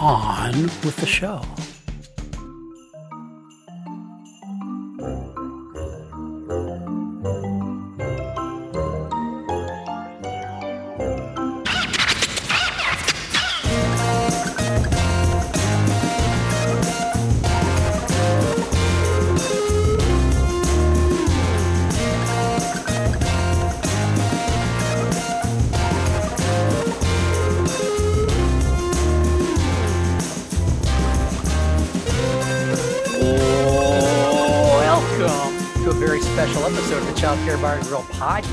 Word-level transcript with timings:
On 0.00 0.52
with 0.84 0.94
the 0.98 1.06
show. 1.06 1.42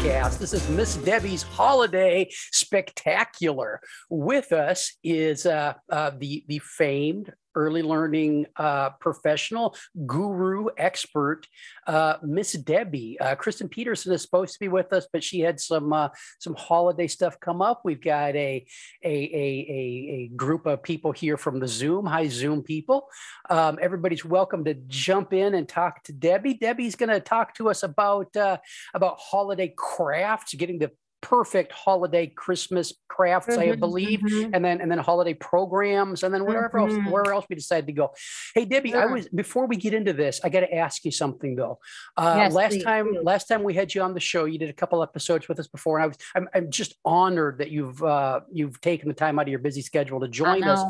Podcast. 0.06 0.38
This 0.38 0.54
is 0.54 0.70
Miss 0.70 0.98
Debbie's 0.98 1.42
Holiday 1.42 2.30
Spectacular. 2.52 3.80
With 4.10 4.52
us 4.52 4.96
is 5.04 5.46
uh, 5.48 5.74
uh, 5.92 6.12
the 6.18 6.46
the 6.48 6.60
famed 6.60 7.34
early 7.56 7.82
learning 7.82 8.46
uh, 8.58 8.92
professional, 8.92 9.76
guru, 10.06 10.68
expert, 10.78 11.48
uh, 11.88 12.18
Miss 12.24 12.54
Debbie. 12.54 13.20
Uh, 13.20 13.36
Kristen 13.36 13.70
Peterson 13.70 14.14
is 14.14 14.22
supposed 14.22 14.54
to 14.54 14.60
be 14.60 14.68
with 14.68 14.94
us, 14.94 15.08
but 15.12 15.24
she 15.24 15.40
had 15.40 15.60
some 15.60 15.94
uh, 15.94 16.10
some 16.40 16.56
holiday 16.56 17.08
stuff 17.08 17.40
come 17.40 17.62
up. 17.62 17.82
We've 17.84 18.02
got 18.02 18.36
a 18.36 18.66
a, 19.04 19.08
a, 19.08 19.66
a, 19.70 20.14
a 20.14 20.32
group 20.36 20.66
of 20.66 20.84
people 20.84 21.12
here 21.12 21.38
from 21.38 21.60
the 21.60 21.68
Zoom. 21.68 22.06
Hi, 22.06 22.28
Zoom 22.28 22.64
people. 22.64 23.08
Um, 23.50 23.80
everybody's 23.82 24.26
welcome 24.26 24.64
to 24.66 24.74
jump 24.88 25.34
in 25.34 25.56
and 25.56 25.68
talk 25.68 26.04
to 26.04 26.14
Debbie. 26.14 26.56
Debbie's 26.56 26.96
going 26.96 27.10
to 27.10 27.20
talk 27.20 27.56
to 27.56 27.70
us 27.70 27.84
about 27.84 28.36
uh, 28.36 28.58
about 28.94 29.18
holiday 29.20 29.74
crafts, 29.76 30.54
getting 30.54 30.80
the 30.80 30.92
perfect 31.26 31.72
holiday 31.72 32.28
Christmas 32.28 32.94
crafts, 33.08 33.58
I 33.58 33.68
Mhm, 33.68 33.80
believe, 33.80 34.20
mhm. 34.20 34.52
and 34.54 34.64
then 34.64 34.80
and 34.82 34.92
then 34.92 35.00
holiday 35.00 35.34
programs, 35.34 36.22
and 36.24 36.32
then 36.34 36.46
wherever 36.46 36.78
else 36.78 36.94
Mhm. 36.94 37.10
where 37.10 37.34
else 37.34 37.46
we 37.50 37.56
decided 37.56 37.88
to 37.88 37.94
go. 37.94 38.14
Hey 38.54 38.66
Debbie, 38.66 38.94
I 38.94 39.06
was 39.08 39.28
before 39.30 39.66
we 39.66 39.76
get 39.78 39.94
into 39.94 40.14
this, 40.14 40.40
I 40.44 40.50
got 40.50 40.60
to 40.62 40.72
ask 40.76 41.04
you 41.04 41.12
something 41.12 41.56
though. 41.56 41.80
Uh, 42.16 42.36
Yes, 42.38 42.54
last 42.54 42.72
please 42.74 42.84
time 42.84 43.08
do. 43.14 43.22
last 43.24 43.48
time 43.48 43.64
we 43.64 43.74
had 43.74 43.96
you 43.96 44.02
on 44.04 44.14
the 44.14 44.20
show, 44.20 44.46
you 44.46 44.60
did 44.60 44.70
a 44.70 44.74
couple 44.82 45.02
episodes 45.02 45.48
with 45.50 45.60
us 45.60 45.68
before, 45.68 45.98
and 45.98 46.04
I 46.04 46.08
was 46.08 46.18
I'm, 46.36 46.48
I'm 46.54 46.70
just 46.70 46.92
honored 47.04 47.58
that 47.60 47.72
you've 47.72 48.04
uh, 48.04 48.42
you've 48.52 48.80
taken 48.82 49.08
the 49.08 49.16
time 49.16 49.40
out 49.40 49.44
of 49.48 49.52
your 49.56 49.60
busy 49.70 49.82
schedule 49.82 50.20
to 50.20 50.28
join 50.28 50.64
us 50.64 50.82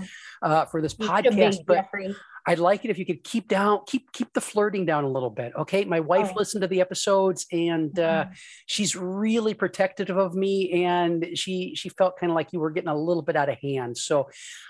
uh, 0.42 0.66
for 0.66 0.82
this 0.82 0.96
You 1.00 1.06
should 1.08 1.24
be, 1.24 1.30
podcast. 1.30 1.60
But 1.66 1.76
Jeffrey. 1.76 2.16
I'd 2.48 2.60
like 2.60 2.86
it 2.86 2.92
if 2.92 3.00
you 3.00 3.08
could 3.08 3.24
keep 3.24 3.48
down, 3.48 3.80
keep 3.88 4.12
keep 4.12 4.32
the 4.34 4.42
flirting 4.52 4.86
down 4.86 5.04
a 5.04 5.08
little 5.10 5.32
bit. 5.32 5.52
Okay. 5.62 5.84
My 5.84 6.00
wife 6.00 6.30
Oh. 6.32 6.38
listened 6.42 6.62
to 6.62 6.68
the 6.68 6.80
episodes 6.80 7.48
and 7.52 7.98
uh, 7.98 8.26
Mhm. 8.26 8.32
she's 8.68 8.96
really 8.96 9.56
protective 9.56 10.12
of 10.16 10.25
me 10.34 10.84
and 10.86 11.38
she 11.38 11.76
she 11.76 11.90
felt 11.90 12.18
kind 12.18 12.32
of 12.32 12.36
like 12.36 12.54
you 12.54 12.60
were 12.60 12.72
getting 12.72 12.90
a 12.90 12.96
little 12.98 13.22
bit 13.22 13.36
out 13.36 13.50
of 13.50 13.58
hand. 13.60 13.98
So 13.98 14.30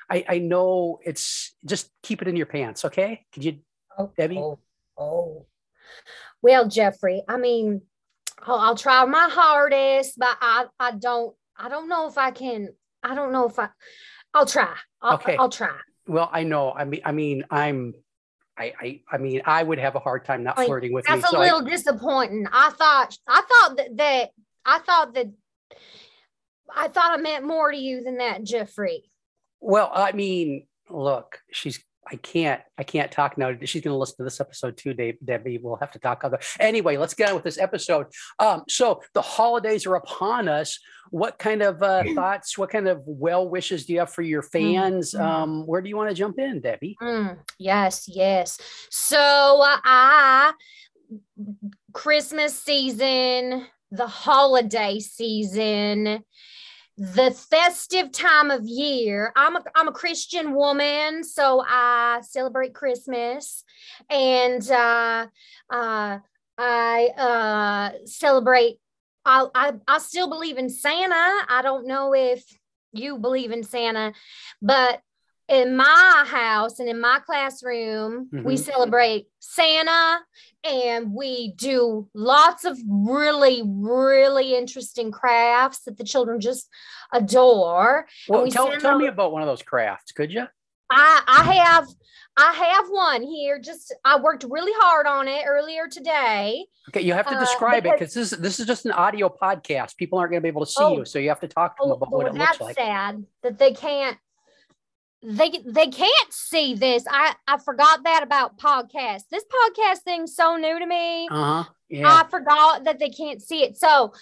I, 0.09 0.25
I 0.27 0.37
know 0.39 0.99
it's 1.05 1.55
just 1.65 1.89
keep 2.03 2.21
it 2.21 2.27
in 2.27 2.35
your 2.35 2.45
pants. 2.47 2.83
Okay. 2.85 3.25
Could 3.31 3.43
you 3.45 3.59
Oh, 3.97 4.11
Debbie? 4.17 4.37
Oh, 4.37 4.59
oh. 4.97 5.45
Well, 6.41 6.67
Jeffrey, 6.67 7.23
I 7.29 7.37
mean, 7.37 7.81
I'll, 8.41 8.57
I'll 8.57 8.75
try 8.75 9.05
my 9.05 9.29
hardest, 9.31 10.19
but 10.19 10.35
I, 10.41 10.65
I 10.79 10.91
don't, 10.91 11.33
I 11.57 11.69
don't 11.69 11.87
know 11.87 12.07
if 12.07 12.17
I 12.17 12.31
can. 12.31 12.69
I 13.01 13.15
don't 13.15 13.31
know 13.31 13.47
if 13.47 13.57
I. 13.57 13.69
I'll 14.33 14.45
try. 14.45 14.73
I'll, 15.01 15.13
Okay. 15.15 15.37
I'll 15.37 15.49
try. 15.49 15.77
well, 16.07 16.29
I 16.31 16.43
know. 16.43 16.73
I 16.73 16.83
mean, 16.83 17.01
I 17.05 17.11
mean, 17.13 17.45
I'm 17.49 17.93
I 18.57 18.73
I 18.81 19.01
I 19.11 19.17
mean, 19.17 19.41
I 19.45 19.63
would 19.63 19.79
have 19.79 19.95
a 19.95 19.99
hard 19.99 20.25
time 20.25 20.43
not 20.43 20.57
flirting 20.57 20.91
with 20.91 21.05
me. 21.09 21.15
That's 21.15 21.27
a 21.27 21.31
So 21.31 21.37
I- 21.39 21.45
little 21.45 21.61
disappointing. 21.61 22.47
I 22.51 22.71
thought, 22.71 23.17
I 23.27 23.41
thought 23.41 23.77
that, 23.77 23.95
that, 23.97 24.29
I 24.65 24.79
thought 24.79 25.13
that, 25.13 25.27
I 26.73 26.87
thought 26.87 27.17
I 27.17 27.21
meant 27.21 27.45
more 27.45 27.71
to 27.71 27.77
you 27.77 28.03
than 28.03 28.17
that, 28.17 28.43
Jeffrey. 28.43 29.11
Well, 29.61 29.91
I 29.93 30.11
mean, 30.11 30.67
look, 30.89 31.39
she's 31.51 31.83
I 32.07 32.17
can't 32.17 32.61
I 32.77 32.83
can't 32.83 33.11
talk 33.11 33.37
now. 33.37 33.51
She's 33.63 33.81
going 33.81 33.93
to 33.93 33.97
listen 33.97 34.17
to 34.17 34.23
this 34.23 34.39
episode 34.39 34.77
too, 34.77 34.93
Dave, 34.93 35.17
Debbie. 35.23 35.57
We'll 35.57 35.77
have 35.77 35.91
to 35.91 35.99
talk 35.99 36.23
other. 36.23 36.39
Anyway, 36.59 36.97
let's 36.97 37.13
get 37.13 37.29
on 37.29 37.35
with 37.35 37.43
this 37.43 37.57
episode. 37.57 38.07
Um, 38.39 38.63
so 38.69 39.01
the 39.13 39.21
holidays 39.21 39.85
are 39.85 39.95
upon 39.95 40.47
us. 40.47 40.79
What 41.09 41.39
kind 41.39 41.61
of 41.63 41.81
uh, 41.81 42.03
thoughts? 42.15 42.57
What 42.57 42.69
kind 42.69 42.87
of 42.87 43.01
well 43.05 43.49
wishes 43.49 43.85
do 43.85 43.93
you 43.93 43.99
have 43.99 44.13
for 44.13 44.21
your 44.21 44.43
fans? 44.43 45.13
Mm. 45.13 45.19
Um, 45.19 45.67
where 45.67 45.81
do 45.81 45.89
you 45.89 45.97
want 45.97 46.09
to 46.09 46.15
jump 46.15 46.37
in, 46.37 46.61
Debbie? 46.61 46.95
Mm, 47.01 47.37
yes, 47.57 48.07
yes. 48.07 48.59
So 48.91 49.17
uh, 49.17 49.79
I 49.83 50.53
Christmas 51.93 52.59
season, 52.61 53.65
the 53.91 54.07
holiday 54.07 54.99
season, 54.99 56.23
the 56.97 57.31
festive 57.31 58.11
time 58.11 58.51
of 58.51 58.65
year. 58.65 59.31
I'm 59.35 59.55
a 59.55 59.63
I'm 59.75 59.87
a 59.87 59.93
Christian 59.93 60.53
woman, 60.53 61.23
so 61.23 61.63
I 61.67 62.21
celebrate 62.21 62.73
Christmas 62.73 63.63
and 64.09 64.69
uh 64.71 65.27
uh 65.69 66.19
I 66.57 67.07
uh 67.17 68.05
celebrate 68.05 68.79
I 69.25 69.47
I 69.53 69.73
I 69.87 69.97
still 69.99 70.29
believe 70.29 70.57
in 70.57 70.69
Santa. 70.69 71.45
I 71.49 71.61
don't 71.63 71.87
know 71.87 72.13
if 72.13 72.43
you 72.93 73.17
believe 73.17 73.51
in 73.51 73.63
Santa, 73.63 74.13
but 74.61 75.01
in 75.47 75.75
my 75.75 76.23
house 76.27 76.79
and 76.79 76.89
in 76.89 76.99
my 76.99 77.19
classroom, 77.25 78.29
we 78.31 78.55
Mhm. 78.55 78.59
celebrate 78.59 79.27
Santa 79.39 80.19
and 80.63 81.13
we 81.13 81.51
do 81.51 82.09
lots 82.15 82.65
of 82.65 82.77
really, 82.89 83.61
really 83.63 84.55
interesting 84.55 85.11
crafts 85.11 85.81
that 85.83 85.97
the 85.97 86.03
children 86.03 86.39
just 86.41 86.67
adore. 87.13 88.07
Well, 88.27 88.43
we 88.43 88.49
tell, 88.49 88.71
tell 88.79 88.97
me 88.97 89.07
about 89.07 89.31
one 89.31 89.41
of 89.43 89.47
those 89.47 89.61
crafts, 89.61 90.11
could 90.11 90.31
you? 90.31 90.47
I 90.89 91.21
I 91.27 91.53
have 91.53 91.87
I 92.37 92.51
have 92.51 92.87
one 92.89 93.21
here. 93.23 93.59
Just 93.59 93.93
I 94.03 94.19
worked 94.19 94.43
really 94.49 94.73
hard 94.75 95.07
on 95.07 95.27
it 95.27 95.45
earlier 95.47 95.87
today. 95.87 96.67
Okay, 96.89 97.01
you 97.01 97.13
have 97.13 97.25
to 97.27 97.35
Uh, 97.35 97.39
describe 97.39 97.85
it 97.85 97.93
because- 97.93 98.13
because 98.13 98.13
this 98.13 98.33
is 98.33 98.39
this 98.39 98.59
is 98.59 98.65
just 98.67 98.85
an 98.85 98.91
audio 98.91 99.29
podcast. 99.29 99.95
People 99.97 100.19
aren't 100.19 100.31
going 100.31 100.41
to 100.41 100.43
be 100.43 100.49
able 100.49 100.65
to 100.65 100.71
see 100.71 100.83
Oh. 100.83 100.97
you, 100.97 101.05
so 101.05 101.17
you 101.17 101.29
have 101.29 101.39
to 101.39 101.47
talk 101.47 101.77
to 101.77 101.83
them 101.83 101.91
Oh, 101.91 101.95
about 101.95 102.11
well, 102.11 102.17
what 102.23 102.27
it 102.27 102.33
looks 102.33 102.45
that's 102.51 102.61
like. 102.61 102.75
sad 102.75 103.25
that 103.41 103.57
they 103.57 103.71
can't. 103.73 104.17
They 105.27 105.49
they 105.65 105.87
can't 105.87 106.31
see 106.33 106.75
this. 106.75 107.03
I 107.09 107.33
I 107.47 107.57
forgot 107.57 108.03
that 108.03 108.21
about 108.21 108.59
podcasts. 108.59 109.23
This 109.31 109.43
podcast 109.43 109.99
thing's 110.03 110.35
so 110.35 110.55
new 110.57 110.77
to 110.77 110.85
me. 110.85 111.27
Uh 111.31 111.63
huh. 111.63 111.69
Yeah. 111.89 112.07
I 112.07 112.29
forgot 112.29 112.83
that 112.83 112.99
they 112.99 113.09
can't 113.09 113.41
see 113.41 113.63
it. 113.63 113.75
So 113.77 114.13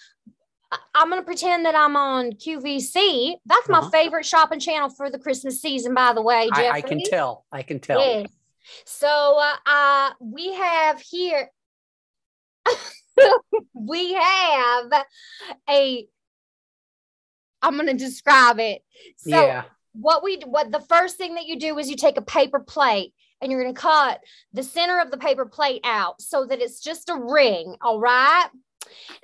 I'm 0.96 1.10
gonna 1.10 1.24
pretend 1.24 1.66
that 1.66 1.76
I'm 1.76 1.96
on 1.98 2.32
QVC. 2.32 3.36
That's 3.46 3.68
my 3.68 3.80
Uh-huh. 3.80 3.90
favorite 3.90 4.26
shopping 4.26 4.60
channel 4.60 4.90
for 4.90 5.10
the 5.10 5.20
Christmas 5.20 5.62
season, 5.62 5.94
by 5.94 6.14
the 6.14 6.22
way. 6.22 6.50
Jeffrey. 6.50 6.68
I, 6.68 6.72
I 6.78 6.82
can 6.82 7.02
tell. 7.04 7.46
I 7.52 7.64
can 7.64 7.80
tell. 7.80 8.00
Yes. 8.00 8.30
So 8.86 9.08
uh, 9.40 9.56
uh 9.70 10.12
we 10.22 10.54
have 10.54 11.02
here 11.02 11.50
we 13.74 14.14
have 14.14 14.92
a 15.70 16.08
I'm 17.62 17.78
gonna 17.78 17.94
describe 17.94 18.60
it. 18.60 18.84
So 19.18 19.30
yeah. 19.32 19.64
What 19.94 20.24
we 20.24 20.38
what 20.46 20.72
the 20.72 20.80
first 20.82 21.18
thing 21.18 21.36
that 21.36 21.46
you 21.46 21.58
do 21.60 21.78
is 21.78 21.90
you 21.90 21.96
take 21.96 22.18
a 22.18 22.22
paper 22.22 22.60
plate 22.60 23.14
and 23.42 23.52
you're 23.52 23.62
going 23.62 23.74
to 23.74 23.80
cut 23.82 24.20
the 24.54 24.64
center 24.64 25.00
of 25.00 25.12
the 25.12 25.18
paper 25.18 25.46
plate 25.46 25.82
out 25.84 26.22
so 26.22 26.46
that 26.46 26.62
it's 26.62 26.80
just 26.80 27.10
a 27.10 27.16
ring 27.16 27.76
all 27.82 28.00
right 28.00 28.48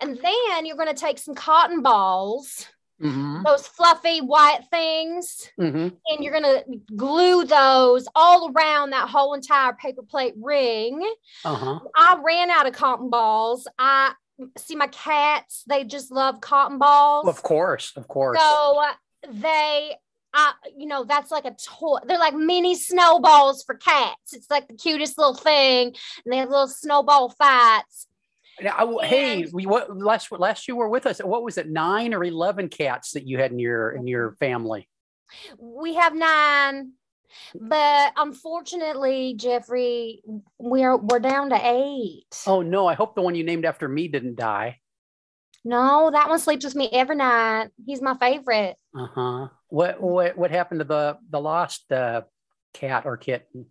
and 0.01 0.18
then 0.21 0.66
you're 0.66 0.77
going 0.77 0.94
to 0.94 1.00
take 1.00 1.18
some 1.18 1.36
cotton 1.36 1.81
balls 1.81 2.68
Mm-hmm. 3.01 3.44
those 3.45 3.66
fluffy 3.66 4.19
white 4.19 4.66
things 4.69 5.50
Mm-hmm. 5.57 5.95
and 6.07 6.19
you're 6.24 6.38
going 6.38 6.44
to 6.44 6.63
glue 6.98 7.45
those 7.45 8.10
all 8.13 8.51
around 8.51 8.89
that 8.89 9.07
whole 9.07 9.33
entire 9.36 9.71
paper 9.71 10.01
plate 10.04 10.33
ring 10.38 11.01
Uh-huh. 11.45 11.80
i 11.95 12.19
ran 12.21 12.51
out 12.51 12.68
of 12.68 12.74
cotton 12.74 13.10
balls 13.10 13.69
i 13.80 14.12
see 14.57 14.75
my 14.75 14.88
cats 14.88 15.63
they 15.66 15.86
just 15.86 16.12
love 16.12 16.42
cotton 16.42 16.77
balls 16.77 17.25
Of 17.25 17.42
course. 17.42 17.94
Of 17.95 18.10
course. 18.10 18.38
so 18.38 18.81
uh, 18.81 18.92
they 19.31 19.95
I, 20.34 20.54
you 20.78 20.86
know, 20.86 21.04
that's 21.06 21.31
like 21.31 21.46
a 21.46 21.56
toy. 21.56 21.98
They're 22.06 22.20
like 22.20 22.36
mini 22.36 22.76
snowballs 22.76 23.64
for 23.64 23.76
cats. 23.76 24.34
It's 24.34 24.50
like 24.50 24.68
the 24.68 24.76
cutest 24.76 25.18
little 25.18 25.34
thing, 25.34 25.88
and 26.24 26.31
they 26.34 26.38
have 26.38 26.50
little 26.50 26.68
snowball 26.68 27.30
fights. 27.31 28.08
Now, 28.62 29.00
I- 29.00 29.06
hey, 29.06 29.46
we 29.52 29.66
what 29.66 29.96
last 29.98 30.31
last 30.31 30.68
you 30.68 30.76
were 30.76 30.90
with 30.90 31.06
us. 31.06 31.20
What 31.20 31.44
was 31.44 31.58
it, 31.58 31.70
nine 31.70 32.14
or 32.14 32.24
eleven 32.24 32.70
cats 32.70 33.12
that 33.14 33.26
you 33.28 33.38
had 33.40 33.52
in 33.52 33.60
your 33.60 33.92
in 33.92 34.06
your 34.06 34.34
family? 34.34 34.88
We 35.58 35.96
have 35.96 36.14
nine, 36.14 36.92
but 37.56 38.14
unfortunately, 38.18 39.34
Jeffrey, 39.36 40.22
we're 40.58 40.98
we're 40.98 41.20
down 41.20 41.50
to 41.52 41.60
eight. 41.62 42.26
Oh 42.46 42.62
no, 42.62 42.86
I 42.88 42.94
hope 42.96 43.16
the 43.16 43.22
one 43.22 43.36
you 43.36 43.44
named 43.44 43.66
after 43.66 43.88
me 43.88 44.08
didn't 44.08 44.36
die. 44.36 44.80
No, 45.66 46.10
that 46.12 46.30
one 46.30 46.40
sleeps 46.40 46.66
with 46.66 46.76
me 46.76 46.90
every 46.92 47.16
night. 47.16 47.70
He's 47.86 48.02
my 48.02 48.16
favorite. 48.18 48.76
Uh 48.98 49.08
huh. 49.14 49.48
What 49.69 50.01
what 50.01 50.38
what 50.38 50.51
happened 50.51 50.80
to 50.81 50.86
the 50.86 51.18
the 51.30 51.39
lost 51.39 51.92
uh, 51.92 52.24
cat 52.74 53.06
or 53.06 53.18
kitten? 53.18 53.68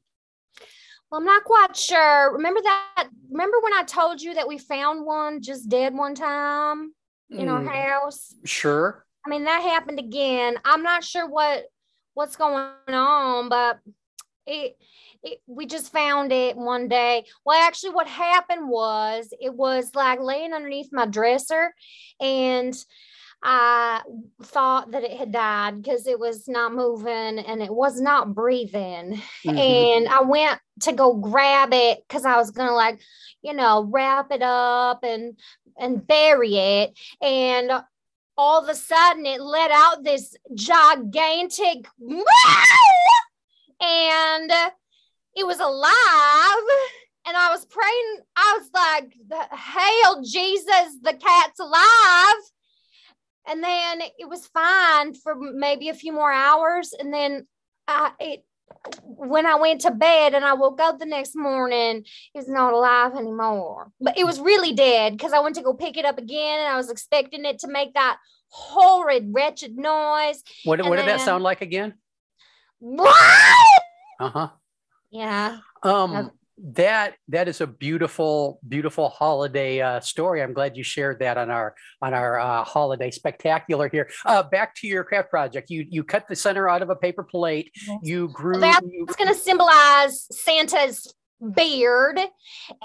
Well, 1.10 1.20
I'm 1.20 1.24
not 1.26 1.44
quite 1.44 1.76
sure. 1.76 2.34
Remember 2.34 2.60
that? 2.62 3.08
Remember 3.30 3.56
when 3.62 3.72
I 3.72 3.82
told 3.82 4.20
you 4.20 4.34
that 4.34 4.48
we 4.48 4.58
found 4.58 5.04
one 5.04 5.40
just 5.42 5.68
dead 5.68 5.94
one 5.94 6.14
time 6.14 6.92
in 7.30 7.48
our 7.48 7.62
Mm, 7.62 7.66
house? 7.66 8.34
Sure. 8.44 9.04
I 9.26 9.30
mean, 9.30 9.44
that 9.44 9.62
happened 9.62 9.98
again. 9.98 10.56
I'm 10.64 10.82
not 10.82 11.04
sure 11.04 11.26
what 11.26 11.64
what's 12.14 12.36
going 12.36 12.64
on, 12.88 13.48
but 13.48 13.78
it, 14.46 14.76
it 15.22 15.40
we 15.46 15.66
just 15.66 15.92
found 15.92 16.32
it 16.32 16.56
one 16.56 16.88
day. 16.88 17.24
Well, 17.44 17.60
actually, 17.60 17.90
what 17.90 18.06
happened 18.06 18.68
was 18.68 19.32
it 19.40 19.54
was 19.54 19.94
like 19.94 20.20
laying 20.20 20.52
underneath 20.52 20.90
my 20.92 21.06
dresser, 21.06 21.74
and 22.20 22.74
I 23.42 24.02
thought 24.42 24.90
that 24.90 25.04
it 25.04 25.12
had 25.12 25.32
died 25.32 25.82
because 25.82 26.06
it 26.06 26.18
was 26.18 26.48
not 26.48 26.74
moving 26.74 27.38
and 27.38 27.62
it 27.62 27.72
was 27.72 28.00
not 28.00 28.34
breathing. 28.34 29.22
Mhm. 29.44 29.58
And 29.58 30.08
I 30.08 30.22
went 30.22 30.60
to 30.80 30.92
go 30.92 31.14
grab 31.14 31.72
it 31.72 32.02
because 32.06 32.24
I 32.24 32.36
was 32.36 32.50
gonna 32.50 32.74
like, 32.74 33.00
you 33.42 33.54
know, 33.54 33.84
wrap 33.84 34.32
it 34.32 34.42
up 34.42 35.04
and 35.04 35.38
and 35.76 36.04
bury 36.04 36.56
it. 36.56 36.98
And 37.22 37.70
all 38.38 38.62
of 38.62 38.68
a 38.68 38.74
sudden 38.74 39.26
it 39.26 39.40
let 39.40 39.70
out 39.72 40.04
this 40.04 40.36
gigantic 40.54 41.86
meow 41.98 42.24
and 43.80 44.50
it 45.34 45.44
was 45.44 45.58
alive 45.58 46.68
and 47.26 47.36
i 47.36 47.50
was 47.50 47.64
praying 47.66 48.20
i 48.36 48.58
was 48.58 48.70
like 48.72 49.12
hail 49.52 50.22
jesus 50.22 50.96
the 51.02 51.14
cat's 51.14 51.58
alive 51.58 52.36
and 53.48 53.62
then 53.62 54.00
it 54.18 54.28
was 54.28 54.46
fine 54.48 55.14
for 55.14 55.34
maybe 55.36 55.88
a 55.88 55.94
few 55.94 56.12
more 56.12 56.32
hours 56.32 56.92
and 56.98 57.12
then 57.12 57.46
I, 57.86 58.12
it 58.20 58.44
when 59.02 59.46
i 59.46 59.56
went 59.56 59.80
to 59.82 59.90
bed 59.90 60.34
and 60.34 60.44
i 60.44 60.52
woke 60.54 60.80
up 60.80 60.98
the 60.98 61.06
next 61.06 61.34
morning 61.34 62.04
it 62.34 62.38
was 62.38 62.48
not 62.48 62.72
alive 62.72 63.14
anymore 63.16 63.90
but 64.00 64.16
it 64.16 64.24
was 64.24 64.40
really 64.40 64.72
dead 64.72 65.12
because 65.12 65.32
i 65.32 65.40
went 65.40 65.56
to 65.56 65.62
go 65.62 65.74
pick 65.74 65.96
it 65.96 66.04
up 66.04 66.18
again 66.18 66.60
and 66.60 66.68
i 66.68 66.76
was 66.76 66.90
expecting 66.90 67.44
it 67.44 67.58
to 67.60 67.68
make 67.68 67.94
that 67.94 68.18
horrid 68.50 69.30
wretched 69.32 69.76
noise 69.76 70.42
What 70.64 70.82
what 70.84 70.96
did 70.96 71.08
that 71.08 71.20
sound 71.20 71.44
like 71.44 71.60
again? 71.60 71.94
What? 72.80 73.14
Uh 74.20 74.30
huh. 74.30 74.48
yeah 75.10 75.58
Um. 75.82 76.30
That 76.62 77.14
that 77.28 77.48
is 77.48 77.60
a 77.60 77.66
beautiful, 77.66 78.60
beautiful 78.66 79.08
holiday 79.08 79.80
uh, 79.80 80.00
story. 80.00 80.42
I'm 80.42 80.52
glad 80.52 80.76
you 80.76 80.82
shared 80.82 81.20
that 81.20 81.38
on 81.38 81.50
our 81.50 81.74
on 82.02 82.14
our 82.14 82.38
uh, 82.38 82.64
holiday 82.64 83.10
spectacular 83.10 83.88
here. 83.88 84.10
Uh, 84.24 84.42
back 84.42 84.74
to 84.76 84.86
your 84.86 85.04
craft 85.04 85.30
project. 85.30 85.70
You 85.70 85.86
you 85.88 86.04
cut 86.04 86.26
the 86.28 86.36
center 86.36 86.68
out 86.68 86.82
of 86.82 86.90
a 86.90 86.96
paper 86.96 87.22
plate. 87.22 87.72
You 88.02 88.28
grew. 88.28 88.58
that's 88.58 89.16
going 89.16 89.28
to 89.28 89.34
symbolize 89.34 90.26
Santa's 90.36 91.14
beard 91.54 92.18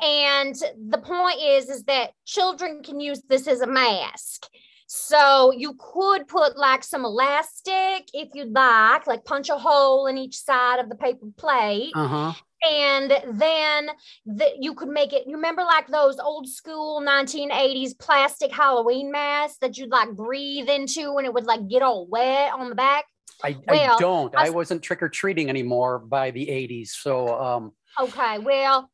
and 0.02 0.56
the 0.90 1.00
point 1.00 1.40
is 1.42 1.70
is 1.70 1.84
that 1.86 2.12
children 2.25 2.84
can 2.84 3.00
use 3.00 3.22
this 3.28 3.48
as 3.48 3.62
a 3.62 3.68
mask 3.68 4.48
so 4.86 5.52
you 5.52 5.75
could 5.80 6.28
put 6.28 6.56
like 6.56 6.84
some 6.84 7.04
elastic 7.04 8.08
if 8.14 8.30
you'd 8.36 8.54
like 8.54 9.08
like 9.08 9.25
punch 9.25 9.50
a 9.50 9.58
hole 9.58 10.06
in 10.06 10.20
each 10.20 10.38
side 10.38 10.80
of 10.80 10.88
the 10.88 10.96
paper 10.96 11.25
plate 11.36 11.92
uh-huh. 11.96 12.31
And 12.69 13.12
then 13.33 13.89
the, 14.25 14.51
you 14.60 14.74
could 14.74 14.89
make 14.89 15.13
it 15.13 15.24
you 15.27 15.36
remember 15.36 15.63
like 15.63 15.88
those 15.88 16.18
old 16.19 16.48
school 16.48 17.01
1980s 17.01 17.98
plastic 18.00 18.51
halloween 18.51 19.12
masks 19.12 19.57
that 19.62 19.77
you'd 19.77 19.89
like 19.89 20.12
breathe 20.15 20.69
into 20.69 21.15
and 21.18 21.25
it 21.25 21.33
would 21.33 21.45
like 21.45 21.68
get 21.68 21.81
all 21.81 22.07
wet 22.07 22.54
on 22.54 22.69
the 22.69 22.75
back 22.75 23.06
I, 23.44 23.57
Well, 23.68 23.95
I 23.95 24.00
don't. 24.00 24.36
I 24.36 24.50
wasn't 24.51 24.81
trick 24.83 25.04
or 25.04 25.10
treating 25.10 25.50
anymore 25.50 26.00
by 26.00 26.31
the 26.31 26.45
80s. 26.45 26.89
So 26.89 27.27
um, 27.27 27.71
Okay, 28.00 28.38
well, 28.39 28.89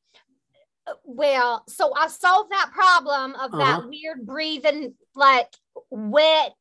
uh, 0.87 0.93
well, 1.05 1.63
so 1.67 1.93
I 1.95 2.07
solved 2.07 2.51
that 2.51 2.71
problem 2.73 3.35
of 3.35 3.53
Uh-huh. 3.53 3.57
that 3.59 3.87
weird 3.87 4.25
breathing, 4.25 4.95
like 5.15 5.47
wet 5.91 6.53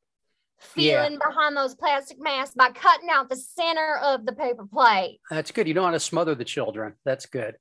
Yeah. 0.74 1.04
feeling 1.04 1.18
behind 1.24 1.56
those 1.56 1.74
plastic 1.74 2.20
masks 2.20 2.54
by 2.54 2.70
cutting 2.70 3.08
out 3.10 3.28
the 3.28 3.36
center 3.36 3.98
of 4.02 4.26
the 4.26 4.32
paper 4.32 4.66
plate. 4.66 5.20
that's 5.30 5.50
good. 5.50 5.68
You 5.68 5.74
don't 5.74 5.84
want 5.84 5.94
to 5.94 6.00
smother 6.00 6.34
the 6.34 6.44
children. 6.44 6.94
That's 7.04 7.26
good. 7.26 7.56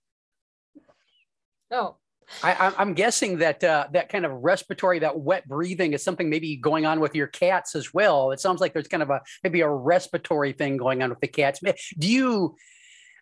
Oh, 1.69 1.97
I, 2.43 2.73
I'm 2.77 2.93
guessing 2.93 3.37
that 3.37 3.63
uh, 3.63 3.87
that 3.93 4.09
kind 4.09 4.25
of 4.25 4.31
respiratory, 4.31 4.99
that 4.99 5.17
wet 5.17 5.47
breathing, 5.47 5.93
is 5.93 6.03
something 6.03 6.29
maybe 6.29 6.57
going 6.57 6.85
on 6.85 6.99
with 6.99 7.15
your 7.15 7.27
cats 7.27 7.73
as 7.75 7.93
well. 7.93 8.31
It 8.31 8.39
sounds 8.39 8.59
like 8.59 8.73
there's 8.73 8.87
kind 8.87 9.03
of 9.03 9.09
a 9.09 9.21
maybe 9.43 9.61
a 9.61 9.69
respiratory 9.69 10.51
thing 10.51 10.77
going 10.77 11.01
on 11.01 11.09
with 11.09 11.21
the 11.21 11.27
cats. 11.27 11.61
Do 11.97 12.07
you? 12.07 12.55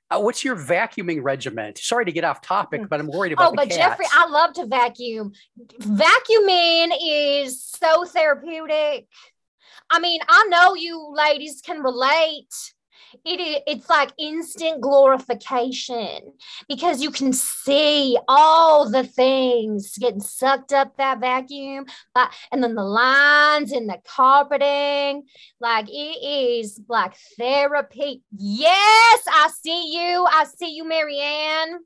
Uh, 0.10 0.20
what's 0.20 0.44
your 0.44 0.56
vacuuming 0.56 1.24
regiment? 1.24 1.78
Sorry 1.80 2.06
to 2.06 2.12
get 2.12 2.24
off 2.24 2.42
topic, 2.42 2.82
but 2.90 3.00
I'm 3.00 3.08
worried 3.08 3.34
about 3.34 3.48
oh, 3.48 3.52
the 3.52 3.58
but 3.58 3.70
cats. 3.70 3.78
Jeffrey, 3.78 4.06
I 4.12 4.28
love 4.28 4.54
to 4.54 4.66
vacuum. 4.68 5.32
Vacuuming 5.80 6.92
is 7.02 7.64
so 7.64 8.06
therapeutic. 8.06 9.08
I 9.90 10.00
mean, 10.00 10.20
I 10.28 10.46
know 10.50 10.76
you 10.76 11.14
ladies 11.16 11.62
can 11.62 11.82
relate. 11.82 12.54
It 13.24 13.40
is, 13.40 13.58
it's 13.68 13.90
like 13.90 14.12
instant 14.18 14.82
glorification 14.82 16.34
because 16.68 17.02
you 17.02 17.12
can 17.12 17.32
see 17.32 18.18
all 18.28 18.90
the 18.90 19.04
things 19.04 19.98
getting 19.98 20.20
sucked 20.20 20.74
up 20.74 20.98
that 20.98 21.20
vacuum, 21.20 21.86
but 22.14 22.32
and 22.52 22.64
then 22.64 22.76
the 22.76 22.84
lines 22.84 23.72
in 23.72 23.88
the 23.88 24.00
carpeting, 24.06 25.24
like 25.60 25.88
it 25.90 25.92
is 26.26 26.82
like 26.90 27.16
therapy. 27.38 28.24
Yes, 28.36 29.24
I 29.28 29.50
see 29.62 29.94
you. 29.94 30.26
I 30.30 30.46
see 30.46 30.76
you, 30.76 30.84
Marianne. 30.84 31.80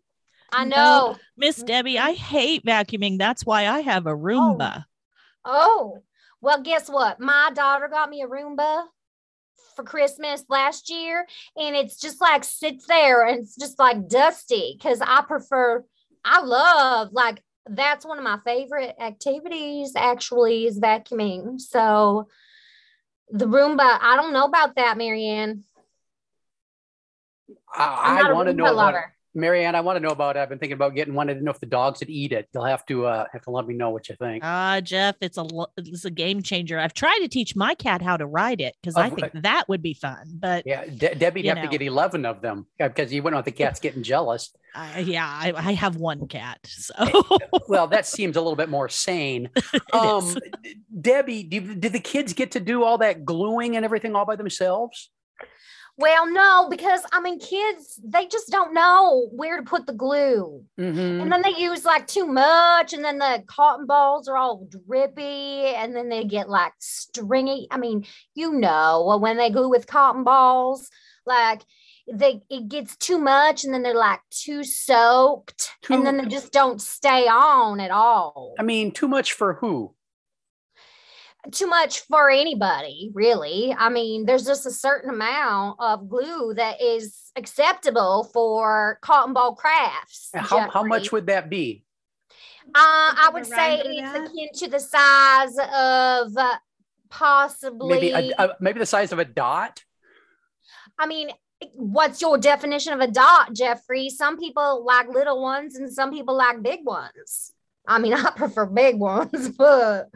I 0.51 0.65
No. 0.65 0.75
know. 0.75 1.15
Miss 1.37 1.61
Debbie, 1.61 1.99
I 1.99 2.13
hate 2.13 2.65
vacuuming. 2.65 3.17
That's 3.17 3.45
why 3.45 3.67
I 3.67 3.81
have 3.81 4.07
a 4.07 4.11
oh. 4.11 4.17
Roomba. 4.17 4.85
Oh, 5.45 6.03
well, 6.41 6.61
guess 6.61 6.89
what? 6.89 7.19
My 7.19 7.51
daughter 7.53 7.87
got 7.87 8.09
me 8.09 8.21
a 8.21 8.27
Roomba 8.27 8.85
for 9.75 9.83
Christmas 9.83 10.43
last 10.49 10.89
year, 10.89 11.25
and 11.55 11.75
it's 11.75 11.99
just 11.99 12.21
like 12.21 12.43
sits 12.43 12.85
there 12.87 13.25
and 13.25 13.39
it's 13.39 13.55
just 13.55 13.79
like 13.79 14.07
dusty 14.07 14.75
because 14.77 15.01
I 15.01 15.21
prefer, 15.21 15.83
I 16.23 16.41
love 16.41 17.09
like 17.11 17.43
that's 17.69 18.05
one 18.05 18.17
of 18.17 18.23
my 18.23 18.39
favorite 18.45 18.95
activities 18.99 19.93
actually 19.95 20.65
is 20.65 20.79
vacuuming. 20.79 21.59
So 21.59 22.27
the 23.29 23.45
Roomba, 23.45 23.99
I 24.01 24.15
don't 24.15 24.33
know 24.33 24.45
about 24.45 24.75
that, 24.75 24.97
Marianne. 24.97 25.63
I, 27.73 28.21
I 28.23 28.33
want 28.33 28.47
to 28.47 28.53
know 28.53 28.65
about 28.65 28.75
lover. 28.75 29.15
Marianne. 29.35 29.75
I 29.75 29.81
want 29.81 29.97
to 29.97 29.99
know 29.99 30.09
about. 30.09 30.35
it. 30.35 30.39
I've 30.39 30.49
been 30.49 30.59
thinking 30.59 30.73
about 30.73 30.95
getting 30.95 31.13
one. 31.13 31.29
I 31.29 31.33
didn't 31.33 31.45
know 31.45 31.51
if 31.51 31.59
the 31.59 31.65
dogs 31.65 31.99
would 31.99 32.09
eat 32.09 32.31
it. 32.31 32.47
You'll 32.53 32.65
have 32.65 32.85
to 32.87 33.05
uh, 33.05 33.25
have 33.31 33.41
to 33.43 33.51
let 33.51 33.67
me 33.67 33.73
know 33.75 33.89
what 33.91 34.09
you 34.09 34.15
think. 34.15 34.43
Ah, 34.43 34.79
Jeff, 34.81 35.15
it's 35.21 35.37
a 35.37 35.45
it's 35.77 36.05
a 36.05 36.11
game 36.11 36.41
changer. 36.41 36.79
I've 36.79 36.93
tried 36.93 37.19
to 37.19 37.27
teach 37.27 37.55
my 37.55 37.75
cat 37.75 38.01
how 38.01 38.17
to 38.17 38.25
ride 38.25 38.61
it 38.61 38.75
because 38.81 38.95
Oh, 38.97 39.01
I 39.01 39.09
think 39.09 39.31
that 39.43 39.69
would 39.69 39.81
be 39.81 39.93
fun. 39.93 40.25
But 40.39 40.63
yeah, 40.65 40.85
De- 40.85 41.15
Debbie'd 41.15 41.45
you 41.45 41.51
have 41.53 41.61
to 41.63 41.67
get 41.69 41.81
eleven 41.85 42.25
of 42.25 42.41
them 42.41 42.65
because 42.77 43.13
you 43.13 43.21
wouldn't 43.23 43.35
want 43.37 43.45
the 43.45 43.51
cats 43.51 43.79
getting 43.79 44.03
jealous. 44.03 44.53
I, 44.75 44.99
yeah, 44.99 45.25
I, 45.25 45.51
I 45.55 45.73
have 45.73 45.95
one 45.95 46.27
cat, 46.27 46.59
so 46.63 46.93
Well, 47.67 47.87
that 47.87 48.05
seems 48.05 48.35
a 48.37 48.39
little 48.41 48.55
bit 48.55 48.69
more 48.69 48.87
sane. 48.89 49.49
Um. 49.93 50.37
Debbie, 51.01 51.43
do, 51.43 51.75
did 51.75 51.93
the 51.93 51.99
kids 51.99 52.33
get 52.33 52.51
to 52.51 52.59
do 52.59 52.83
all 52.83 52.97
that 52.99 53.25
gluing 53.25 53.75
and 53.75 53.83
everything 53.85 54.15
all 54.15 54.25
by 54.25 54.35
themselves? 54.35 55.09
Well, 55.99 56.31
no, 56.31 56.67
because 56.69 57.01
I 57.11 57.19
mean, 57.19 57.39
kids, 57.39 57.99
they 58.01 58.25
just 58.27 58.49
don't 58.49 58.73
know 58.73 59.27
where 59.33 59.57
to 59.57 59.63
put 59.63 59.85
the 59.85 59.91
glue. 59.91 60.63
Mhm. 60.79 61.21
And 61.21 61.29
then 61.29 61.41
they 61.41 61.57
use 61.57 61.83
like 61.83 62.07
too 62.07 62.25
much, 62.25 62.93
and 62.93 63.03
then 63.03 63.17
the 63.17 63.43
cotton 63.47 63.85
balls 63.85 64.29
are 64.29 64.37
all 64.37 64.65
drippy, 64.69 65.65
and 65.75 65.93
then 65.93 66.07
they 66.07 66.23
get 66.23 66.47
like 66.49 66.71
stringy. 66.79 67.67
I 67.69 67.77
mean, 67.77 68.05
you 68.33 68.53
know, 68.53 69.17
when 69.19 69.35
they 69.35 69.49
glue 69.49 69.69
with 69.69 69.87
cotton 69.87 70.23
balls, 70.23 70.89
like 71.25 71.63
they 72.09 72.43
it 72.49 72.69
gets 72.69 72.95
too 72.95 73.19
much, 73.19 73.65
and 73.65 73.73
then 73.73 73.83
they're 73.83 73.93
like 73.93 74.21
too 74.29 74.63
soaked, 74.63 75.69
and 75.89 76.05
then 76.05 76.15
they 76.15 76.25
just 76.27 76.53
don't 76.53 76.81
stay 76.81 77.27
on 77.27 77.81
at 77.81 77.91
all. 77.91 78.55
I 78.57 78.63
mean, 78.63 78.93
too 78.93 79.09
much 79.09 79.33
for 79.33 79.55
who? 79.55 79.93
Too 81.51 81.67
much 81.67 82.01
for 82.01 82.29
anybody, 82.29 83.11
really. 83.13 83.73
I 83.77 83.89
mean, 83.89 84.25
there's 84.25 84.45
just 84.45 84.65
a 84.65 84.71
certain 84.71 85.09
amount 85.09 85.77
of 85.79 86.09
glue 86.09 86.53
that 86.55 86.81
is 86.81 87.31
acceptable 87.35 88.25
for 88.33 88.99
cotton 89.01 89.33
ball 89.33 89.55
crafts. 89.55 90.29
How, 90.33 90.69
how 90.69 90.83
much 90.83 91.11
would 91.11 91.27
that 91.27 91.49
be? 91.49 91.83
Uh, 92.67 92.75
I 92.75 93.29
would 93.33 93.45
say 93.45 93.81
it's 93.83 94.09
akin 94.11 94.49
to 94.55 94.67
the 94.67 94.79
size 94.79 95.57
of 95.57 96.37
uh, 96.37 96.57
possibly 97.09 97.89
maybe 97.89 98.11
a, 98.11 98.33
a, 98.37 98.55
maybe 98.59 98.79
the 98.79 98.85
size 98.85 99.11
of 99.11 99.17
a 99.19 99.25
dot. 99.25 99.83
I 100.99 101.07
mean, 101.07 101.29
what's 101.73 102.21
your 102.21 102.37
definition 102.37 102.93
of 102.93 102.99
a 102.99 103.07
dot, 103.07 103.53
Jeffrey? 103.53 104.09
Some 104.09 104.37
people 104.37 104.85
like 104.85 105.07
little 105.07 105.41
ones, 105.41 105.77
and 105.77 105.91
some 105.91 106.11
people 106.11 106.35
like 106.35 106.61
big 106.61 106.85
ones. 106.85 107.53
I 107.87 107.97
mean, 107.97 108.13
I 108.13 108.29
prefer 108.31 108.65
big 108.67 108.99
ones, 108.99 109.49
but 109.57 110.09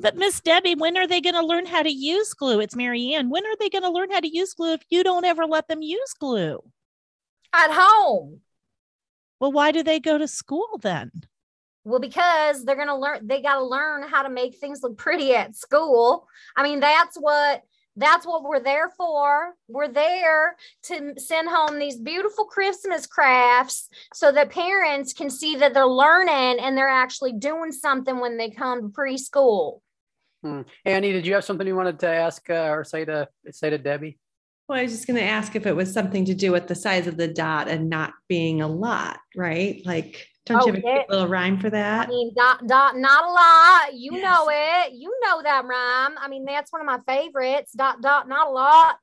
but 0.00 0.16
Miss 0.16 0.40
Debbie, 0.40 0.74
when 0.74 0.96
are 0.96 1.06
they 1.06 1.20
going 1.20 1.34
to 1.34 1.44
learn 1.44 1.66
how 1.66 1.82
to 1.82 1.90
use 1.90 2.32
glue? 2.34 2.60
It's 2.60 2.76
Marianne. 2.76 3.30
When 3.30 3.46
are 3.46 3.56
they 3.58 3.68
going 3.68 3.84
to 3.84 3.90
learn 3.90 4.10
how 4.10 4.20
to 4.20 4.34
use 4.34 4.54
glue 4.54 4.74
if 4.74 4.82
you 4.90 5.04
don't 5.04 5.24
ever 5.24 5.46
let 5.46 5.68
them 5.68 5.82
use 5.82 6.12
glue? 6.18 6.60
At 7.52 7.70
home. 7.72 8.40
Well, 9.40 9.52
why 9.52 9.72
do 9.72 9.82
they 9.82 10.00
go 10.00 10.18
to 10.18 10.28
school 10.28 10.78
then? 10.82 11.10
Well, 11.84 12.00
because 12.00 12.64
they're 12.64 12.76
going 12.76 12.88
to 12.88 12.96
learn, 12.96 13.26
they 13.26 13.40
got 13.40 13.56
to 13.56 13.64
learn 13.64 14.02
how 14.02 14.22
to 14.22 14.30
make 14.30 14.56
things 14.56 14.82
look 14.82 14.98
pretty 14.98 15.34
at 15.34 15.56
school. 15.56 16.26
I 16.56 16.62
mean, 16.62 16.80
that's 16.80 17.16
what 17.16 17.62
that's 17.96 18.26
what 18.26 18.44
we're 18.44 18.60
there 18.60 18.88
for. 18.90 19.54
We're 19.68 19.88
there 19.88 20.56
to 20.84 21.14
send 21.18 21.48
home 21.50 21.78
these 21.78 21.98
beautiful 21.98 22.44
Christmas 22.44 23.06
crafts 23.06 23.88
so 24.14 24.30
that 24.32 24.50
parents 24.50 25.12
can 25.12 25.28
see 25.28 25.56
that 25.56 25.74
they're 25.74 25.86
learning 25.86 26.60
and 26.60 26.76
they're 26.76 26.88
actually 26.88 27.32
doing 27.32 27.72
something 27.72 28.20
when 28.20 28.36
they 28.36 28.50
come 28.50 28.82
to 28.82 28.88
preschool. 28.88 29.80
Hmm. 30.42 30.62
Annie, 30.84 31.12
did 31.12 31.26
you 31.26 31.34
have 31.34 31.44
something 31.44 31.66
you 31.66 31.76
wanted 31.76 31.98
to 32.00 32.08
ask 32.08 32.48
uh, 32.48 32.70
or 32.70 32.84
say 32.84 33.04
to 33.04 33.28
say 33.50 33.70
to 33.70 33.78
Debbie? 33.78 34.18
Well, 34.68 34.78
I 34.78 34.82
was 34.84 34.92
just 34.92 35.06
going 35.06 35.18
to 35.18 35.24
ask 35.24 35.56
if 35.56 35.66
it 35.66 35.74
was 35.74 35.92
something 35.92 36.24
to 36.26 36.34
do 36.34 36.52
with 36.52 36.68
the 36.68 36.76
size 36.76 37.08
of 37.08 37.16
the 37.16 37.26
dot 37.26 37.66
and 37.66 37.90
not 37.90 38.14
being 38.28 38.62
a 38.62 38.68
lot, 38.68 39.18
right? 39.34 39.82
Like, 39.84 40.28
don't 40.46 40.62
oh, 40.62 40.66
you 40.68 40.74
have 40.74 40.84
a 40.84 41.04
little 41.10 41.26
rhyme 41.26 41.58
for 41.58 41.70
that? 41.70 42.06
I 42.06 42.10
mean, 42.10 42.32
dot, 42.36 42.64
dot, 42.68 42.96
not 42.96 43.24
a 43.24 43.32
lot. 43.32 43.94
You 43.94 44.12
yes. 44.14 44.22
know 44.22 44.48
it. 44.48 44.92
You 44.92 45.12
know 45.24 45.42
that 45.42 45.64
rhyme. 45.64 46.16
I 46.18 46.28
mean, 46.28 46.44
that's 46.44 46.72
one 46.72 46.80
of 46.80 46.86
my 46.86 47.00
favorites. 47.06 47.72
Dot, 47.72 48.00
dot, 48.00 48.28
not 48.28 48.46
a 48.46 48.50
lot. 48.50 48.96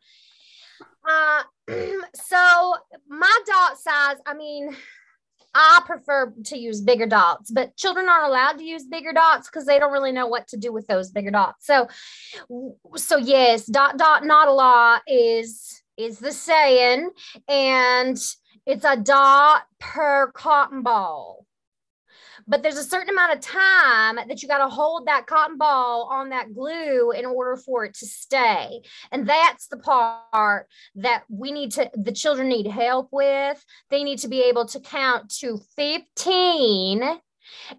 Uh, 1.08 1.44
so 2.15 2.75
my 3.10 3.39
dot 3.46 3.77
size, 3.77 4.17
I 4.25 4.36
mean, 4.36 4.75
I 5.60 5.82
prefer 5.88 6.32
to 6.46 6.58
use 6.58 6.82
bigger 6.82 7.08
dots, 7.08 7.50
but 7.50 7.76
children 7.78 8.08
aren't 8.08 8.28
allowed 8.28 8.60
to 8.60 8.64
use 8.64 8.86
bigger 8.86 9.12
dots 9.12 9.50
because 9.50 9.66
they 9.66 9.80
don't 9.80 9.92
really 9.92 10.12
know 10.12 10.28
what 10.28 10.48
to 10.50 10.58
do 10.58 10.72
with 10.72 10.86
those 10.86 11.10
bigger 11.10 11.32
dots. 11.32 11.66
So, 11.66 11.88
so 12.96 13.18
yes, 13.18 13.66
dot 13.66 13.98
dot 13.98 14.24
not 14.24 14.48
a 14.48 14.54
lot 14.54 15.02
is 15.08 15.82
is 15.98 16.20
the 16.20 16.32
saying, 16.32 17.10
and 17.48 18.18
it's 18.68 18.86
a 18.86 18.98
dot 18.98 19.64
per 19.80 20.32
cotton 20.32 20.84
ball 20.84 21.47
but 22.48 22.63
there's 22.63 22.77
a 22.77 22.84
certain 22.84 23.10
amount 23.10 23.34
of 23.34 23.42
time 23.42 24.16
that 24.16 24.42
you 24.42 24.48
got 24.48 24.60
to 24.60 24.70
hold 24.70 25.08
that 25.08 25.27
cotton 25.27 25.58
ball 25.58 26.08
on 26.10 26.30
that 26.30 26.54
glue 26.54 27.12
in 27.12 27.25
order 27.25 27.58
for 27.58 27.86
it 27.86 27.94
to 27.96 28.06
stay. 28.06 28.82
And 29.12 29.27
that's 29.27 29.68
the 29.68 29.77
part 29.77 30.68
that 30.96 31.24
we 31.30 31.51
need 31.51 31.72
to, 31.74 31.89
the 31.94 32.12
children 32.12 32.48
need 32.48 32.68
help 32.68 33.10
with. 33.12 33.63
They 33.89 34.04
need 34.04 34.20
to 34.20 34.27
be 34.27 34.42
able 34.44 34.66
to 34.68 34.80
count 34.80 35.30
to 35.39 35.60
15 35.75 37.20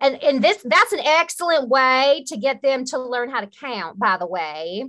and 0.01 0.23
and 0.23 0.43
this 0.43 0.63
that's 0.65 0.93
an 0.93 1.01
excellent 1.01 1.69
way 1.69 2.25
to 2.27 2.39
get 2.39 2.63
them 2.63 2.87
to 2.87 2.99
learn 2.99 3.29
how 3.29 3.41
to 3.41 3.47
count 3.47 3.99
by 3.99 4.17
the 4.17 4.27
way 4.27 4.87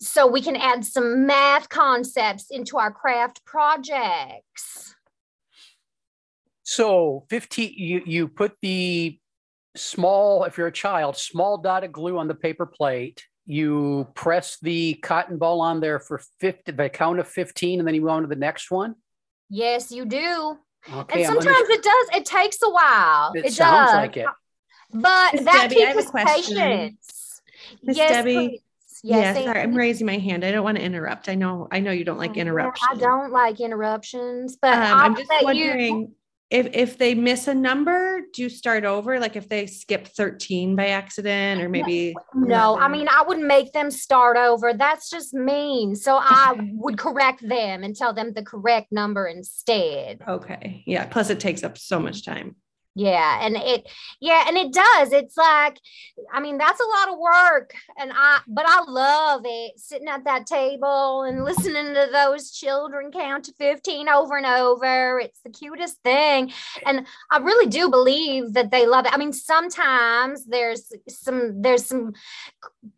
so 0.00 0.26
we 0.26 0.40
can 0.40 0.56
add 0.56 0.84
some 0.84 1.26
math 1.26 1.68
concepts 1.68 2.46
into 2.50 2.78
our 2.78 2.90
craft 2.90 3.44
projects 3.44 4.94
so 6.68 7.24
15, 7.30 7.72
you, 7.78 8.02
you 8.04 8.28
put 8.28 8.52
the 8.60 9.18
small, 9.74 10.44
if 10.44 10.58
you're 10.58 10.66
a 10.66 10.72
child, 10.72 11.16
small 11.16 11.56
dot 11.56 11.82
of 11.82 11.92
glue 11.92 12.18
on 12.18 12.28
the 12.28 12.34
paper 12.34 12.66
plate. 12.66 13.24
You 13.46 14.06
press 14.12 14.58
the 14.60 14.92
cotton 15.02 15.38
ball 15.38 15.62
on 15.62 15.80
there 15.80 15.98
for 15.98 16.20
50, 16.40 16.72
the 16.72 16.90
count 16.90 17.20
of 17.20 17.26
15, 17.26 17.78
and 17.78 17.88
then 17.88 17.94
you 17.94 18.02
go 18.02 18.10
on 18.10 18.20
to 18.20 18.28
the 18.28 18.36
next 18.36 18.70
one? 18.70 18.96
Yes, 19.48 19.90
you 19.90 20.04
do. 20.04 20.58
Okay, 20.92 21.24
and 21.24 21.32
sometimes 21.32 21.68
it 21.70 21.82
does, 21.82 22.08
it 22.14 22.26
takes 22.26 22.58
a 22.62 22.68
while. 22.68 23.32
It, 23.34 23.46
it 23.46 23.52
sounds 23.54 23.92
does. 23.92 23.96
like 23.96 24.16
it. 24.18 24.26
But 24.92 25.34
Ms. 25.36 25.44
that 25.46 25.70
Debbie, 25.70 25.74
teaches 25.74 26.10
patience. 26.10 27.40
Miss 27.82 27.96
yes, 27.96 28.10
Debbie, 28.10 28.62
Yes, 29.02 29.36
yeah, 29.38 29.44
sorry, 29.44 29.60
I'm 29.60 29.74
raising 29.74 30.06
my 30.06 30.18
hand. 30.18 30.44
I 30.44 30.50
don't 30.50 30.64
want 30.64 30.76
to 30.76 30.82
interrupt. 30.82 31.28
I 31.28 31.34
know, 31.34 31.68
I 31.70 31.80
know 31.80 31.92
you 31.92 32.04
don't 32.04 32.18
like 32.18 32.36
interruptions. 32.36 32.88
I 32.90 32.96
don't 32.96 33.32
like 33.32 33.60
interruptions, 33.60 34.56
but 34.60 34.74
um, 34.74 34.98
I'm 34.98 35.16
just 35.16 35.30
wondering. 35.42 36.00
You, 36.00 36.14
if 36.50 36.68
if 36.72 36.98
they 36.98 37.14
miss 37.14 37.46
a 37.46 37.54
number 37.54 38.22
do 38.32 38.42
you 38.42 38.48
start 38.48 38.84
over? 38.84 39.18
Like 39.20 39.36
if 39.36 39.48
they 39.48 39.66
skip 39.66 40.08
13 40.08 40.76
by 40.76 40.88
accident 40.88 41.60
or 41.60 41.68
maybe 41.68 42.14
no 42.34 42.78
i 42.78 42.88
mean 42.88 43.08
i 43.08 43.22
would 43.26 43.38
make 43.38 43.72
them 43.72 43.90
start 43.90 44.36
over. 44.36 44.72
That's 44.74 45.10
just 45.10 45.34
mean. 45.34 45.94
So 45.94 46.18
i 46.20 46.54
would 46.72 46.98
correct 46.98 47.46
them 47.46 47.84
and 47.84 47.94
tell 47.94 48.12
them 48.12 48.32
the 48.32 48.42
correct 48.42 48.92
number 48.92 49.26
instead. 49.26 50.20
Okay 50.26 50.82
yeah 50.86 51.06
plus 51.06 51.30
it 51.30 51.40
takes 51.40 51.62
up 51.62 51.76
so 51.78 51.98
much 51.98 52.24
time 52.24 52.56
yeah 52.98 53.38
and 53.46 53.56
it 53.56 53.88
yeah 54.20 54.44
and 54.48 54.56
it 54.56 54.72
does. 54.72 55.12
It's 55.12 55.36
like 55.36 55.78
i 56.32 56.40
mean 56.40 56.58
that's 56.58 56.80
a 56.80 56.84
lot 56.84 57.12
of 57.12 57.18
work 57.18 57.72
and 57.96 58.10
i 58.12 58.40
but 58.48 58.64
i 58.66 58.82
love 58.88 59.42
it 59.44 59.78
sitting 59.78 60.08
at 60.08 60.24
that 60.24 60.46
table 60.46 61.22
and 61.22 61.44
listening 61.44 61.94
to 61.94 62.08
those 62.12 62.50
children 62.50 63.12
count 63.12 63.44
to 63.44 63.52
15 63.52 64.08
over 64.08 64.36
and 64.36 64.46
over. 64.46 65.20
It's 65.20 65.40
the 65.42 65.50
cutest 65.50 66.02
thing 66.02 66.52
and 66.84 67.06
i 67.30 67.38
really 67.38 67.66
do 67.66 67.88
believe 67.88 68.54
that 68.54 68.70
they 68.70 68.86
love 68.86 69.06
it. 69.06 69.12
I 69.12 69.16
mean 69.16 69.32
sometimes 69.32 70.44
there's 70.46 70.92
some 71.08 71.62
there's 71.62 71.86
some 71.86 72.14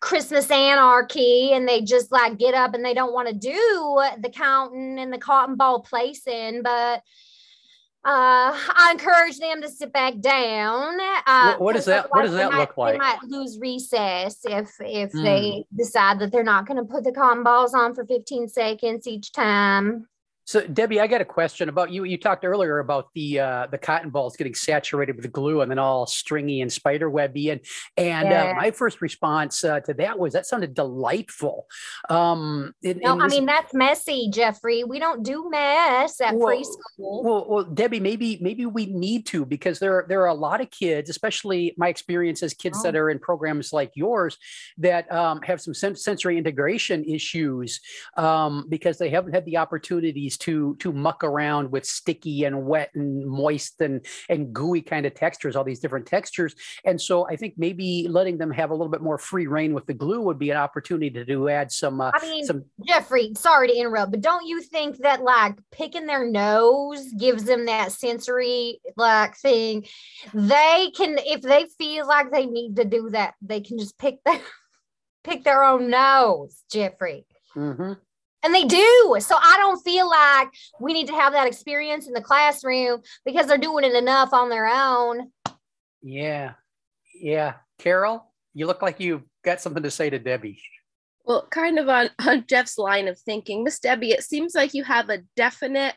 christmas 0.00 0.50
anarchy 0.50 1.52
and 1.52 1.69
they 1.69 1.83
just 1.83 2.11
like 2.11 2.38
get 2.38 2.54
up 2.54 2.75
and 2.75 2.85
they 2.85 2.95
don't 2.95 3.12
want 3.12 3.28
to 3.28 3.35
do 3.35 4.02
the 4.23 4.30
counting 4.30 4.99
and 4.99 5.12
the 5.12 5.19
cotton 5.19 5.57
ball 5.57 5.80
placing 5.83 6.62
but 6.62 7.02
uh, 8.02 8.57
I 8.57 8.90
encourage 8.92 9.38
them 9.38 9.61
to 9.61 9.69
sit 9.69 9.92
back 9.92 10.19
down. 10.21 10.99
Uh, 11.26 11.52
what, 11.52 11.61
what 11.61 11.76
does 11.76 11.85
that 11.85 12.07
What 12.11 12.23
does 12.23 12.33
that 12.33 12.50
might, 12.50 12.59
look 12.59 12.76
like? 12.78 12.95
They 12.95 12.99
might 12.99 13.23
lose 13.25 13.59
recess 13.61 14.38
if 14.45 14.71
if 14.80 15.12
mm. 15.12 15.23
they 15.23 15.64
decide 15.76 16.19
that 16.21 16.33
they're 16.33 16.42
not 16.42 16.66
going 16.66 16.78
to 16.78 16.85
put 16.85 17.04
the 17.04 17.12
cotton 17.12 17.42
balls 17.42 17.75
on 17.75 17.95
for 17.95 18.07
15 18.07 18.49
seconds 18.49 19.07
each 19.07 19.33
time. 19.33 20.07
So 20.50 20.66
Debbie, 20.66 20.99
I 20.99 21.07
got 21.07 21.21
a 21.21 21.25
question 21.25 21.69
about 21.69 21.92
you. 21.92 22.02
You 22.02 22.19
talked 22.19 22.45
earlier 22.45 22.80
about 22.80 23.11
the 23.14 23.38
uh, 23.38 23.66
the 23.71 23.78
cotton 23.78 24.11
balls 24.11 24.37
getting 24.37 24.57
saturated 24.57 25.14
with 25.14 25.30
glue 25.30 25.61
and 25.61 25.71
then 25.71 25.78
all 25.78 26.09
stringy 26.09 26.61
and 26.61 26.73
spider 26.73 27.09
webby, 27.09 27.50
and 27.50 27.61
and 27.97 28.26
uh, 28.26 28.30
yeah. 28.33 28.50
uh, 28.50 28.54
my 28.54 28.73
first 28.73 29.00
response 29.00 29.62
uh, 29.62 29.78
to 29.78 29.95
that 29.95 30.19
was 30.19 30.33
that 30.33 30.47
sounded 30.47 30.75
delightful. 30.75 31.69
Um, 32.09 32.75
it, 32.83 32.97
no, 33.00 33.21
I 33.21 33.28
mean 33.28 33.47
that's 33.47 33.73
messy, 33.73 34.28
Jeffrey. 34.28 34.83
We 34.83 34.99
don't 34.99 35.23
do 35.23 35.49
mess 35.49 36.21
at 36.21 36.35
well, 36.35 36.49
preschool. 36.49 37.23
Well, 37.23 37.47
well, 37.49 37.62
Debbie, 37.62 38.00
maybe 38.00 38.40
maybe 38.40 38.66
we 38.66 38.87
need 38.87 39.26
to 39.26 39.47
because 39.47 39.78
there 39.78 40.04
there 40.09 40.23
are 40.23 40.26
a 40.26 40.35
lot 40.35 40.61
of 40.61 40.69
kids, 40.73 41.11
especially 41.11 41.75
my 41.76 41.87
experience 41.87 42.42
as 42.42 42.54
kids 42.54 42.78
oh. 42.80 42.83
that 42.83 42.97
are 42.97 43.09
in 43.09 43.21
programs 43.21 43.73
like 43.73 43.92
yours, 43.95 44.37
that 44.78 45.12
um, 45.12 45.42
have 45.42 45.61
some 45.61 45.75
sensory 45.75 46.38
integration 46.38 47.04
issues 47.04 47.80
um, 48.16 48.66
because 48.69 48.99
they 48.99 49.11
haven't 49.11 49.33
had 49.33 49.45
the 49.45 49.57
opportunities 49.57 50.40
to 50.41 50.77
to 50.77 50.93
muck 50.93 51.23
around 51.25 51.71
with 51.71 51.85
sticky 51.85 52.45
and 52.45 52.67
wet 52.67 52.91
and 52.95 53.27
moist 53.27 53.81
and 53.81 54.05
and 54.29 54.53
gooey 54.53 54.83
kind 54.83 55.07
of 55.07 55.15
textures, 55.15 55.57
all 55.57 55.65
these 55.65 55.81
different 55.81 56.07
textures. 56.07 56.55
And 56.85 57.01
so 57.01 57.27
I 57.29 57.37
think 57.37 57.55
maybe 57.57 58.07
letting 58.09 58.39
them 58.39 58.51
have 58.51 58.71
a 58.71 58.75
little 58.75 58.89
bit 58.89 59.03
more 59.03 59.19
free 59.19 59.47
reign 59.47 59.75
with 59.75 59.87
the 59.87 59.95
glue 59.95 60.21
would 60.23 60.39
be 60.39 60.51
an 60.51 60.57
opportunity 60.57 61.11
to, 61.11 61.25
to 61.25 61.49
add 61.49 61.73
some. 61.73 62.01
Uh, 62.01 62.11
I 62.15 62.23
mean, 62.23 62.45
some. 62.45 62.65
Jeffrey, 62.87 63.33
sorry 63.37 63.69
to 63.69 63.77
interrupt, 63.77 64.13
but 64.13 64.21
don't 64.21 64.47
you 64.47 64.61
think 64.61 64.99
that 64.99 65.23
like 65.23 65.57
picking 65.71 66.07
their 66.07 66.29
nose 66.29 67.13
gives 67.19 67.45
them 67.45 67.67
that 67.67 67.93
sensory 67.93 68.81
like 68.97 69.37
thing? 69.37 69.87
They 70.35 70.91
can, 70.97 71.19
if 71.19 71.43
they 71.43 71.67
feel 71.79 72.07
like 72.07 72.31
they 72.31 72.47
need 72.47 72.77
to 72.77 72.85
do 72.85 73.11
that, 73.11 73.35
they 73.43 73.61
can 73.61 73.79
just 73.79 73.99
pick 73.99 74.23
their 74.25 74.41
pick 75.25 75.45
their 75.45 75.63
own 75.63 75.91
nose, 75.91 76.63
Jeffrey. 76.71 77.27
Mm-hmm. 77.55 77.93
And 78.43 78.55
they 78.55 78.65
do. 78.65 79.17
So 79.21 79.37
I 79.37 79.57
don't 79.59 79.83
feel 79.83 80.09
like 80.09 80.49
we 80.81 80.93
need 80.93 81.09
to 81.09 81.15
have 81.15 81.33
that 81.35 81.47
experience 81.47 82.07
in 82.07 82.15
the 82.15 82.23
classroom 82.23 83.01
because 83.25 83.47
they're 83.47 83.59
doing 83.59 83.85
it 83.85 83.95
enough 83.95 84.33
on 84.33 84.49
their 84.49 84.67
own. 84.67 85.31
Yeah. 86.03 86.55
Yeah. 87.15 87.55
Carol, 87.79 88.25
you 88.55 88.67
look 88.67 88.83
like 88.83 89.01
you've 89.01 89.25
got 89.45 89.61
something 89.61 89.83
to 89.83 89.91
say 89.91 90.09
to 90.11 90.19
Debbie. 90.19 90.61
Well, 91.25 91.47
kind 91.51 91.79
of 91.79 91.89
on, 91.89 92.11
on 92.27 92.45
Jeff's 92.49 92.79
line 92.79 93.09
of 93.09 93.19
thinking, 93.19 93.63
Miss 93.63 93.79
Debbie, 93.79 94.13
it 94.13 94.25
seems 94.25 94.55
like 94.55 94.75
you 94.75 94.85
have 94.85 95.11
a 95.11 95.19
definite 95.37 95.95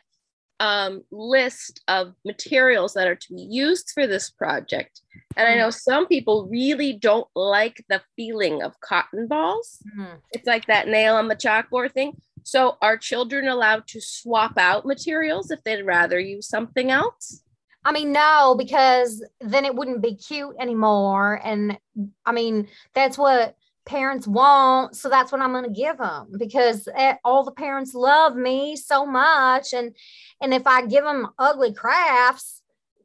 um, 0.60 1.02
list 1.10 1.82
of 1.88 2.14
materials 2.24 2.94
that 2.94 3.08
are 3.08 3.16
to 3.16 3.34
be 3.34 3.42
used 3.50 3.90
for 3.92 4.06
this 4.06 4.30
project. 4.30 5.00
And 5.36 5.48
I 5.48 5.56
know 5.56 5.70
some 5.70 6.06
people 6.06 6.48
really 6.48 6.92
don't 6.92 7.26
like 7.34 7.84
the 7.88 8.00
feeling 8.14 8.62
of 8.62 8.78
cotton 8.80 9.26
balls. 9.26 9.82
Mhm. 9.98 10.20
It's 10.32 10.46
like 10.46 10.66
that 10.66 10.86
nail 10.86 11.16
on 11.16 11.26
the 11.28 11.34
chalkboard 11.36 11.92
thing. 11.92 12.20
So, 12.44 12.76
are 12.80 12.96
children 12.96 13.48
allowed 13.48 13.86
to 13.88 14.00
swap 14.00 14.58
out 14.58 14.86
materials 14.86 15.50
if 15.50 15.64
they'd 15.64 15.82
rather 15.82 16.20
use 16.20 16.46
something 16.46 16.90
else? 16.90 17.42
I 17.84 17.92
mean, 17.92 18.12
no, 18.12 18.54
because 18.56 19.24
then 19.40 19.64
it 19.64 19.74
wouldn't 19.74 20.02
be 20.02 20.14
cute 20.14 20.54
anymore. 20.58 21.40
And 21.44 21.78
I 22.24 22.32
mean, 22.32 22.68
that's 22.94 23.18
what 23.18 23.56
parents 23.84 24.26
want. 24.26 24.96
So 24.96 25.08
that's 25.08 25.32
what 25.32 25.42
I'm 25.42 25.52
going 25.52 25.64
to 25.64 25.70
give 25.70 25.98
them 25.98 26.32
because 26.38 26.88
eh, 26.94 27.16
all 27.24 27.44
the 27.44 27.52
parents 27.52 27.94
love 27.94 28.36
me 28.36 28.76
so 28.76 29.04
much. 29.04 29.74
And, 29.74 29.94
and 30.40 30.54
if 30.54 30.66
I 30.66 30.86
give 30.86 31.04
them 31.04 31.28
ugly 31.38 31.74
crafts, 31.74 32.62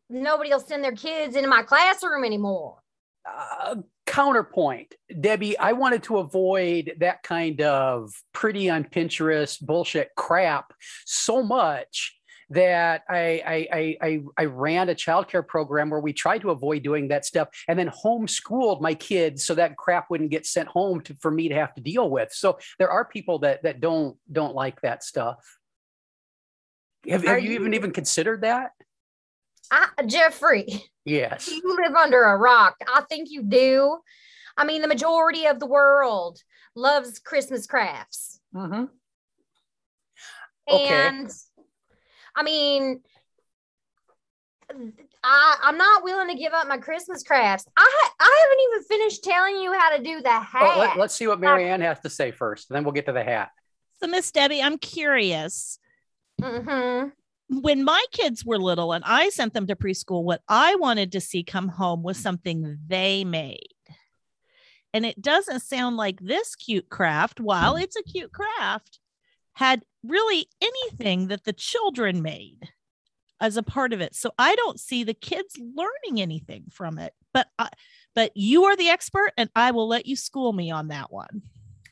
nobody 0.09 0.49
will 0.49 0.59
send 0.59 0.83
their 0.83 0.93
kids 0.93 1.35
into 1.35 1.49
my 1.49 1.63
classroom 1.63 2.23
anymore. 2.23 2.77
Uh, 3.37 3.75
counterpoint, 4.05 4.95
Debbie, 5.21 5.57
I 5.57 5.73
wanted 5.73 6.03
to 6.03 6.17
avoid 6.17 6.93
that 6.99 7.23
kind 7.23 7.61
of 7.61 8.11
pretty 8.33 8.69
on 8.69 8.83
Pinterest 8.83 9.61
bullshit 9.61 10.09
crap 10.15 10.73
so 11.05 11.43
much 11.43 12.15
that 12.51 13.03
I 13.07 13.43
I 13.45 13.67
I 13.71 13.97
I, 14.01 14.21
I 14.39 14.45
ran 14.45 14.89
a 14.89 14.95
childcare 14.95 15.47
program 15.47 15.91
where 15.91 15.99
we 15.99 16.13
tried 16.13 16.41
to 16.41 16.49
avoid 16.49 16.81
doing 16.81 17.09
that 17.09 17.23
stuff 17.25 17.49
and 17.67 17.77
then 17.77 17.89
homeschooled 17.89 18.81
my 18.81 18.95
kids 18.95 19.45
so 19.45 19.53
that 19.55 19.77
crap 19.77 20.09
wouldn't 20.09 20.31
get 20.31 20.47
sent 20.47 20.67
home 20.67 21.01
to, 21.01 21.15
for 21.21 21.29
me 21.29 21.49
to 21.49 21.55
have 21.55 21.75
to 21.75 21.81
deal 21.81 22.09
with. 22.09 22.33
So 22.33 22.57
there 22.79 22.89
are 22.89 23.05
people 23.05 23.39
that 23.39 23.61
that 23.63 23.79
don't 23.81 24.17
don't 24.31 24.55
like 24.55 24.81
that 24.81 25.03
stuff. 25.03 25.37
Have, 27.07 27.23
have 27.23 27.43
you 27.43 27.49
you- 27.51 27.55
even 27.59 27.73
even 27.75 27.91
considered 27.91 28.41
that? 28.41 28.71
I, 29.71 29.87
Jeffrey, 30.05 30.83
Yes. 31.05 31.47
you 31.47 31.77
live 31.81 31.93
under 31.95 32.21
a 32.23 32.37
rock. 32.37 32.75
I 32.93 33.01
think 33.09 33.29
you 33.31 33.43
do. 33.43 33.97
I 34.57 34.65
mean, 34.65 34.81
the 34.81 34.87
majority 34.87 35.45
of 35.45 35.59
the 35.59 35.65
world 35.67 36.39
loves 36.75 37.19
Christmas 37.19 37.65
crafts. 37.67 38.39
Mm-hmm. 38.53 38.85
Okay. 40.71 40.87
And 40.87 41.31
I 42.35 42.43
mean, 42.43 43.01
I, 45.23 45.57
I'm 45.63 45.77
not 45.77 46.03
willing 46.03 46.27
to 46.29 46.35
give 46.35 46.53
up 46.53 46.67
my 46.67 46.77
Christmas 46.77 47.23
crafts. 47.23 47.65
I 47.75 48.09
I 48.19 48.43
haven't 48.43 48.63
even 48.71 48.83
finished 48.99 49.23
telling 49.23 49.57
you 49.61 49.73
how 49.73 49.95
to 49.97 50.03
do 50.03 50.21
the 50.21 50.29
hat. 50.29 50.61
Well, 50.61 50.77
let, 50.79 50.97
us 50.99 51.15
see 51.15 51.27
what 51.27 51.39
Marianne 51.39 51.81
has 51.81 51.99
to 52.01 52.09
say 52.09 52.31
first, 52.31 52.69
and 52.69 52.75
then 52.75 52.83
we'll 52.83 52.93
get 52.93 53.05
to 53.07 53.11
the 53.11 53.23
hat. 53.23 53.49
So, 53.99 54.07
Miss 54.07 54.31
Debbie, 54.31 54.61
I'm 54.61 54.77
curious. 54.77 55.79
Mhm. 56.39 57.11
When 57.49 57.83
my 57.83 58.03
kids 58.11 58.45
were 58.45 58.59
little 58.59 58.93
and 58.93 59.03
I 59.05 59.29
sent 59.29 59.53
them 59.53 59.67
to 59.67 59.75
preschool, 59.75 60.23
what 60.23 60.41
I 60.47 60.75
wanted 60.75 61.11
to 61.13 61.21
see 61.21 61.43
come 61.43 61.67
home 61.67 62.03
was 62.03 62.17
something 62.17 62.77
they 62.87 63.23
made. 63.23 63.73
And 64.93 65.05
it 65.05 65.21
doesn't 65.21 65.61
sound 65.61 65.97
like 65.97 66.19
this 66.19 66.55
cute 66.55 66.89
craft, 66.89 67.39
while 67.39 67.75
it's 67.75 67.95
a 67.95 68.03
cute 68.03 68.31
craft, 68.31 68.99
had 69.53 69.83
really 70.03 70.47
anything 70.61 71.27
that 71.27 71.43
the 71.43 71.53
children 71.53 72.21
made 72.21 72.69
as 73.41 73.57
a 73.57 73.63
part 73.63 73.93
of 73.93 74.01
it. 74.01 74.15
So 74.15 74.31
I 74.37 74.55
don't 74.55 74.79
see 74.79 75.03
the 75.03 75.13
kids 75.13 75.57
learning 75.57 76.21
anything 76.21 76.65
from 76.71 76.97
it. 76.97 77.13
But 77.33 77.47
I, 77.57 77.69
but 78.15 78.31
you 78.35 78.65
are 78.65 78.75
the 78.75 78.89
expert, 78.89 79.31
and 79.37 79.49
I 79.55 79.71
will 79.71 79.87
let 79.87 80.05
you 80.05 80.15
school 80.15 80.53
me 80.53 80.71
on 80.71 80.87
that 80.89 81.11
one. 81.11 81.43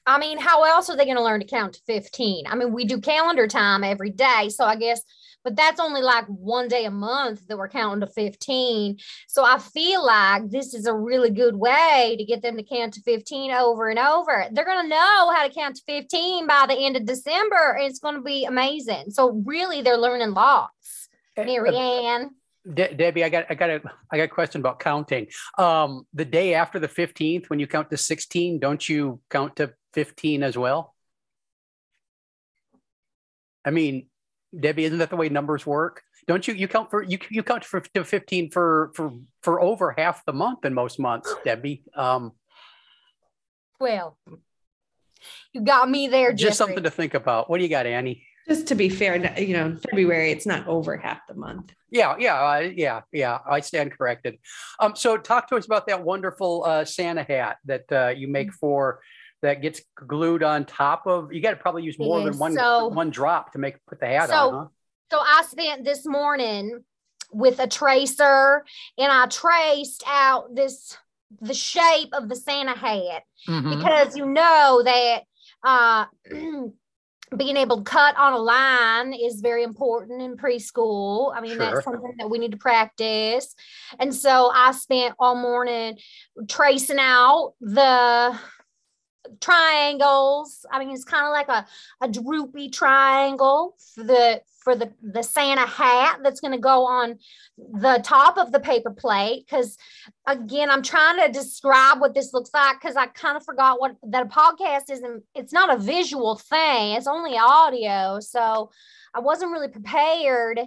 I 0.06 0.18
mean, 0.18 0.40
how 0.40 0.64
else 0.64 0.90
are 0.90 0.96
they 0.96 1.06
going 1.06 1.18
to 1.18 1.24
learn 1.24 1.42
to 1.42 1.46
count 1.46 1.74
to 1.74 1.82
15? 1.86 2.46
I 2.48 2.56
mean, 2.56 2.72
we 2.72 2.86
do 2.86 3.00
calendar 3.00 3.48
time 3.48 3.84
every 3.84 4.10
day. 4.10 4.50
So 4.50 4.64
I 4.64 4.78
guess, 4.78 5.02
but 5.44 5.56
that's 5.56 5.80
only 5.80 6.02
like 6.02 6.26
one 6.28 6.68
day 6.68 6.86
a 6.86 6.92
month 6.92 7.48
that 7.48 7.58
we're 7.58 7.70
counting 7.70 8.02
to 8.02 8.08
15. 8.08 8.98
So 9.28 9.46
I 9.46 9.60
feel 9.60 10.06
like 10.06 10.50
this 10.50 10.74
is 10.74 10.86
a 10.86 10.94
really 10.94 11.30
good 11.30 11.56
way 11.56 12.16
to 12.18 12.26
get 12.26 12.42
them 12.42 12.58
to 12.58 12.64
count 12.64 12.96
to 12.96 13.02
15 13.02 13.52
over 13.52 13.90
and 13.90 14.00
over. 14.00 14.46
They're 14.52 14.66
going 14.66 14.84
to 14.84 14.90
know 14.90 15.32
how 15.34 15.48
to 15.48 15.54
count 15.54 15.78
to 15.78 15.84
15 15.86 16.48
by 16.48 16.66
the 16.68 16.76
end 16.76 16.98
of 16.98 17.06
December. 17.06 17.78
And 17.80 17.90
it's 17.90 18.00
going 18.00 18.16
to 18.16 18.22
be 18.22 18.46
amazing. 18.46 19.12
So 19.12 19.42
really, 19.46 19.82
they're 19.82 19.98
learning 19.98 20.32
lots. 20.32 21.10
Marianne. 21.38 22.32
De- 22.74 22.94
Debbie, 22.94 23.24
I 23.24 23.30
got, 23.30 23.46
I 23.50 23.56
got 23.56 23.70
a, 23.70 23.82
I 24.12 24.18
got 24.18 24.24
a 24.24 24.28
question 24.28 24.62
about 24.62 24.80
counting. 24.80 25.28
Um, 25.58 26.06
the 26.14 26.26
day 26.26 26.54
after 26.54 26.80
the 26.80 26.88
fifteenth, 26.88 27.50
when 27.50 27.60
you 27.60 27.68
count 27.68 27.90
to 27.92 27.98
sixteen, 27.98 28.60
don't 28.60 28.88
you 28.88 29.22
count 29.30 29.58
to 29.58 29.74
fifteen 29.94 30.44
as 30.44 30.58
well? 30.58 30.94
I 33.64 33.72
mean, 33.72 34.08
Debbie, 34.58 34.86
isn't 34.86 35.00
that 35.00 35.10
the 35.10 35.16
way 35.16 35.30
numbers 35.30 35.66
work? 35.66 36.04
Don't 36.28 36.48
you? 36.48 36.54
You 36.54 36.68
count 36.68 36.90
for 36.90 37.04
you, 37.04 37.18
you 37.30 37.44
count 37.44 37.64
for 37.64 37.80
to 37.80 38.04
fifteen 38.04 38.50
for 38.52 38.92
for 38.96 39.14
for 39.44 39.62
over 39.62 39.94
half 39.98 40.26
the 40.26 40.34
month 40.34 40.66
in 40.66 40.74
most 40.74 41.00
months, 41.00 41.34
Debbie. 41.44 41.84
Um, 41.96 42.34
Well, 43.80 44.18
you 45.54 45.62
got 45.62 45.90
me 45.90 46.08
there, 46.08 46.32
just 46.32 46.42
Jeffrey. 46.42 46.56
something 46.56 46.84
to 46.84 46.90
think 46.92 47.14
about. 47.14 47.50
What 47.50 47.58
do 47.58 47.64
you 47.64 47.70
got, 47.70 47.86
Annie? 47.86 48.24
Just 48.48 48.68
to 48.68 48.76
be 48.76 48.88
fair, 48.88 49.38
you 49.40 49.54
know, 49.54 49.76
February, 49.90 50.32
it's 50.32 50.46
not 50.46 50.66
over 50.68 50.96
half 50.96 51.28
the 51.28 51.34
month. 51.34 51.74
Yeah, 51.90 52.16
yeah, 52.18 52.36
uh, 52.36 52.60
yeah, 52.60 53.02
yeah. 53.12 53.40
I 53.50 53.60
stand 53.60 53.92
corrected. 53.92 54.38
Um, 54.80 54.96
so 54.96 55.18
talk 55.18 55.50
to 55.50 55.58
us 55.58 55.66
about 55.66 55.88
that 55.88 56.04
wonderful 56.04 56.64
uh, 56.66 56.86
Santa 56.86 57.24
hat 57.24 57.58
that 57.66 57.92
uh, 57.92 58.08
you 58.16 58.30
make 58.30 58.54
for 58.54 59.02
that 59.42 59.62
gets 59.62 59.82
glued 59.96 60.44
on 60.44 60.66
top 60.66 61.06
of. 61.08 61.32
You 61.32 61.42
got 61.42 61.52
to 61.52 61.58
probably 61.58 61.84
use 61.84 61.98
more 62.00 62.22
than 62.24 62.38
one 62.38 62.54
so- 62.54 62.88
one 62.88 63.10
drop 63.10 63.52
to 63.54 63.60
make 63.60 63.76
put 63.86 64.00
the 64.00 64.08
hat 64.08 64.30
So- 64.30 64.36
on. 64.50 64.54
Huh? 64.54 64.66
So 65.12 65.20
I 65.20 65.44
spent 65.48 65.86
this 65.86 66.06
morning 66.06 66.84
with 67.32 67.60
a 67.60 67.68
tracer 67.68 68.66
and 68.98 69.12
I 69.12 69.26
traced 69.28 70.04
out 70.08 70.54
this 70.56 70.98
the 71.42 71.54
shape 71.54 72.10
of 72.14 72.30
the 72.30 72.36
Santa 72.38 72.72
hat 72.78 73.24
Mhm. 73.48 73.78
because 73.78 74.16
you 74.16 74.26
know 74.26 74.82
that 74.84 75.24
uh 75.64 76.06
being 77.36 77.58
able 77.58 77.78
to 77.78 77.84
cut 77.84 78.16
on 78.18 78.32
a 78.32 78.38
line 78.38 79.12
is 79.14 79.42
very 79.42 79.64
important 79.64 80.22
in 80.22 80.38
preschool. 80.38 81.34
I 81.36 81.42
mean, 81.42 81.58
Sure. 81.58 81.60
that's 81.74 81.84
something 81.84 82.14
that 82.20 82.30
we 82.30 82.38
need 82.40 82.52
to 82.52 82.58
practice. 82.58 83.54
And 84.00 84.16
so 84.16 84.50
I 84.54 84.72
spent 84.72 85.14
all 85.20 85.36
morning 85.36 85.98
tracing 86.48 87.00
out 87.00 87.56
the 87.60 88.40
triangles. 89.40 90.66
I 90.72 90.80
mean, 90.80 90.92
it's 90.92 91.04
kind 91.04 91.26
of 91.26 91.32
like 91.32 91.50
a, 91.50 91.66
a 92.02 92.10
droopy 92.10 92.70
triangle 92.70 93.76
for 93.96 94.04
the 94.04 94.42
for 94.64 94.76
the 94.76 94.92
the 95.02 95.24
Santa 95.24 95.66
hat 95.66 96.20
that's 96.24 96.42
going 96.42 96.52
to 96.52 96.60
go 96.60 96.86
on 96.86 97.18
the 97.58 98.02
top 98.04 98.38
of 98.38 98.52
the 98.52 98.60
paper 98.60 98.92
plate. 98.92 99.46
Because 99.46 99.78
again, 100.28 100.70
I'm 100.70 100.84
trying 100.84 101.26
to 101.26 101.32
describe 101.32 102.02
what 102.02 102.14
this 102.14 102.34
looks 102.34 102.50
like 102.54 102.80
because 102.82 102.96
I 102.96 103.08
kind 103.08 103.38
of 103.38 103.44
forgot 103.46 103.80
what 103.80 103.96
that 104.04 104.26
a 104.26 104.30
podcast 104.30 104.90
isn't. 104.90 105.24
It's 105.36 105.54
not 105.54 105.74
a 105.74 105.78
visual 105.78 106.36
thing. 106.36 106.94
It's 106.94 107.08
only 107.08 107.38
audio, 107.38 108.20
so 108.20 108.72
I 109.14 109.20
wasn't 109.22 109.52
really 109.52 109.70
prepared. 109.70 110.60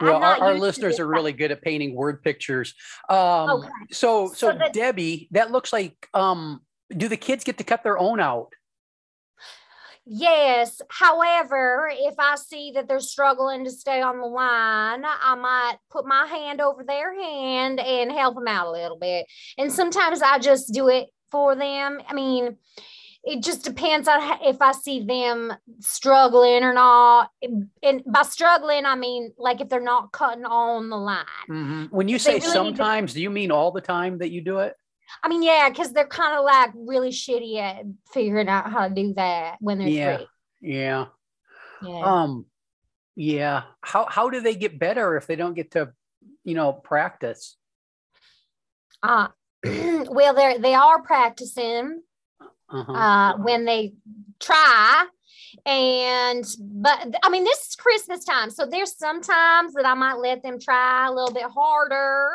Well, 0.00 0.22
our, 0.22 0.38
our 0.38 0.54
listeners 0.54 0.98
are 0.98 1.06
really 1.06 1.32
good 1.32 1.52
at 1.52 1.62
painting 1.62 1.94
word 1.94 2.22
pictures. 2.22 2.74
Um, 3.08 3.50
Okay. 3.50 3.68
So, 3.90 4.28
so, 4.28 4.34
So 4.52 4.58
that- 4.58 4.72
Debbie, 4.72 5.28
that 5.32 5.50
looks 5.52 5.72
like. 5.72 6.08
Um, 6.14 6.62
do 6.96 7.08
the 7.08 7.16
kids 7.16 7.44
get 7.44 7.58
to 7.58 7.64
cut 7.64 7.82
their 7.82 7.98
own 7.98 8.20
out? 8.20 8.52
Yes. 10.10 10.80
However, 10.88 11.90
if 11.92 12.14
I 12.18 12.36
see 12.36 12.72
that 12.72 12.88
they're 12.88 12.98
struggling 12.98 13.64
to 13.64 13.70
stay 13.70 14.00
on 14.00 14.18
the 14.20 14.26
line, 14.26 15.04
I 15.04 15.34
might 15.34 15.76
put 15.90 16.06
my 16.06 16.26
hand 16.26 16.62
over 16.62 16.82
their 16.82 17.12
hand 17.14 17.78
and 17.78 18.10
help 18.10 18.34
them 18.36 18.48
out 18.48 18.68
a 18.68 18.70
little 18.70 18.96
bit. 18.98 19.26
And 19.58 19.70
sometimes 19.70 20.22
I 20.22 20.38
just 20.38 20.72
do 20.72 20.88
it 20.88 21.08
for 21.30 21.54
them. 21.54 22.00
I 22.08 22.14
mean, 22.14 22.56
it 23.22 23.42
just 23.42 23.64
depends 23.64 24.08
on 24.08 24.18
if 24.42 24.62
I 24.62 24.72
see 24.72 25.04
them 25.04 25.52
struggling 25.80 26.62
or 26.62 26.72
not. 26.72 27.30
And 27.82 28.02
by 28.06 28.22
struggling, 28.22 28.86
I 28.86 28.94
mean 28.94 29.34
like 29.36 29.60
if 29.60 29.68
they're 29.68 29.78
not 29.80 30.12
cutting 30.12 30.46
on 30.46 30.88
the 30.88 30.96
line. 30.96 31.26
Mhm. 31.50 31.90
When 31.90 32.08
you 32.08 32.18
say 32.18 32.30
really 32.30 32.40
need 32.40 32.46
to- 32.46 32.50
sometimes, 32.52 33.12
do 33.12 33.20
you 33.20 33.28
mean 33.28 33.50
all 33.50 33.72
the 33.72 33.82
time 33.82 34.16
that 34.18 34.30
you 34.30 34.40
do 34.40 34.60
it? 34.60 34.74
I 35.22 35.28
mean, 35.28 35.42
yeah, 35.42 35.68
because 35.68 35.92
they're 35.92 36.06
kind 36.06 36.36
of 36.38 36.44
like 36.44 36.70
really 36.74 37.10
shitty 37.10 37.58
at 37.60 37.84
figuring 38.12 38.48
out 38.48 38.70
how 38.70 38.88
to 38.88 38.94
do 38.94 39.14
that 39.14 39.56
when 39.60 39.78
they're 39.78 39.88
Yeah. 39.88 40.16
three. 40.16 40.26
Yeah. 40.60 41.06
Yeah. 41.82 42.00
Um, 42.00 42.46
yeah. 43.14 43.62
How 43.82 44.06
how 44.08 44.30
do 44.30 44.40
they 44.40 44.54
get 44.54 44.78
better 44.78 45.16
if 45.16 45.26
they 45.26 45.36
don't 45.36 45.54
get 45.54 45.72
to, 45.72 45.92
you 46.44 46.54
know, 46.54 46.72
practice? 46.72 47.56
Uh, 49.02 49.28
well, 49.64 50.34
they're 50.34 50.58
they 50.58 50.74
are 50.74 51.02
practicing 51.02 52.02
Uh-huh. 52.70 52.92
uh, 52.92 53.36
when 53.38 53.64
they 53.64 53.94
try, 54.40 55.06
and 55.66 56.44
but 56.58 57.14
I 57.22 57.28
mean 57.30 57.44
this 57.44 57.68
is 57.68 57.76
Christmas 57.76 58.24
time, 58.24 58.50
so 58.50 58.66
there's 58.66 58.96
sometimes 58.96 59.74
that 59.74 59.86
I 59.86 59.94
might 59.94 60.18
let 60.18 60.42
them 60.42 60.58
try 60.60 61.06
a 61.06 61.12
little 61.12 61.32
bit 61.32 61.44
harder, 61.44 62.30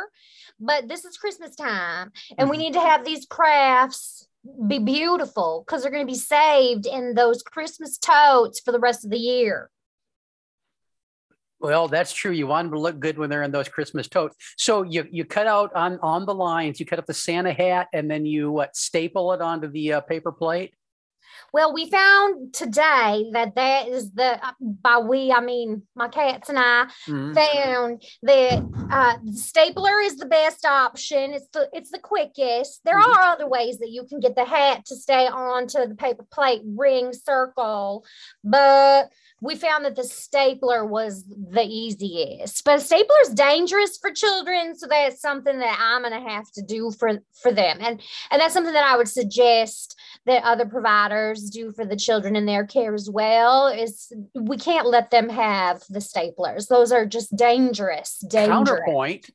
but 0.59 0.87
this 0.87 1.05
is 1.05 1.17
Christmas 1.17 1.55
time, 1.55 2.11
and 2.37 2.49
we 2.49 2.57
Mhm. 2.57 2.59
need 2.59 2.73
to 2.73 2.81
have 2.81 3.05
these 3.05 3.25
crafts 3.25 4.27
be 4.67 4.79
beautiful 4.79 5.63
because 5.65 5.81
they're 5.81 5.91
going 5.91 6.05
to 6.05 6.11
be 6.11 6.17
saved 6.17 6.85
in 6.85 7.13
those 7.15 7.41
Christmas 7.41 7.97
totes 7.97 8.59
for 8.59 8.73
the 8.73 8.79
rest 8.79 9.05
of 9.05 9.11
the 9.11 9.17
year. 9.17 9.69
Well, 11.61 11.87
that's 11.87 12.11
true. 12.11 12.31
You 12.31 12.47
want 12.47 12.65
them 12.65 12.73
to 12.73 12.81
look 12.81 12.99
good 12.99 13.17
when 13.17 13.29
they're 13.29 13.43
in 13.43 13.51
those 13.51 13.69
Christmas 13.69 14.09
totes. 14.09 14.35
So 14.57 14.83
you 14.83 15.07
you 15.09 15.23
cut 15.23 15.47
out 15.47 15.73
on 15.73 15.97
on 16.01 16.25
the 16.25 16.35
lines. 16.35 16.77
You 16.77 16.85
cut 16.85 16.99
up 16.99 17.05
the 17.05 17.13
Santa 17.13 17.53
hat, 17.53 17.87
and 17.93 18.11
then 18.11 18.25
you 18.25 18.51
what 18.51 18.75
staple 18.75 19.31
it 19.31 19.39
onto 19.41 19.69
the 19.69 19.93
uh, 19.93 20.01
paper 20.01 20.33
plate. 20.33 20.73
Well, 21.53 21.71
we 21.71 21.87
found 21.87 22.51
today 22.51 23.29
that 23.33 23.53
that 23.55 23.87
is 23.87 24.11
the 24.13 24.43
uh, 24.43 24.51
by 24.59 24.97
we 24.97 25.31
I 25.31 25.39
mean 25.39 25.83
my 25.95 26.07
cats 26.07 26.49
and 26.49 26.57
I 26.57 26.87
Mhm. 27.07 27.35
found 27.35 28.01
that 28.23 28.63
uh, 28.91 29.17
the 29.23 29.33
stapler 29.33 29.99
is 30.01 30.17
the 30.17 30.25
best 30.25 30.65
option. 30.65 31.31
It's 31.33 31.47
the 31.53 31.69
it's 31.71 31.91
the 31.91 31.99
quickest. 31.99 32.81
There 32.85 32.97
Mhm. 32.99 33.17
are 33.17 33.21
other 33.33 33.47
ways 33.47 33.77
that 33.79 33.91
you 33.91 34.03
can 34.05 34.19
get 34.19 34.35
the 34.35 34.45
hat 34.45 34.83
to 34.87 34.95
stay 34.95 35.27
onto 35.27 35.85
the 35.85 35.93
paper 35.95 36.25
plate, 36.31 36.63
ring, 36.65 37.13
circle, 37.13 38.03
but 38.43 39.11
we 39.39 39.55
found 39.55 39.83
that 39.85 39.95
the 39.95 40.03
stapler 40.05 40.85
was 40.85 41.25
the 41.27 41.63
easiest. 41.63 42.63
But 42.63 42.81
stapler 42.81 43.15
is 43.23 43.33
dangerous 43.33 43.97
for 43.99 44.09
children, 44.11 44.75
so 44.75 44.87
that's 44.87 45.21
something 45.21 45.59
that 45.59 45.77
I'm 45.79 46.01
gonna 46.01 46.27
have 46.31 46.49
to 46.53 46.63
do 46.63 46.91
for 46.91 47.19
for 47.33 47.51
them, 47.51 47.77
and 47.79 48.01
and 48.31 48.41
that's 48.41 48.53
something 48.55 48.73
that 48.73 48.85
I 48.85 48.97
would 48.97 49.09
suggest 49.09 49.95
that 50.25 50.43
other 50.43 50.65
providers 50.65 51.42
do 51.49 51.71
for 51.71 51.85
the 51.85 51.95
children 51.95 52.35
in 52.35 52.45
their 52.45 52.65
care 52.65 52.93
as 52.93 53.09
well. 53.09 53.67
Is 53.67 54.11
we 54.33 54.57
can't 54.57 54.87
let 54.87 55.11
them 55.11 55.29
have 55.29 55.83
the 55.89 55.99
staplers; 55.99 56.67
those 56.67 56.91
are 56.91 57.05
just 57.05 57.35
dangerous. 57.35 58.19
Dangerous. 58.19 58.47
Counterpoint. 58.47 59.29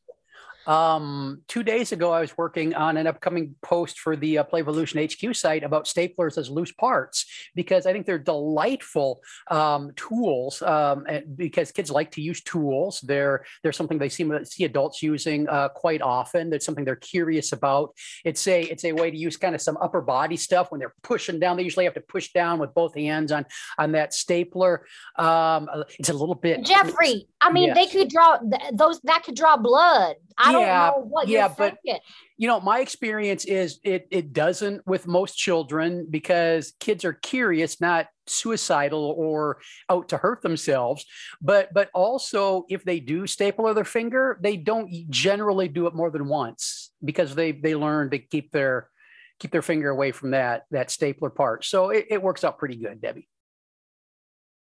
Um, 0.68 1.40
two 1.48 1.62
days 1.62 1.92
ago, 1.92 2.12
I 2.12 2.20
was 2.20 2.36
working 2.36 2.74
on 2.74 2.98
an 2.98 3.06
upcoming 3.06 3.54
post 3.62 3.98
for 3.98 4.16
the 4.16 4.38
uh, 4.38 4.44
Playvolution 4.44 5.02
HQ 5.02 5.34
site 5.34 5.64
about 5.64 5.86
staplers 5.86 6.36
as 6.36 6.50
loose 6.50 6.72
parts 6.72 7.24
because 7.54 7.86
I 7.86 7.92
think 7.92 8.04
they're 8.04 8.18
delightful 8.18 9.22
um, 9.50 9.92
tools. 9.96 10.60
Um, 10.60 11.06
and 11.08 11.36
because 11.36 11.72
kids 11.72 11.90
like 11.90 12.10
to 12.12 12.20
use 12.20 12.42
tools, 12.42 13.00
they're 13.00 13.46
they're 13.62 13.72
something 13.72 13.98
they 13.98 14.10
see 14.10 14.30
see 14.44 14.64
adults 14.64 15.02
using 15.02 15.48
uh, 15.48 15.70
quite 15.70 16.02
often. 16.02 16.50
That's 16.50 16.66
something 16.66 16.84
they're 16.84 16.96
curious 16.96 17.52
about. 17.52 17.94
It's 18.26 18.46
a 18.46 18.62
it's 18.62 18.84
a 18.84 18.92
way 18.92 19.10
to 19.10 19.16
use 19.16 19.38
kind 19.38 19.54
of 19.54 19.62
some 19.62 19.78
upper 19.78 20.02
body 20.02 20.36
stuff 20.36 20.70
when 20.70 20.80
they're 20.80 20.94
pushing 21.02 21.40
down. 21.40 21.56
They 21.56 21.62
usually 21.62 21.86
have 21.86 21.94
to 21.94 22.02
push 22.02 22.32
down 22.32 22.58
with 22.58 22.74
both 22.74 22.94
hands 22.94 23.32
on 23.32 23.46
on 23.78 23.92
that 23.92 24.12
stapler. 24.12 24.84
Um, 25.16 25.66
it's 25.98 26.10
a 26.10 26.12
little 26.12 26.34
bit 26.34 26.62
Jeffrey, 26.62 27.26
I 27.40 27.50
mean, 27.50 27.72
they 27.72 27.86
could 27.86 28.10
draw 28.10 28.36
th- 28.36 28.72
those 28.74 29.00
that 29.02 29.22
could 29.22 29.34
draw 29.34 29.56
blood. 29.56 30.16
I 30.36 30.52
don't 30.52 30.57
Yeah, 30.60 30.92
yeah, 31.26 31.48
but- 31.48 31.78
thinking. 31.82 32.00
you 32.36 32.48
know 32.48 32.60
my 32.60 32.80
experience 32.80 33.44
is 33.44 33.80
it 33.84 34.06
it 34.10 34.32
doesn't 34.32 34.86
with 34.86 35.06
most 35.06 35.36
children 35.36 36.06
because 36.10 36.74
kids 36.80 37.04
are 37.04 37.12
curious 37.14 37.80
not 37.80 38.06
suicidal 38.26 39.14
or 39.16 39.58
out 39.88 40.08
to 40.10 40.16
hurt 40.18 40.42
themselves. 40.42 41.04
But 41.40 41.72
but 41.72 41.90
also 41.94 42.64
if 42.68 42.84
they 42.84 43.00
do 43.00 43.26
staple 43.26 43.72
their 43.74 43.84
finger 43.84 44.38
they 44.42 44.56
don't 44.56 44.90
generally 45.10 45.68
do 45.68 45.86
it 45.86 45.94
more 45.94 46.10
than 46.10 46.28
once 46.28 46.90
because 47.04 47.34
they 47.34 47.52
they 47.52 47.74
learn 47.74 48.10
to 48.10 48.18
keep 48.18 48.52
their 48.52 48.90
keep 49.38 49.50
their 49.50 49.62
finger 49.62 49.88
away 49.90 50.12
from 50.12 50.32
that 50.32 50.64
that 50.70 50.90
stapler 50.90 51.30
part. 51.30 51.64
So 51.64 51.90
it, 51.90 52.06
it 52.10 52.22
works 52.22 52.44
out 52.44 52.58
pretty 52.58 52.76
good 52.76 53.00
debbie. 53.00 53.28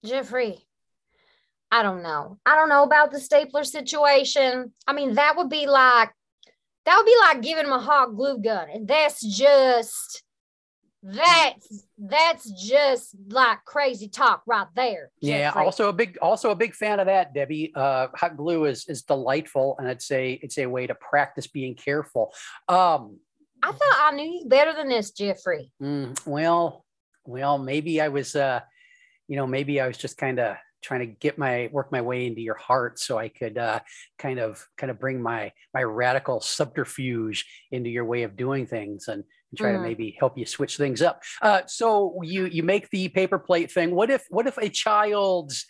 Jeffrey, 0.04 0.58
I 1.72 1.82
don't 1.82 2.02
know. 2.02 2.38
I 2.44 2.54
don't 2.54 2.68
know 2.68 2.82
about 2.82 3.12
the 3.12 3.18
stapler 3.18 3.64
situation. 3.64 4.74
I 4.86 4.92
mean, 4.92 5.14
that 5.14 5.38
would 5.38 5.48
be 5.48 5.66
like 5.66 6.10
that 6.84 6.96
would 6.96 7.06
be 7.06 7.16
like 7.18 7.40
giving 7.40 7.64
him 7.64 7.72
a 7.72 7.80
hot 7.80 8.14
glue 8.14 8.38
gun, 8.38 8.68
and 8.68 8.86
that's 8.86 9.24
just 9.24 10.22
that's 11.02 11.86
that's 11.98 12.50
just 12.62 13.16
like 13.28 13.64
crazy 13.64 14.06
talk 14.06 14.42
right 14.46 14.66
there. 14.76 15.10
Yeah, 15.22 15.48
Jeffrey. 15.48 15.64
also 15.64 15.88
a 15.88 15.92
big 15.94 16.18
also 16.20 16.50
a 16.50 16.54
big 16.54 16.74
fan 16.74 17.00
of 17.00 17.06
that, 17.06 17.32
Debbie. 17.32 17.72
Uh, 17.74 18.08
hot 18.14 18.36
glue 18.36 18.66
is 18.66 18.86
is 18.86 19.02
delightful, 19.02 19.76
and 19.78 19.88
it's 19.88 20.10
a 20.10 20.32
it's 20.42 20.58
a 20.58 20.66
way 20.66 20.86
to 20.86 20.94
practice 20.94 21.46
being 21.46 21.74
careful. 21.74 22.34
Um, 22.68 23.18
I 23.62 23.72
thought 23.72 23.80
I 23.80 24.10
knew 24.14 24.40
you 24.40 24.44
better 24.46 24.74
than 24.74 24.90
this, 24.90 25.10
Jeffrey. 25.12 25.70
mm, 25.82 26.20
well, 26.26 26.84
well, 27.24 27.56
maybe 27.56 28.00
I 28.00 28.08
was, 28.08 28.36
uh, 28.36 28.60
you 29.26 29.36
know, 29.36 29.46
maybe 29.46 29.80
I 29.80 29.86
was 29.86 29.96
just 29.96 30.18
kind 30.18 30.38
of 30.38 30.56
trying 30.82 31.00
to 31.00 31.06
get 31.06 31.38
my 31.38 31.68
work 31.72 31.90
my 31.92 32.00
way 32.00 32.26
into 32.26 32.40
your 32.40 32.56
heart, 32.56 32.98
so 32.98 33.16
I 33.18 33.28
could 33.28 33.56
uh, 33.56 33.80
kind 34.18 34.38
of 34.38 34.66
kind 34.76 34.90
of 34.90 34.98
bring 34.98 35.22
my 35.22 35.52
my 35.72 35.82
radical 35.82 36.40
subterfuge 36.40 37.46
into 37.70 37.88
your 37.90 38.04
way 38.04 38.22
of 38.24 38.36
doing 38.36 38.66
things 38.66 39.08
and. 39.08 39.24
and 39.50 39.58
Try 39.58 39.72
to 39.72 39.78
Mm. 39.78 39.82
maybe 39.82 40.16
help 40.18 40.38
you 40.38 40.46
switch 40.46 40.76
things 40.78 41.02
up. 41.02 41.22
Uh, 41.42 41.60
so 41.66 42.18
you 42.22 42.46
you 42.46 42.62
make 42.62 42.88
the 42.90 43.08
paper 43.08 43.38
plate 43.38 43.70
thing. 43.70 43.94
What 43.94 44.10
if 44.10 44.24
what 44.30 44.46
if 44.46 44.56
a 44.58 44.68
child's 44.68 45.66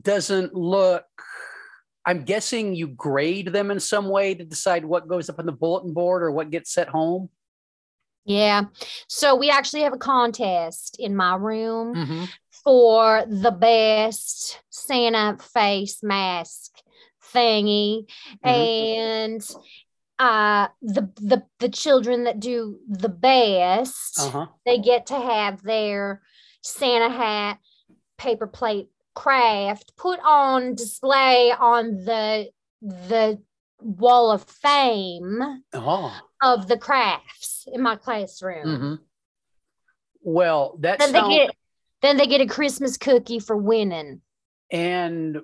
doesn't 0.00 0.52
look 0.54 1.04
i'm 2.04 2.24
guessing 2.24 2.74
you 2.74 2.88
grade 2.88 3.52
them 3.52 3.70
in 3.70 3.78
some 3.78 4.08
way 4.08 4.34
to 4.34 4.44
decide 4.44 4.84
what 4.84 5.06
goes 5.06 5.30
up 5.30 5.38
on 5.38 5.46
the 5.46 5.52
bulletin 5.52 5.92
board 5.94 6.20
or 6.22 6.32
what 6.32 6.50
gets 6.50 6.72
sent 6.72 6.88
home 6.88 7.28
Yeah. 8.24 8.64
So 9.06 9.36
we 9.36 9.50
actually 9.50 9.82
have 9.82 9.92
a 9.92 9.98
contest 9.98 10.96
in 10.98 11.14
my 11.14 11.36
room 11.36 11.94
Mhm. 11.94 12.28
For 12.64 13.24
the 13.28 13.50
best 13.50 14.60
Santa 14.70 15.36
face 15.38 16.02
mask 16.02 16.72
thingy. 17.32 18.06
Mhm. 18.44 18.44
And 18.44 19.50
uh 20.18 20.68
the 20.80 21.10
the 21.16 21.42
the 21.58 21.68
children 21.68 22.24
that 22.24 22.40
do 22.40 22.78
the 22.88 23.08
best, 23.08 24.18
uh-huh 24.20 24.46
they 24.64 24.78
get 24.78 25.06
to 25.06 25.14
have 25.20 25.62
their 25.62 26.22
Santa 26.62 27.10
hat 27.10 27.58
paper 28.16 28.46
plate 28.46 28.88
craft 29.14 29.96
put 29.96 30.18
on 30.24 30.74
display 30.74 31.52
on 31.52 32.04
the 32.04 32.48
the 32.80 33.40
wall 33.80 34.30
of 34.30 34.42
fame 34.44 35.62
oh 35.74 36.20
of 36.42 36.68
the 36.68 36.78
crafts 36.78 37.66
in 37.72 37.82
my 37.82 37.96
classroom. 37.96 38.66
mhm. 38.66 38.98
well 40.22 40.76
that 40.80 40.98
Then 41.00 41.12
they 41.12 41.18
sounds 41.18 41.34
get 41.36 41.56
then 42.04 42.16
they 42.16 42.26
get 42.26 42.40
a 42.40 42.46
Christmas 42.46 42.96
cookie 42.96 43.38
for 43.38 43.56
winning. 43.56 44.20
and 44.70 45.38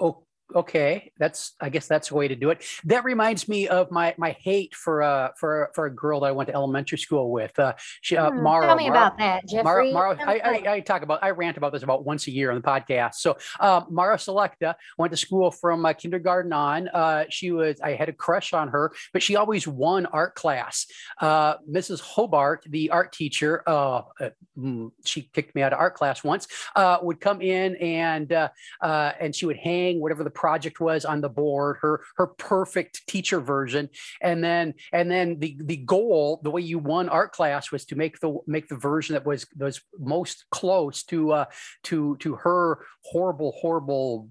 oh, 0.00 0.22
okay 0.54 1.12
that's 1.18 1.54
i 1.60 1.68
guess 1.68 1.86
that's 1.86 2.10
a 2.10 2.14
way 2.14 2.28
to 2.28 2.36
do 2.36 2.50
it 2.50 2.64
that 2.84 3.04
reminds 3.04 3.48
me 3.48 3.68
of 3.68 3.90
my 3.90 4.14
my 4.16 4.30
hate 4.40 4.74
for 4.74 5.02
uh 5.02 5.28
for 5.36 5.70
for 5.74 5.86
a 5.86 5.90
girl 5.94 6.20
that 6.20 6.26
i 6.28 6.32
went 6.32 6.48
to 6.48 6.54
elementary 6.54 6.98
school 6.98 7.30
with 7.30 7.56
uh 7.58 7.74
she 8.00 8.16
uh 8.16 8.30
Hmm, 8.30 8.42
Mara, 8.42 8.66
Tell 8.66 8.76
me 8.76 8.88
Mara- 8.88 8.98
about 8.98 9.18
that, 9.18 9.42
Mara, 9.62 9.82
Jeffrey. 9.82 9.92
Mara, 9.92 10.16
me 10.16 10.22
I, 10.26 10.38
I, 10.38 10.72
I 10.74 10.80
talk 10.80 11.02
about, 11.02 11.22
I 11.22 11.30
rant 11.30 11.56
about 11.56 11.72
this 11.72 11.82
about 11.82 12.04
once 12.04 12.26
a 12.26 12.30
year 12.30 12.50
on 12.50 12.56
the 12.56 12.66
podcast. 12.66 13.14
So, 13.14 13.36
uh, 13.60 13.82
Mara 13.88 14.16
Selecta 14.16 14.74
went 14.96 15.10
to 15.12 15.16
school 15.16 15.50
from 15.50 15.84
uh, 15.84 15.92
kindergarten 15.92 16.52
on. 16.52 16.88
Uh, 16.88 17.24
she 17.30 17.50
was, 17.50 17.80
I 17.80 17.92
had 17.92 18.08
a 18.08 18.12
crush 18.12 18.52
on 18.52 18.68
her, 18.68 18.92
but 19.12 19.22
she 19.22 19.36
always 19.36 19.66
won 19.66 20.06
art 20.06 20.34
class. 20.34 20.86
Uh, 21.20 21.56
Mrs. 21.70 22.00
Hobart, 22.00 22.64
the 22.68 22.90
art 22.90 23.12
teacher, 23.12 23.62
uh, 23.66 24.02
uh, 24.20 24.30
mm, 24.58 24.90
she 25.04 25.22
kicked 25.32 25.54
me 25.54 25.62
out 25.62 25.72
of 25.72 25.78
art 25.78 25.94
class 25.94 26.22
once, 26.22 26.46
uh, 26.76 26.98
would 27.02 27.20
come 27.20 27.40
in 27.40 27.76
and, 27.76 28.32
uh, 28.32 28.48
uh, 28.80 29.12
and 29.20 29.34
she 29.34 29.46
would 29.46 29.56
hang 29.56 30.00
whatever 30.00 30.24
the 30.24 30.30
project 30.38 30.78
was 30.78 31.04
on 31.04 31.20
the 31.20 31.28
board, 31.28 31.78
her, 31.80 32.04
her 32.16 32.28
perfect 32.28 33.06
teacher 33.08 33.40
version. 33.40 33.88
And 34.22 34.42
then, 34.42 34.74
and 34.92 35.10
then 35.10 35.38
the, 35.40 35.58
the 35.60 35.78
goal, 35.78 36.40
the 36.44 36.50
way 36.50 36.62
you 36.62 36.78
won 36.78 37.08
art 37.08 37.32
class 37.32 37.72
was 37.72 37.84
to 37.86 37.96
make 37.96 38.20
the, 38.20 38.38
make 38.46 38.68
the 38.68 38.76
version 38.76 39.14
that 39.14 39.26
was, 39.26 39.46
was 39.56 39.80
most 39.98 40.44
close 40.50 41.02
to, 41.04 41.32
uh, 41.32 41.44
to, 41.84 42.16
to 42.18 42.36
her 42.36 42.86
horrible, 43.02 43.52
horrible 43.60 44.28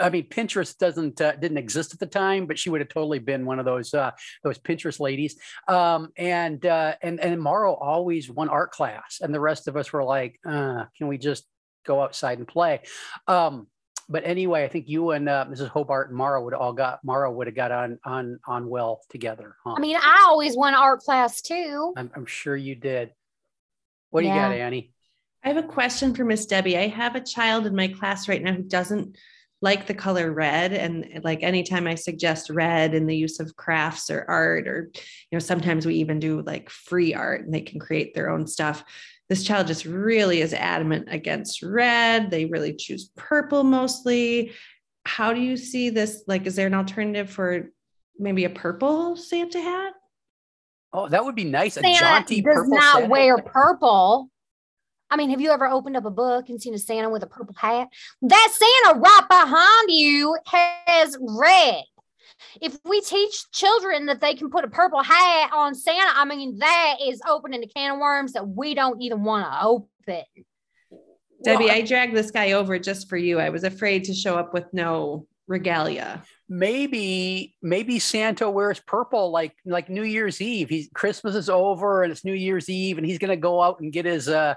I 0.00 0.08
mean, 0.08 0.26
Pinterest 0.28 0.76
doesn't 0.78 1.20
uh, 1.20 1.36
didn't 1.36 1.58
exist 1.58 1.92
at 1.92 2.00
the 2.00 2.06
time, 2.06 2.46
but 2.46 2.58
she 2.58 2.70
would 2.70 2.80
have 2.80 2.88
totally 2.88 3.18
been 3.18 3.44
one 3.44 3.58
of 3.58 3.66
those 3.66 3.92
uh, 3.92 4.12
those 4.42 4.58
Pinterest 4.58 4.98
ladies. 5.00 5.36
Um, 5.68 6.08
and 6.16 6.64
uh, 6.64 6.94
and 7.02 7.20
and 7.20 7.38
Mara 7.38 7.72
always 7.72 8.30
won 8.30 8.48
art 8.48 8.70
class, 8.70 9.18
and 9.20 9.34
the 9.34 9.40
rest 9.40 9.68
of 9.68 9.76
us 9.76 9.92
were 9.92 10.02
like, 10.02 10.40
uh, 10.46 10.84
"Can 10.96 11.08
we 11.08 11.18
just 11.18 11.44
go 11.84 12.00
outside 12.00 12.38
and 12.38 12.48
play?" 12.48 12.80
Um, 13.28 13.66
but 14.08 14.24
anyway, 14.24 14.64
I 14.64 14.68
think 14.68 14.88
you 14.88 15.10
and 15.10 15.28
uh, 15.28 15.46
Mrs. 15.48 15.68
Hobart 15.68 16.08
and 16.08 16.16
Mara 16.16 16.42
would 16.42 16.54
all 16.54 16.72
got 16.72 17.00
Mara 17.04 17.30
would 17.30 17.46
have 17.46 17.56
got 17.56 17.72
on 17.72 17.98
on 18.04 18.38
on 18.46 18.68
well 18.68 19.00
together. 19.10 19.56
Huh? 19.64 19.74
I 19.76 19.80
mean, 19.80 19.96
I 19.96 20.26
always 20.28 20.56
won 20.56 20.74
art 20.74 21.00
class 21.00 21.42
too. 21.42 21.92
I'm, 21.96 22.10
I'm 22.14 22.26
sure 22.26 22.56
you 22.56 22.74
did. 22.74 23.12
What 24.10 24.22
do 24.22 24.28
you 24.28 24.34
got, 24.34 24.52
Annie? 24.52 24.92
I 25.44 25.48
have 25.48 25.56
a 25.56 25.62
question 25.66 26.14
for 26.14 26.24
Miss 26.24 26.46
Debbie. 26.46 26.76
I 26.76 26.86
have 26.88 27.16
a 27.16 27.20
child 27.20 27.66
in 27.66 27.74
my 27.74 27.88
class 27.88 28.28
right 28.28 28.42
now 28.42 28.52
who 28.52 28.62
doesn't 28.62 29.16
like 29.62 29.86
the 29.86 29.94
color 29.94 30.32
red. 30.32 30.72
And 30.72 31.20
like 31.22 31.42
anytime 31.42 31.86
I 31.86 31.94
suggest 31.94 32.50
red 32.50 32.94
in 32.94 33.06
the 33.06 33.16
use 33.16 33.40
of 33.40 33.56
crafts 33.56 34.10
or 34.10 34.24
art, 34.28 34.68
or, 34.68 34.90
you 34.94 35.36
know, 35.36 35.38
sometimes 35.38 35.86
we 35.86 35.94
even 35.96 36.18
do 36.18 36.42
like 36.42 36.68
free 36.68 37.14
art 37.14 37.44
and 37.44 37.54
they 37.54 37.60
can 37.60 37.80
create 37.80 38.14
their 38.14 38.28
own 38.28 38.46
stuff. 38.46 38.84
This 39.32 39.44
child 39.44 39.66
just 39.66 39.86
really 39.86 40.42
is 40.42 40.52
adamant 40.52 41.08
against 41.10 41.62
red. 41.62 42.30
They 42.30 42.44
really 42.44 42.74
choose 42.74 43.10
purple 43.16 43.64
mostly. 43.64 44.52
How 45.06 45.32
do 45.32 45.40
you 45.40 45.56
see 45.56 45.88
this? 45.88 46.24
Like, 46.26 46.44
is 46.44 46.54
there 46.54 46.66
an 46.66 46.74
alternative 46.74 47.30
for 47.30 47.70
maybe 48.18 48.44
a 48.44 48.50
purple 48.50 49.16
Santa 49.16 49.58
hat? 49.58 49.94
Oh, 50.92 51.08
that 51.08 51.24
would 51.24 51.34
be 51.34 51.44
nice. 51.44 51.78
A 51.78 51.80
Santa 51.80 51.98
jaunty 51.98 52.42
does 52.42 52.56
purple 52.56 52.76
not 52.76 52.92
Santa. 52.96 53.08
wear 53.08 53.38
purple. 53.38 54.28
I 55.10 55.16
mean, 55.16 55.30
have 55.30 55.40
you 55.40 55.50
ever 55.50 55.66
opened 55.66 55.96
up 55.96 56.04
a 56.04 56.10
book 56.10 56.50
and 56.50 56.60
seen 56.60 56.74
a 56.74 56.78
Santa 56.78 57.08
with 57.08 57.22
a 57.22 57.26
purple 57.26 57.54
hat? 57.56 57.88
That 58.20 58.48
Santa 58.52 59.00
right 59.00 59.26
behind 59.30 59.88
you 59.88 60.36
has 60.44 61.16
red. 61.22 61.84
If 62.60 62.78
we 62.84 63.00
teach 63.00 63.50
children 63.52 64.06
that 64.06 64.20
they 64.20 64.34
can 64.34 64.50
put 64.50 64.64
a 64.64 64.68
purple 64.68 65.02
hat 65.02 65.50
on 65.52 65.74
Santa, 65.74 66.10
I 66.14 66.24
mean, 66.24 66.58
that 66.58 66.96
is 67.04 67.20
opening 67.28 67.62
a 67.62 67.66
can 67.66 67.92
of 67.92 67.98
worms 67.98 68.32
that 68.32 68.46
we 68.46 68.74
don't 68.74 69.00
even 69.00 69.24
want 69.24 69.46
to 69.46 69.64
open. 69.66 70.24
Debbie, 71.44 71.64
Well, 71.64 71.74
I 71.74 71.82
dragged 71.82 72.14
this 72.14 72.30
guy 72.30 72.52
over 72.52 72.78
just 72.78 73.08
for 73.08 73.16
you. 73.16 73.40
I 73.40 73.48
was 73.50 73.64
afraid 73.64 74.04
to 74.04 74.14
show 74.14 74.36
up 74.36 74.54
with 74.54 74.66
no 74.72 75.26
regalia. 75.48 76.22
maybe 76.48 77.56
maybe 77.62 77.98
Santa 77.98 78.48
wears 78.48 78.78
purple 78.80 79.30
like 79.32 79.54
like 79.64 79.88
New 79.90 80.04
Year's 80.04 80.40
Eve. 80.40 80.68
He's 80.68 80.88
Christmas 80.94 81.34
is 81.34 81.48
over 81.50 82.02
and 82.04 82.12
it's 82.12 82.24
New 82.24 82.32
Year's 82.34 82.68
Eve 82.68 82.96
and 82.98 83.06
he's 83.06 83.18
gonna 83.18 83.36
go 83.36 83.60
out 83.60 83.80
and 83.80 83.92
get 83.92 84.04
his 84.04 84.28
uh 84.28 84.54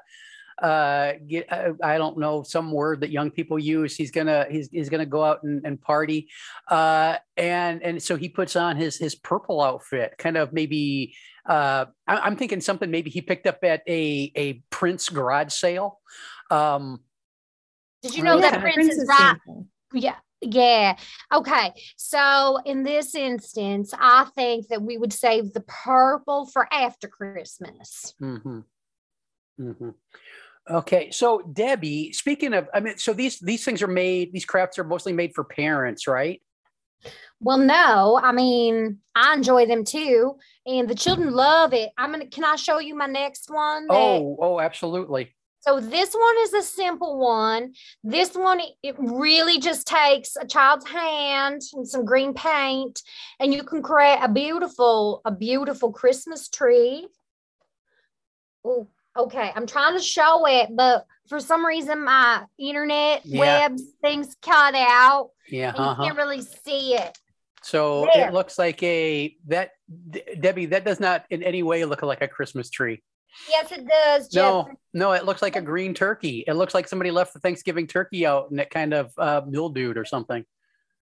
uh 0.62 1.14
get 1.28 1.52
uh, 1.52 1.74
I 1.84 1.98
don't 1.98 2.18
know 2.18 2.44
some 2.44 2.72
word 2.72 3.02
that 3.02 3.10
young 3.10 3.30
people 3.30 3.60
use. 3.60 3.96
He's 3.96 4.12
gonna 4.12 4.46
he's 4.50 4.70
he's 4.72 4.90
gonna 4.90 5.06
go 5.06 5.24
out 5.24 5.44
and, 5.44 5.66
and 5.66 5.82
party. 5.82 6.30
Uh 6.70 7.18
and 7.36 7.84
and 7.84 8.02
so 8.02 8.16
he 8.16 8.30
puts 8.30 8.56
on 8.56 8.78
his 8.78 8.98
his 8.98 9.16
purple 9.16 9.62
outfit, 9.62 10.16
kind 10.18 10.38
of 10.38 10.54
maybe 10.54 11.16
uh 11.48 11.86
I, 12.08 12.18
I'm 12.18 12.36
thinking 12.36 12.62
something 12.62 12.90
maybe 12.90 13.10
he 13.10 13.22
picked 13.22 13.48
up 13.48 13.60
at 13.64 13.82
a 13.88 14.32
a 14.36 14.64
Prince 14.70 15.10
garage 15.10 15.54
sale. 15.54 16.00
Um 16.50 17.02
Did 18.02 18.16
you 18.16 18.24
know 18.24 18.38
Yeah, 18.38 18.52
that 18.52 18.62
Prince 18.62 18.94
is 18.96 19.08
right? 19.08 19.36
Santa. 19.46 19.66
Yeah. 19.94 20.16
Yeah. 20.42 20.98
Okay. 21.34 21.74
So 21.98 22.60
in 22.66 22.84
this 22.84 23.16
instance, 23.16 23.94
I 23.98 24.26
think 24.36 24.68
that 24.68 24.82
we 24.82 24.98
would 24.98 25.14
save 25.14 25.54
the 25.54 25.62
purple 25.62 26.46
for 26.48 26.72
after 26.72 27.08
Christmas. 27.08 28.14
Mm-hmm. 28.22 28.60
hmm 29.58 29.90
Okay, 30.70 31.12
so 31.12 31.42
Debbie, 31.42 32.12
speaking 32.12 32.54
of, 32.54 32.68
I 32.74 32.80
mean, 32.80 32.98
so 32.98 33.14
these 33.14 33.40
these 33.40 33.64
things 33.64 33.84
are 33.84 33.88
made. 33.88 34.34
These 34.34 34.46
crafts 34.46 34.80
are 34.80 34.84
mostly 34.84 35.14
made 35.14 35.36
for 35.36 35.44
parents, 35.44 36.08
right? 36.08 36.42
Well, 37.40 37.60
no, 37.60 38.20
I 38.22 38.32
mean, 38.32 39.00
I 39.16 39.36
enjoy 39.36 39.68
them 39.68 39.84
too, 39.84 40.38
and 40.66 40.90
the 40.90 40.96
children 40.96 41.32
love 41.34 41.74
it. 41.74 41.92
I'm 41.98 42.12
gonna. 42.12 42.26
Can 42.28 42.44
I 42.44 42.56
show 42.56 42.80
you 42.80 42.96
my 42.96 43.06
next 43.06 43.50
one? 43.52 43.86
that- 43.88 43.94
Oh, 43.94 44.38
oh, 44.42 44.60
absolutely. 44.60 45.36
So 45.60 45.80
this 45.80 46.14
one 46.14 46.36
is 46.42 46.54
a 46.54 46.62
simple 46.62 47.18
one. 47.18 47.74
This 48.04 48.36
one, 48.36 48.62
it 48.84 48.96
really 49.00 49.60
just 49.60 49.88
takes 49.88 50.36
a 50.36 50.46
child's 50.46 50.88
hand 50.88 51.62
and 51.74 51.88
some 51.88 52.06
green 52.06 52.34
paint, 52.36 53.02
and 53.40 53.54
you 53.54 53.64
can 53.64 53.82
create 53.84 54.20
a 54.22 54.30
beautiful, 54.30 55.22
a 55.26 55.32
beautiful 55.32 55.92
Christmas 55.92 56.50
tree. 56.50 57.08
Oh, 58.64 58.88
okay. 59.18 59.52
I'm 59.56 59.68
trying 59.68 59.96
to 59.98 60.04
show 60.04 60.46
it, 60.48 60.70
but 60.76 61.06
for 61.28 61.40
some 61.40 61.66
reason 61.66 62.04
my 62.04 62.44
internet 62.58 63.26
Yeah. 63.26 63.40
web 63.68 63.78
things 64.02 64.36
cut 64.42 64.76
out, 64.76 65.32
Yeah. 65.50 65.70
and 65.70 65.78
you 65.78 65.84
Uh-huh. 65.84 66.04
can't 66.04 66.18
really 66.18 66.42
see 66.42 66.96
it. 66.96 67.18
So 67.62 68.08
There. 68.14 68.28
it 68.28 68.34
looks 68.34 68.60
like 68.60 68.82
a 68.84 69.36
that 69.48 69.72
D- 70.10 70.22
Debbie. 70.40 70.68
That 70.68 70.84
does 70.86 71.00
not 71.00 71.26
in 71.30 71.42
any 71.44 71.64
way 71.64 71.84
look 71.86 72.02
like 72.04 72.22
a 72.22 72.28
Christmas 72.28 72.70
tree. 72.70 73.02
Yes, 73.50 73.72
it 73.72 73.86
does, 73.88 74.34
No, 74.34 74.70
no, 74.94 75.12
it 75.12 75.26
looks 75.26 75.42
like 75.42 75.56
a 75.58 75.62
green 75.62 75.94
turkey. 75.94 76.44
It 76.48 76.54
looks 76.54 76.74
like 76.74 76.88
somebody 76.88 77.12
left 77.12 77.34
the 77.34 77.40
Thanksgiving 77.40 77.86
turkey 77.86 78.26
out 78.26 78.50
and 78.50 78.60
it 78.60 78.70
kind 78.70 78.94
of 78.94 79.12
uh, 79.18 79.42
mildewed 79.48 79.98
or 79.98 80.06
something. 80.06 80.46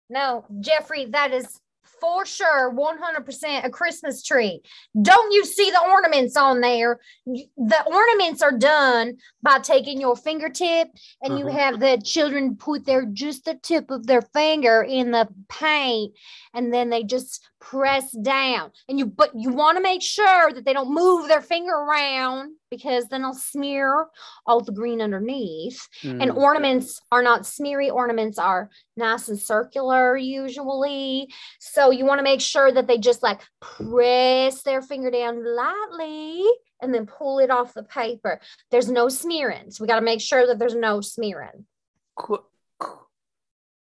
No, 0.09 0.45
Jeffrey, 0.61 1.05
that 1.07 1.33
is 1.33 1.61
for 2.01 2.27
sure 2.27 2.71
100% 2.71 3.65
a 3.65 3.71
Christmas 3.71 4.23
tree. 4.23 4.61
Don't 5.01 5.33
you 5.33 5.45
see 5.45 5.71
the 5.71 5.83
ornaments 5.91 6.37
on 6.37 6.61
there? 6.61 7.01
The 7.27 7.85
ornaments 7.87 8.43
are 8.43 8.53
done 8.53 9.17
by 9.43 9.59
taking 9.61 10.01
your 10.01 10.17
fingertip 10.17 10.89
and 11.23 11.39
you 11.39 11.47
Mhm. 11.47 11.53
have 11.53 11.81
the 11.81 12.01
children 12.05 12.57
put 12.57 12.85
their 12.85 13.05
just 13.07 13.45
the 13.45 13.55
tip 13.55 13.91
of 13.91 14.07
their 14.07 14.23
finger 14.23 14.83
in 14.83 15.11
the 15.11 15.29
paint 15.49 16.15
and 16.55 16.73
then 16.73 16.91
they 16.91 17.03
just 17.03 17.43
press 17.61 18.11
down. 18.13 18.71
And 18.89 18.99
you 18.99 19.07
but 19.07 19.31
you 19.35 19.51
want 19.51 19.77
to 19.77 19.83
make 19.83 20.03
sure 20.03 20.53
that 20.53 20.65
they 20.65 20.73
don't 20.73 20.93
move 20.93 21.29
their 21.29 21.41
finger 21.41 21.73
around 21.73 22.55
because 22.77 23.07
then 23.09 23.25
I'll 23.25 23.35
smear 23.35 24.07
all 24.47 24.61
the 24.61 24.73
green 24.73 25.01
underneath. 25.01 25.81
And 26.03 26.31
Mm. 26.33 26.37
ornaments 26.37 27.01
are 27.11 27.23
not 27.23 27.47
smeary, 27.47 27.91
ornaments 27.91 28.39
are 28.39 28.71
nice 28.97 29.29
and 29.29 29.39
circular 29.39 30.17
usually. 30.17 31.33
So 31.61 31.91
you 31.91 32.05
want 32.05 32.19
to 32.19 32.23
make 32.23 32.41
sure 32.41 32.71
that 32.73 32.87
they 32.87 32.99
just 32.99 33.23
like 33.23 33.41
press 33.61 34.63
their 34.63 34.83
finger 34.83 35.11
down 35.11 35.43
lightly 35.45 36.45
and 36.81 36.93
then 36.95 37.07
pull 37.07 37.39
it 37.39 37.51
off 37.51 37.73
the 37.75 37.83
paper. 37.83 38.41
There's 38.71 38.91
no 38.91 39.09
smearing. 39.09 39.71
So 39.71 39.83
we 39.83 39.89
got 39.89 39.97
to 39.97 40.05
make 40.05 40.21
sure 40.21 40.47
that 40.47 40.59
there's 40.59 40.75
no 40.75 41.01
smearing. 41.01 41.67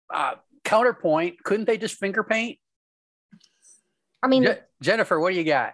Uh, 0.10 0.36
counterpoint: 0.64 1.44
Couldn't 1.44 1.66
they 1.66 1.78
just 1.78 1.96
finger 1.96 2.24
paint? 2.24 2.60
I 4.24 4.28
mean, 4.28 4.44
Je- 4.44 4.60
Jennifer, 4.82 5.20
what 5.20 5.32
do 5.34 5.38
you 5.38 5.44
got? 5.44 5.74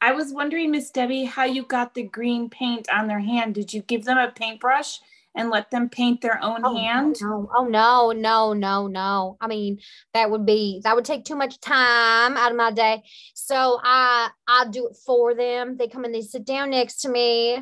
I 0.00 0.12
was 0.12 0.32
wondering, 0.32 0.70
Miss 0.70 0.90
Debbie, 0.90 1.24
how 1.24 1.44
you 1.44 1.62
got 1.62 1.94
the 1.94 2.02
green 2.02 2.48
paint 2.48 2.88
on 2.90 3.06
their 3.06 3.20
hand. 3.20 3.54
Did 3.54 3.72
you 3.74 3.82
give 3.82 4.04
them 4.04 4.16
a 4.16 4.30
paintbrush 4.30 4.98
and 5.34 5.50
let 5.50 5.70
them 5.70 5.88
paint 5.88 6.20
their 6.22 6.42
own 6.42 6.62
Oh, 6.64 6.74
hand? 6.74 7.16
No, 7.20 7.48
oh 7.54 7.66
no, 7.66 8.10
no, 8.12 8.52
no, 8.52 8.86
no. 8.86 9.36
I 9.40 9.46
mean, 9.46 9.78
that 10.14 10.30
would 10.30 10.44
be 10.46 10.80
that 10.84 10.96
would 10.96 11.04
take 11.04 11.24
too 11.24 11.36
much 11.36 11.60
time 11.60 12.36
out 12.36 12.50
of 12.50 12.56
my 12.56 12.72
day. 12.72 13.02
So 13.34 13.78
I 13.82 14.30
I 14.48 14.66
do 14.70 14.88
it 14.88 14.96
for 15.04 15.34
them. 15.34 15.76
They 15.76 15.86
come 15.86 16.04
and 16.04 16.14
they 16.14 16.22
sit 16.22 16.44
down 16.44 16.70
next 16.70 17.02
to 17.02 17.08
me 17.08 17.58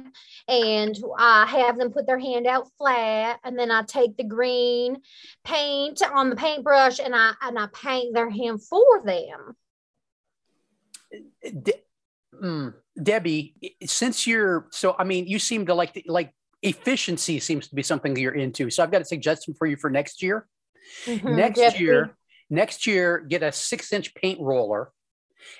and 0.46 0.96
I 1.18 1.44
have 1.46 1.76
them 1.76 1.90
put 1.90 2.06
their 2.06 2.18
hand 2.18 2.46
out 2.46 2.68
flat 2.78 3.40
and 3.44 3.58
then 3.58 3.70
I 3.70 3.82
take 3.82 4.16
the 4.16 4.24
green 4.24 4.98
paint 5.44 6.00
on 6.10 6.30
the 6.30 6.36
paintbrush 6.36 7.00
and 7.00 7.14
I 7.14 7.32
and 7.42 7.58
I 7.58 7.66
paint 7.66 8.14
their 8.14 8.30
hand 8.30 8.62
for 8.62 9.02
them. 9.04 9.56
Mm, 12.42 12.74
Debbie, 13.02 13.76
since 13.84 14.26
you're 14.26 14.66
so, 14.70 14.94
I 14.98 15.04
mean, 15.04 15.26
you 15.26 15.38
seem 15.38 15.66
to 15.66 15.74
like 15.74 15.94
the, 15.94 16.04
like 16.06 16.32
efficiency 16.62 17.38
seems 17.40 17.68
to 17.68 17.74
be 17.74 17.82
something 17.82 18.16
you're 18.16 18.34
into. 18.34 18.70
So 18.70 18.82
I've 18.82 18.90
got 18.90 19.02
a 19.02 19.04
suggestion 19.04 19.54
for 19.54 19.66
you 19.66 19.76
for 19.76 19.90
next 19.90 20.22
year. 20.22 20.46
Mhm, 21.06 21.36
next 21.36 21.58
Jeffrey. 21.58 21.80
year, 21.80 22.16
next 22.50 22.86
year, 22.86 23.18
get 23.28 23.42
a 23.42 23.52
six 23.52 23.92
inch 23.92 24.14
paint 24.14 24.40
roller, 24.40 24.92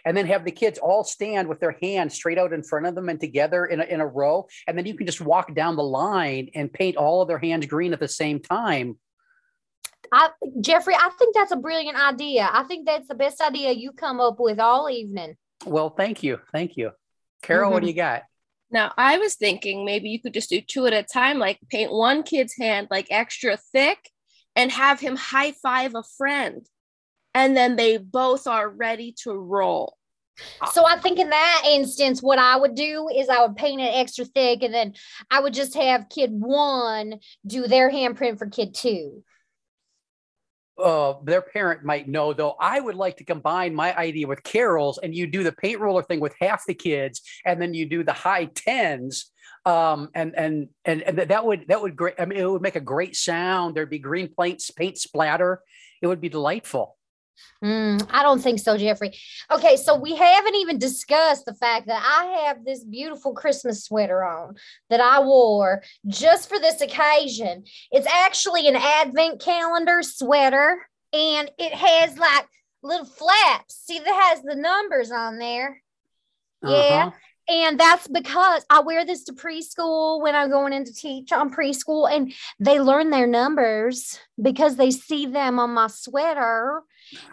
and 0.05 0.17
then 0.17 0.27
have 0.27 0.45
the 0.45 0.51
kids 0.51 0.79
all 0.79 1.05
stand 1.05 1.49
with 1.49 1.61
their 1.61 1.77
hands 1.83 2.15
straight 2.15 2.39
out 2.39 2.53
in 2.53 2.63
front 2.63 2.87
of 2.87 2.95
them 2.95 3.09
and 3.09 3.21
together 3.21 3.67
in 3.67 3.81
a, 3.81 3.85
in 3.85 4.01
a 4.01 4.07
row, 4.07 4.47
and 4.67 4.77
then 4.77 4.87
you 4.87 4.95
can 4.95 5.07
just 5.07 5.21
walk 5.21 5.55
down 5.55 5.77
the 5.77 5.83
line 5.83 6.51
and 6.55 6.73
paint 6.73 6.97
all 6.97 7.23
of 7.23 7.29
their 7.29 7.39
hands 7.39 7.67
green 7.67 7.93
at 7.93 8.01
the 8.01 8.09
same 8.09 8.41
time. 8.41 8.99
I 10.13 10.31
Jeffrey, 10.61 10.95
I 10.95 11.11
think 11.19 11.35
that's 11.35 11.53
a 11.53 11.57
brilliant 11.57 11.99
idea. 11.99 12.49
I 12.51 12.63
think 12.65 12.87
that's 12.87 13.09
the 13.09 13.15
best 13.15 13.41
idea 13.41 13.73
you 13.73 13.93
come 13.93 14.21
up 14.21 14.37
with 14.39 14.59
all 14.59 14.89
evening. 14.89 15.37
Well, 15.67 15.91
thank 15.91 16.23
you, 16.23 16.41
thank 16.53 16.77
you, 16.77 16.93
Carol. 17.43 17.71
What 17.71 17.81
do 17.81 17.87
mm-hmm. 17.87 17.89
you 17.89 18.03
got? 18.03 18.23
Now, 18.71 18.93
I 18.97 19.19
was 19.19 19.35
thinking 19.35 19.85
maybe 19.85 20.11
you 20.11 20.21
could 20.21 20.35
just 20.35 20.51
do 20.51 20.61
two 20.61 20.87
at 20.87 20.93
a 20.93 21.03
time, 21.03 21.39
like 21.39 21.59
paint 21.71 21.93
one 21.93 22.23
kid's 22.23 22.55
hand 22.57 22.89
like 22.91 23.07
extra 23.11 23.57
thick 23.57 24.11
and 24.55 24.71
have 24.71 25.01
him 25.01 25.17
high 25.17 25.53
five 25.53 25.95
a 25.95 26.03
friend. 26.17 26.67
And 27.35 27.57
then 27.57 27.77
they 27.77 27.97
both 27.97 28.47
are 28.47 28.69
ready 28.69 29.15
to 29.23 29.33
roll. 29.33 29.97
So 30.73 30.87
I 30.87 30.99
think 30.99 31.19
in 31.19 31.31
that 31.31 31.63
instance, 31.67 32.23
what 32.23 32.39
I 32.39 32.57
would 32.57 32.75
do 32.75 33.09
is 33.15 33.29
I 33.29 33.45
would 33.45 33.57
paint 33.57 33.81
it 33.81 33.95
extra 33.95 34.25
thick, 34.25 34.63
and 34.63 34.73
then 34.73 34.95
I 35.31 35.41
would 35.41 35.55
just 35.55 35.75
have 35.75 36.09
kid 36.09 36.31
one 36.33 37.19
do 37.47 37.67
their 37.67 37.91
handprint 37.91 38.39
for 38.39 38.47
kid 38.47 38.75
two. 38.75 39.25
Uh, 40.79 41.15
their 41.25 41.43
parent 41.43 41.85
might 41.85 42.09
know 42.09 42.33
though 42.33 42.57
i 42.61 42.79
would 42.81 42.95
like 42.95 43.17
to 43.17 43.25
combine 43.25 43.75
my 43.75 43.97
idea 43.97 44.27
with 44.27 44.43
carol's 44.43 44.99
and 44.99 45.15
you 45.15 45.27
do 45.27 45.43
the 45.43 45.53
paint 45.53 45.81
roller 45.81 46.03
thing 46.03 46.21
with 46.21 46.35
half 46.41 46.65
the 46.67 46.75
kids 46.75 47.23
and 47.45 47.61
then 47.61 47.75
you 47.75 47.87
do 47.87 48.05
the 48.05 48.13
high 48.13 48.47
tens. 48.47 49.31
Um, 49.65 50.09
and 50.15 50.35
and 50.37 50.69
and, 50.85 51.03
and 51.03 51.19
that 51.19 51.45
would 51.45 51.67
that 51.69 51.83
would 51.83 51.95
great 51.95 52.15
i 52.19 52.25
mean 52.25 52.39
it 52.39 52.51
would 52.51 52.63
make 52.63 52.77
a 52.77 52.81
great 52.81 53.17
sound. 53.17 53.75
There'd 53.75 53.91
be 53.91 53.99
green 53.99 54.33
paint 54.39 54.63
paint 54.77 54.97
splatter. 54.97 55.61
It 56.01 56.07
would 56.07 56.21
be 56.21 56.29
delightful 56.29 56.98
Mm, 57.63 58.07
I 58.11 58.23
don't 58.23 58.41
think 58.41 58.61
so, 58.61 58.77
Jeffrey. 58.77 59.13
Okay, 59.51 59.77
so 59.77 59.97
we 59.97 60.15
haven't 60.15 60.55
even 60.55 60.79
discussed 60.79 61.45
the 61.45 61.55
fact 61.55 61.89
that 61.89 62.03
I 62.03 62.47
have 62.47 62.65
this 62.65 62.85
beautiful 62.85 63.33
Christmas 63.33 63.85
sweater 63.85 64.25
on 64.25 64.55
that 64.91 65.01
I 65.01 65.21
wore 65.21 65.83
just 66.07 66.49
for 66.49 66.59
this 66.59 66.81
occasion. 66.81 67.65
It's 67.91 68.07
actually 68.07 68.69
an 68.69 68.77
advent 68.77 69.41
calendar 69.41 70.03
sweater, 70.03 70.89
and 71.13 71.51
it 71.59 71.73
has 71.73 72.17
like 72.17 72.47
little 72.83 73.07
flaps. 73.07 73.75
See, 73.87 73.99
that 73.99 74.31
has 74.31 74.43
the 74.43 74.55
numbers 74.55 75.11
on 75.11 75.39
there. 75.39 75.83
Yeah. 76.63 76.69
Uh-huh. 76.69 77.11
And 77.51 77.81
that's 77.81 78.07
because 78.07 78.63
I 78.69 78.81
wear 78.81 79.07
this 79.07 79.25
to 79.25 79.33
preschool 79.33 80.21
when 80.21 80.35
I'm 80.35 80.51
going 80.51 80.75
in 80.75 80.85
to 80.85 80.93
teach 80.93 81.33
on 81.33 81.51
preschool, 81.51 82.11
and 82.11 82.35
they 82.61 82.79
learn 82.79 83.09
their 83.09 83.27
numbers 83.27 84.21
because 84.41 84.77
they 84.77 84.91
see 84.91 85.25
them 85.25 85.59
on 85.59 85.71
my 85.71 85.87
sweater 85.87 86.83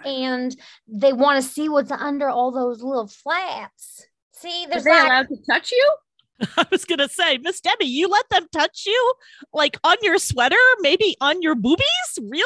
and 0.03 0.55
they 0.87 1.13
want 1.13 1.41
to 1.41 1.49
see 1.49 1.69
what's 1.69 1.91
under 1.91 2.29
all 2.29 2.51
those 2.51 2.81
little 2.81 3.07
flaps. 3.07 4.05
See, 4.31 4.65
Are 4.65 4.69
there's 4.69 4.83
they 4.83 4.91
like, 4.91 5.03
allowed 5.05 5.27
to 5.29 5.37
touch 5.49 5.71
you? 5.71 5.95
I 6.57 6.65
was 6.69 6.85
gonna 6.85 7.07
say, 7.07 7.37
Miss 7.37 7.61
Debbie, 7.61 7.85
you 7.85 8.07
let 8.07 8.29
them 8.29 8.47
touch 8.51 8.83
you 8.85 9.13
like 9.53 9.77
on 9.83 9.95
your 10.01 10.17
sweater, 10.17 10.57
maybe 10.81 11.15
on 11.21 11.41
your 11.41 11.55
boobies? 11.55 11.85
Really? 12.21 12.45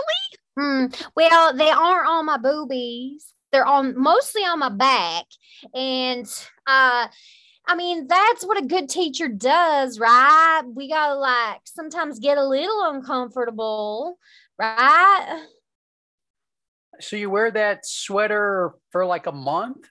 Hmm. 0.58 0.86
Well, 1.16 1.56
they 1.56 1.70
aren't 1.70 2.08
on 2.08 2.26
my 2.26 2.38
boobies. 2.38 3.34
They're 3.52 3.66
on 3.66 4.00
mostly 4.00 4.44
on 4.44 4.60
my 4.60 4.70
back. 4.70 5.26
And 5.74 6.26
uh 6.68 7.08
I 7.68 7.76
mean, 7.76 8.08
that's 8.08 8.44
what 8.44 8.58
a 8.58 8.66
good 8.66 8.90
teacher 8.90 9.28
does, 9.28 10.00
right? 10.00 10.64
We 10.74 10.90
gotta 10.90 11.16
like 11.16 11.62
sometimes 11.66 12.20
get 12.20 12.38
a 12.38 12.48
little 12.48 12.84
uncomfortable, 12.86 14.18
right? 14.58 15.46
So 17.02 17.16
you 17.16 17.30
wear 17.30 17.52
that 17.52 17.86
sweater 17.86 18.74
for 18.92 19.06
like 19.06 19.26
a 19.28 19.32
month? 19.32 19.88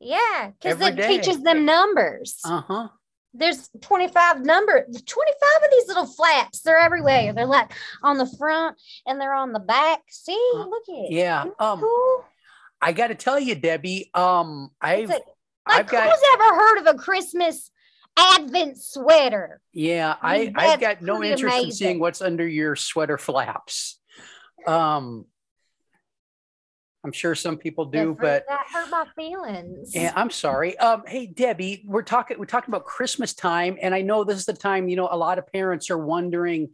Yeah, 0.00 0.50
because 0.60 0.80
it 0.80 0.96
day. 0.96 1.08
teaches 1.08 1.42
them 1.42 1.64
numbers. 1.64 2.38
Uh 2.44 2.62
huh. 2.62 2.88
There's 3.36 3.68
25 3.80 4.44
number, 4.44 4.84
25 4.84 4.94
of 4.94 5.70
these 5.72 5.88
little 5.88 6.06
flaps. 6.06 6.60
They're 6.60 6.78
everywhere. 6.78 7.32
They're 7.32 7.46
like 7.46 7.72
on 8.02 8.16
the 8.16 8.30
front 8.38 8.76
and 9.06 9.20
they're 9.20 9.34
on 9.34 9.52
the 9.52 9.58
back. 9.60 10.02
See, 10.08 10.38
Uh, 10.54 10.66
look 10.68 10.84
at 10.88 10.94
it. 11.06 11.12
Yeah. 11.12 11.44
Um, 11.58 11.80
cool. 11.80 12.24
I 12.80 12.92
got 12.92 13.08
to 13.08 13.16
tell 13.16 13.40
you, 13.40 13.56
Debbie. 13.56 14.10
Um, 14.14 14.70
I've 14.80 15.08
like, 15.08 15.22
I've 15.66 15.88
got 15.88 16.08
who's 16.08 16.28
ever 16.34 16.44
heard 16.54 16.78
of 16.82 16.94
a 16.94 16.98
Christmas 16.98 17.70
Advent 18.16 18.80
sweater? 18.80 19.60
yeah. 19.72 20.14
I 20.22 20.34
I 20.34 20.38
mean, 20.38 20.52
I've 20.56 20.80
got 20.80 21.02
no 21.02 21.22
interest 21.24 21.64
in 21.64 21.72
seeing 21.72 21.98
what's 21.98 22.22
under 22.22 22.46
your 22.46 22.76
sweater 22.76 23.18
flaps. 23.18 23.98
Um, 24.66 25.24
I'm 27.04 27.12
sure 27.12 27.34
some 27.34 27.58
people 27.58 27.84
do, 27.84 27.98
That 27.98 28.06
hurt- 28.06 28.18
but 28.20 28.46
that 28.48 28.66
hurt 28.72 28.90
my 28.90 29.04
feelings. 29.14 29.94
Yeah, 29.94 30.12
I'm 30.16 30.30
sorry. 30.30 30.76
Um, 30.78 31.02
hey 31.06 31.26
Debbie, 31.26 31.84
we're 31.86 32.02
talking 32.02 32.38
we're 32.38 32.46
talking 32.46 32.72
about 32.72 32.86
Christmas 32.86 33.34
time, 33.34 33.76
and 33.80 33.94
I 33.94 34.00
know 34.00 34.24
this 34.24 34.38
is 34.38 34.46
the 34.46 34.54
time. 34.54 34.88
You 34.88 34.96
know, 34.96 35.08
a 35.10 35.16
lot 35.16 35.38
of 35.38 35.46
parents 35.52 35.90
are 35.90 35.98
wondering 35.98 36.70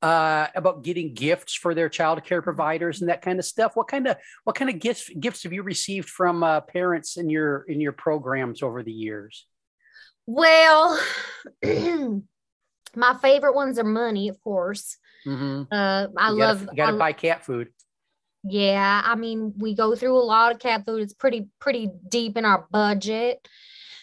uh, 0.00 0.48
about 0.54 0.82
getting 0.84 1.12
gifts 1.14 1.54
for 1.54 1.74
their 1.74 1.88
child 1.88 2.24
care 2.24 2.40
providers 2.42 3.00
and 3.00 3.10
that 3.10 3.20
kind 3.22 3.38
of 3.38 3.44
stuff. 3.44 3.72
What 3.76 3.88
kind 3.88 4.06
of 4.06 4.16
what 4.44 4.56
kind 4.56 4.70
of 4.70 4.78
gifts 4.78 5.10
gifts 5.10 5.42
have 5.42 5.52
you 5.52 5.62
received 5.62 6.08
from 6.08 6.42
uh, 6.42 6.62
parents 6.62 7.16
in 7.18 7.28
your 7.28 7.62
in 7.68 7.80
your 7.80 7.92
programs 7.92 8.62
over 8.62 8.82
the 8.82 8.92
years? 8.92 9.46
Well, 10.26 10.98
my 11.62 13.14
favorite 13.20 13.54
ones 13.54 13.78
are 13.78 13.84
money, 13.84 14.28
of 14.28 14.40
course. 14.40 14.96
Mm-hmm. 15.26 15.72
Uh, 15.72 16.06
I 16.16 16.30
you 16.30 16.36
love. 16.36 16.68
Got 16.74 16.92
to 16.92 16.96
buy 16.96 17.12
cat 17.12 17.44
food. 17.44 17.68
Yeah, 18.46 19.00
I 19.04 19.14
mean, 19.14 19.54
we 19.56 19.74
go 19.74 19.94
through 19.94 20.18
a 20.18 20.20
lot 20.20 20.52
of 20.52 20.58
cat 20.60 20.84
food. 20.84 21.02
It's 21.02 21.14
pretty 21.14 21.48
pretty 21.60 21.90
deep 22.08 22.36
in 22.36 22.44
our 22.44 22.66
budget. 22.70 23.46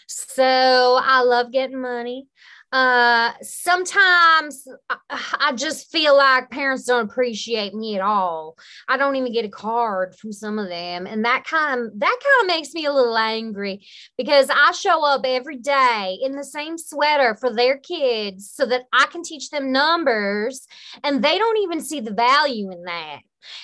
So 0.08 1.00
I 1.02 1.22
love 1.22 1.52
getting 1.52 1.82
money. 1.82 2.28
Uh 2.72 3.34
sometimes 3.42 4.66
I, 4.90 4.98
I 5.42 5.54
just 5.54 5.92
feel 5.92 6.16
like 6.18 6.50
parents 6.50 6.86
don't 6.86 7.10
appreciate 7.10 7.74
me 7.74 7.96
at 7.96 8.02
all. 8.02 8.56
I 8.88 8.98
don't 8.98 9.16
even 9.18 9.34
get 9.34 9.46
a 9.46 9.50
card 9.50 10.16
from 10.16 10.32
some 10.32 10.58
of 10.58 10.70
them 10.70 11.06
and 11.08 11.26
that 11.26 11.44
kind 11.46 11.82
of 11.82 12.00
that 12.00 12.20
kind 12.24 12.42
of 12.50 12.56
makes 12.56 12.74
me 12.74 12.86
a 12.86 12.94
little 12.94 13.18
angry 13.18 13.86
because 14.18 14.50
I 14.50 14.72
show 14.72 15.06
up 15.06 15.22
every 15.26 15.58
day 15.58 16.18
in 16.22 16.36
the 16.36 16.46
same 16.46 16.78
sweater 16.78 17.36
for 17.36 17.54
their 17.54 17.78
kids 17.78 18.50
so 18.54 18.66
that 18.68 18.84
I 18.94 19.06
can 19.08 19.24
teach 19.24 19.50
them 19.50 19.72
numbers 19.74 20.66
and 21.04 21.24
they 21.24 21.38
don't 21.38 21.58
even 21.60 21.82
see 21.82 22.00
the 22.00 22.14
value 22.14 22.72
in 22.72 22.84
that. 22.86 23.20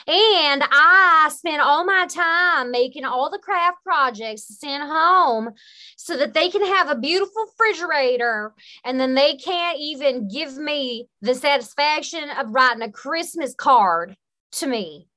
And 0.07 0.63
I 0.63 1.29
spend 1.33 1.61
all 1.61 1.85
my 1.85 2.07
time 2.07 2.71
making 2.71 3.05
all 3.05 3.29
the 3.29 3.39
craft 3.39 3.83
projects 3.83 4.47
to 4.47 4.53
send 4.53 4.83
home 4.83 5.51
so 5.95 6.17
that 6.17 6.33
they 6.33 6.49
can 6.49 6.65
have 6.65 6.89
a 6.89 6.97
beautiful 6.97 7.45
refrigerator. 7.45 8.53
And 8.83 8.99
then 8.99 9.15
they 9.15 9.35
can't 9.35 9.77
even 9.79 10.27
give 10.27 10.57
me 10.57 11.07
the 11.21 11.35
satisfaction 11.35 12.29
of 12.29 12.49
writing 12.49 12.81
a 12.81 12.91
Christmas 12.91 13.53
card 13.55 14.15
to 14.53 14.67
me 14.67 15.07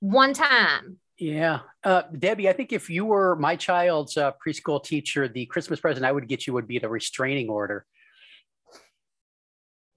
one 0.00 0.34
time. 0.34 0.98
Yeah, 1.18 1.60
uh, 1.84 2.02
Debbie, 2.18 2.48
I 2.48 2.54
think 2.54 2.72
if 2.72 2.88
you 2.88 3.04
were 3.04 3.36
my 3.36 3.54
child's 3.54 4.16
uh, 4.16 4.32
preschool 4.44 4.82
teacher, 4.82 5.28
the 5.28 5.44
Christmas 5.46 5.78
present 5.78 6.06
I 6.06 6.12
would 6.12 6.28
get 6.28 6.46
you 6.46 6.54
would 6.54 6.66
be 6.66 6.78
the 6.78 6.88
restraining 6.88 7.50
order. 7.50 7.84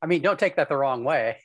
I 0.01 0.05
mean, 0.05 0.21
don't 0.21 0.37
take 0.37 0.57
that 0.57 0.67
the 0.67 0.75
wrong 0.75 1.05
way. 1.05 1.37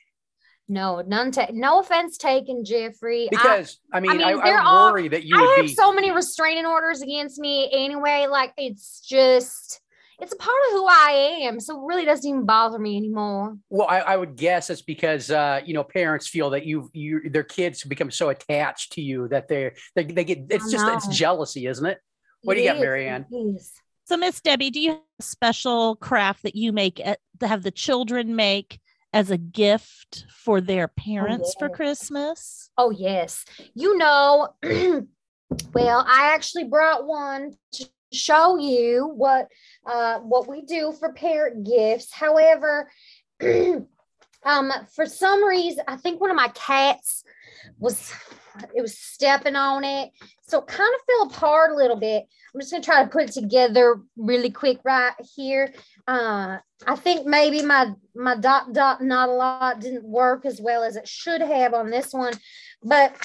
No, 0.71 1.01
none. 1.01 1.31
Ta- 1.31 1.47
no 1.51 1.79
offense 1.79 2.17
taken, 2.17 2.63
Jeffrey. 2.63 3.25
I- 3.25 3.29
Because 3.31 3.79
I, 3.91 3.99
mean, 3.99 4.11
I, 4.11 4.13
mean, 4.13 4.27
I, 4.39 4.43
they're 4.43 4.59
all- 4.61 4.91
worry 4.91 5.07
that 5.07 5.23
you 5.23 5.35
I 5.37 5.41
would 5.41 5.57
have 5.57 5.65
be. 5.65 5.73
so 5.73 5.91
many 5.91 6.11
restraining 6.11 6.65
orders 6.67 7.01
against 7.01 7.39
me 7.39 7.69
anyway. 7.73 8.27
Like 8.29 8.53
it's 8.55 8.99
just, 9.01 9.81
it's 10.21 10.31
a 10.31 10.35
part 10.37 10.57
of 10.67 10.73
who 10.73 10.85
I 10.87 11.39
am. 11.43 11.59
So 11.59 11.81
it 11.81 11.85
really 11.87 12.05
doesn't 12.05 12.29
even 12.29 12.45
bother 12.45 12.77
me 12.77 12.97
anymore. 12.97 13.57
well, 13.69 13.87
I, 13.89 13.99
I 14.01 14.15
would 14.17 14.35
guess 14.35 14.69
it's 14.69 14.83
because 14.83 15.31
uh, 15.31 15.61
you 15.65 15.73
know 15.73 15.83
parents 15.83 16.27
feel 16.27 16.51
that 16.51 16.65
you 16.65 16.89
you 16.93 17.29
their 17.31 17.43
kids 17.43 17.83
become 17.83 18.11
so 18.11 18.29
attached 18.29 18.91
to 18.93 19.01
you 19.01 19.27
that 19.29 19.47
they're 19.47 19.73
they, 19.95 20.03
they 20.03 20.23
get 20.23 20.45
it's 20.49 20.71
just 20.71 20.85
it's 20.87 21.07
jealousy, 21.17 21.65
isn't 21.65 21.85
it? 21.85 21.97
What 22.43 22.53
do 22.53 22.59
you 22.61 22.67
It 22.67 22.73
got, 22.73 22.75
is, 22.77 22.81
Marianne? 22.81 23.25
it 23.31 23.35
is. 23.35 23.71
So, 24.05 24.17
Miss 24.17 24.39
Debbie, 24.41 24.69
do 24.71 24.79
you 24.79 24.89
have 24.91 24.99
a 25.19 25.23
special 25.23 25.95
craft 25.95 26.43
that 26.43 26.55
you 26.55 26.71
make 26.73 26.99
at, 27.05 27.19
to 27.41 27.47
have 27.47 27.63
the 27.63 27.71
children 27.71 28.35
make 28.35 28.79
as 29.13 29.31
a 29.31 29.37
gift 29.37 30.25
for 30.29 30.61
their 30.61 30.87
parents 30.87 31.55
for. 31.57 31.69
Christmas? 31.69 32.69
Oh 32.77 32.91
yes. 32.91 33.45
You 33.73 33.97
know, 33.97 34.49
well, 35.73 36.05
I 36.07 36.33
actually 36.33 36.65
brought 36.65 37.07
one 37.07 37.53
to 37.73 37.85
show 38.11 38.57
you 38.57 39.11
what 39.15 39.47
uh 39.85 40.17
what 40.19 40.47
we 40.47 40.61
do 40.61 40.93
for 40.97 41.13
parent 41.13 41.65
gifts. 41.65 42.11
However, 42.11 42.91
um 44.45 44.71
for 44.93 45.05
some 45.05 45.43
reason, 45.43 45.83
I 45.87 45.97
think 45.97 46.19
one 46.19 46.29
of 46.29 46.35
my 46.35 46.49
cats 46.49 47.23
was 47.77 48.13
it 48.75 48.81
was 48.81 48.97
stepping 48.97 49.55
on 49.55 49.83
it. 49.83 50.11
So 50.41 50.59
it 50.59 50.67
kind 50.67 50.93
of 50.95 51.01
fell 51.05 51.27
apart 51.27 51.71
a 51.71 51.75
little 51.75 51.95
bit. 51.95 52.25
I'm 52.53 52.59
just 52.59 52.71
gonna 52.71 52.83
try 52.83 53.03
to 53.03 53.09
put 53.09 53.23
it 53.23 53.31
together 53.31 54.01
really 54.17 54.49
quick 54.49 54.79
right 54.83 55.13
here. 55.35 55.73
Uh 56.07 56.57
I 56.87 56.95
think 56.95 57.27
maybe 57.27 57.61
my 57.61 57.93
my 58.15 58.35
dot 58.35 58.73
dot 58.73 59.01
not 59.01 59.29
a 59.29 59.33
lot 59.33 59.79
didn't 59.79 60.03
work 60.03 60.45
as 60.45 60.59
well 60.61 60.83
as 60.83 60.95
it 60.95 61.07
should 61.07 61.41
have 61.41 61.73
on 61.73 61.89
this 61.89 62.13
one. 62.13 62.33
But 62.83 63.15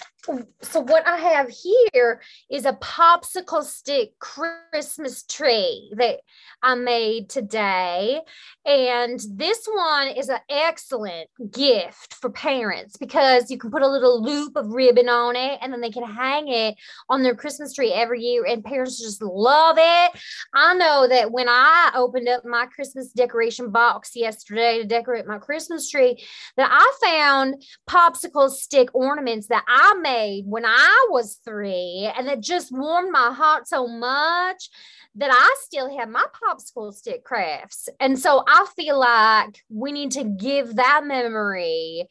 so 0.62 0.80
what 0.80 1.06
I 1.06 1.18
have 1.18 1.50
here 1.50 2.22
is 2.50 2.64
a 2.64 2.72
popsicle 2.72 3.62
stick 3.62 4.18
Christmas 4.18 5.22
tree 5.24 5.92
that 5.96 6.20
I 6.62 6.74
made 6.74 7.28
today. 7.28 8.20
And 8.64 9.20
this 9.32 9.66
one 9.66 10.08
is 10.08 10.30
an 10.30 10.38
excellent 10.48 11.28
gift 11.50 12.14
for 12.14 12.30
parents 12.30 12.96
because 12.96 13.50
you 13.50 13.58
can 13.58 13.70
put 13.70 13.82
a 13.82 13.88
little 13.88 14.22
loop 14.22 14.56
of 14.56 14.68
ribbon 14.68 15.08
on 15.08 15.36
it 15.36 15.58
and 15.60 15.72
then 15.72 15.82
they 15.82 15.90
can 15.90 16.04
hang 16.04 16.48
it 16.48 16.76
on 17.10 17.22
their 17.22 17.34
Christmas 17.34 17.74
tree 17.74 17.92
every 17.92 18.22
year. 18.22 18.46
And 18.46 18.64
parents 18.64 19.00
just 19.00 19.22
love 19.22 19.76
it. 19.78 20.20
I 20.54 20.74
know 20.74 21.06
that 21.06 21.32
when 21.32 21.48
I 21.48 21.92
opened 21.94 22.28
up 22.28 22.44
my 22.46 22.66
Christmas 22.66 23.12
decoration 23.12 23.70
box 23.70 24.12
yesterday 24.16 24.78
to 24.78 24.84
decorate 24.84 25.26
my 25.26 25.38
Christmas 25.38 25.90
tree, 25.90 26.24
that 26.56 26.70
I 26.72 26.92
found 27.04 27.62
popsicle 27.88 28.48
stick 28.48 28.88
ornaments 28.94 29.48
that 29.48 29.64
I 29.68 29.94
made 30.00 30.13
when 30.44 30.64
I 30.64 31.06
was 31.10 31.38
three, 31.44 32.10
and 32.16 32.28
that 32.28 32.40
just 32.40 32.72
warmed 32.72 33.12
my 33.12 33.32
heart 33.32 33.68
so 33.68 33.86
much 33.86 34.70
that 35.16 35.30
I 35.32 35.54
still 35.60 35.96
have 35.96 36.08
my 36.08 36.24
popsicle 36.42 36.92
stick 36.92 37.24
crafts. 37.24 37.88
And 38.00 38.18
so 38.18 38.42
I 38.46 38.66
feel 38.76 38.98
like 38.98 39.60
we 39.68 39.92
need 39.92 40.12
to 40.12 40.24
give 40.24 40.76
that 40.76 41.02
memory 41.04 42.08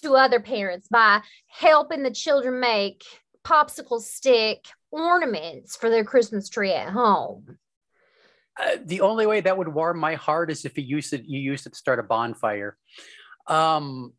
to 0.00 0.14
other 0.14 0.40
parents 0.40 0.88
by 0.90 1.20
helping 1.48 2.02
the 2.02 2.10
children 2.10 2.60
make 2.60 3.04
popsicle 3.44 4.00
stick 4.00 4.64
ornaments 4.90 5.76
for 5.76 5.90
their 5.90 6.04
Christmas 6.04 6.48
tree 6.48 6.72
at 6.72 6.90
home. 6.90 7.58
Uh, 8.58 8.76
the 8.84 9.00
only 9.00 9.26
way 9.26 9.40
that 9.40 9.58
would 9.58 9.68
warm 9.68 9.98
my 9.98 10.14
heart 10.14 10.50
is 10.50 10.64
if 10.64 10.78
you 10.78 10.84
used 10.84 11.12
it 11.12 11.24
you 11.24 11.40
used 11.40 11.66
it 11.66 11.70
to 11.70 11.76
start 11.76 11.98
a 11.98 12.04
bonfire. 12.04 12.76
Um, 13.46 14.12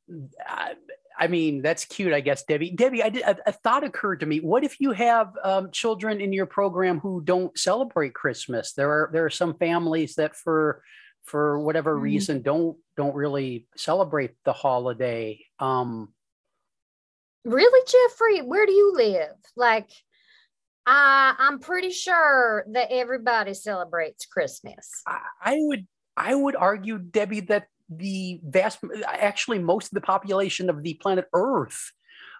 I, 0.45 0.73
I 1.17 1.27
mean 1.27 1.61
that's 1.61 1.85
cute, 1.85 2.13
I 2.13 2.19
guess, 2.21 2.43
Debbie. 2.43 2.71
Debbie, 2.71 3.03
I 3.03 3.09
did 3.09 3.23
a, 3.23 3.37
a 3.47 3.51
thought 3.51 3.83
occurred 3.83 4.19
to 4.21 4.25
me. 4.25 4.39
What 4.39 4.63
if 4.63 4.79
you 4.79 4.91
have 4.91 5.33
um, 5.43 5.71
children 5.71 6.19
in 6.21 6.33
your 6.33 6.45
program 6.45 6.99
who 6.99 7.21
don't 7.23 7.57
celebrate 7.57 8.13
Christmas? 8.13 8.73
There 8.73 8.89
are 8.89 9.09
there 9.13 9.25
are 9.25 9.29
some 9.29 9.55
families 9.55 10.15
that 10.15 10.35
for 10.35 10.83
for 11.23 11.59
whatever 11.59 11.95
Mm. 11.97 12.01
reason 12.01 12.41
don't 12.41 12.77
don't 12.97 13.15
really 13.15 13.67
celebrate 13.75 14.31
the 14.45 14.53
holiday. 14.53 15.39
Um, 15.59 16.13
Really, 17.45 17.81
Jeffrey? 17.87 18.39
Where 18.41 18.65
do 18.65 18.71
you 18.71 18.93
live? 18.95 19.35
Like, 19.55 19.89
I 20.85 21.35
I'm 21.37 21.59
pretty 21.59 21.91
sure 21.91 22.65
that 22.71 22.87
everybody 22.91 23.53
celebrates 23.53 24.25
Christmas. 24.25 24.89
I, 25.07 25.19
I 25.43 25.55
would 25.59 25.87
I 26.17 26.33
would 26.33 26.55
argue, 26.55 26.97
Debbie, 26.97 27.41
that 27.41 27.67
the 27.89 28.39
vast 28.43 28.79
actually 29.05 29.59
most 29.59 29.87
of 29.87 29.95
the 29.95 30.01
population 30.01 30.69
of 30.69 30.81
the 30.81 30.95
planet 30.95 31.25
Earth 31.33 31.91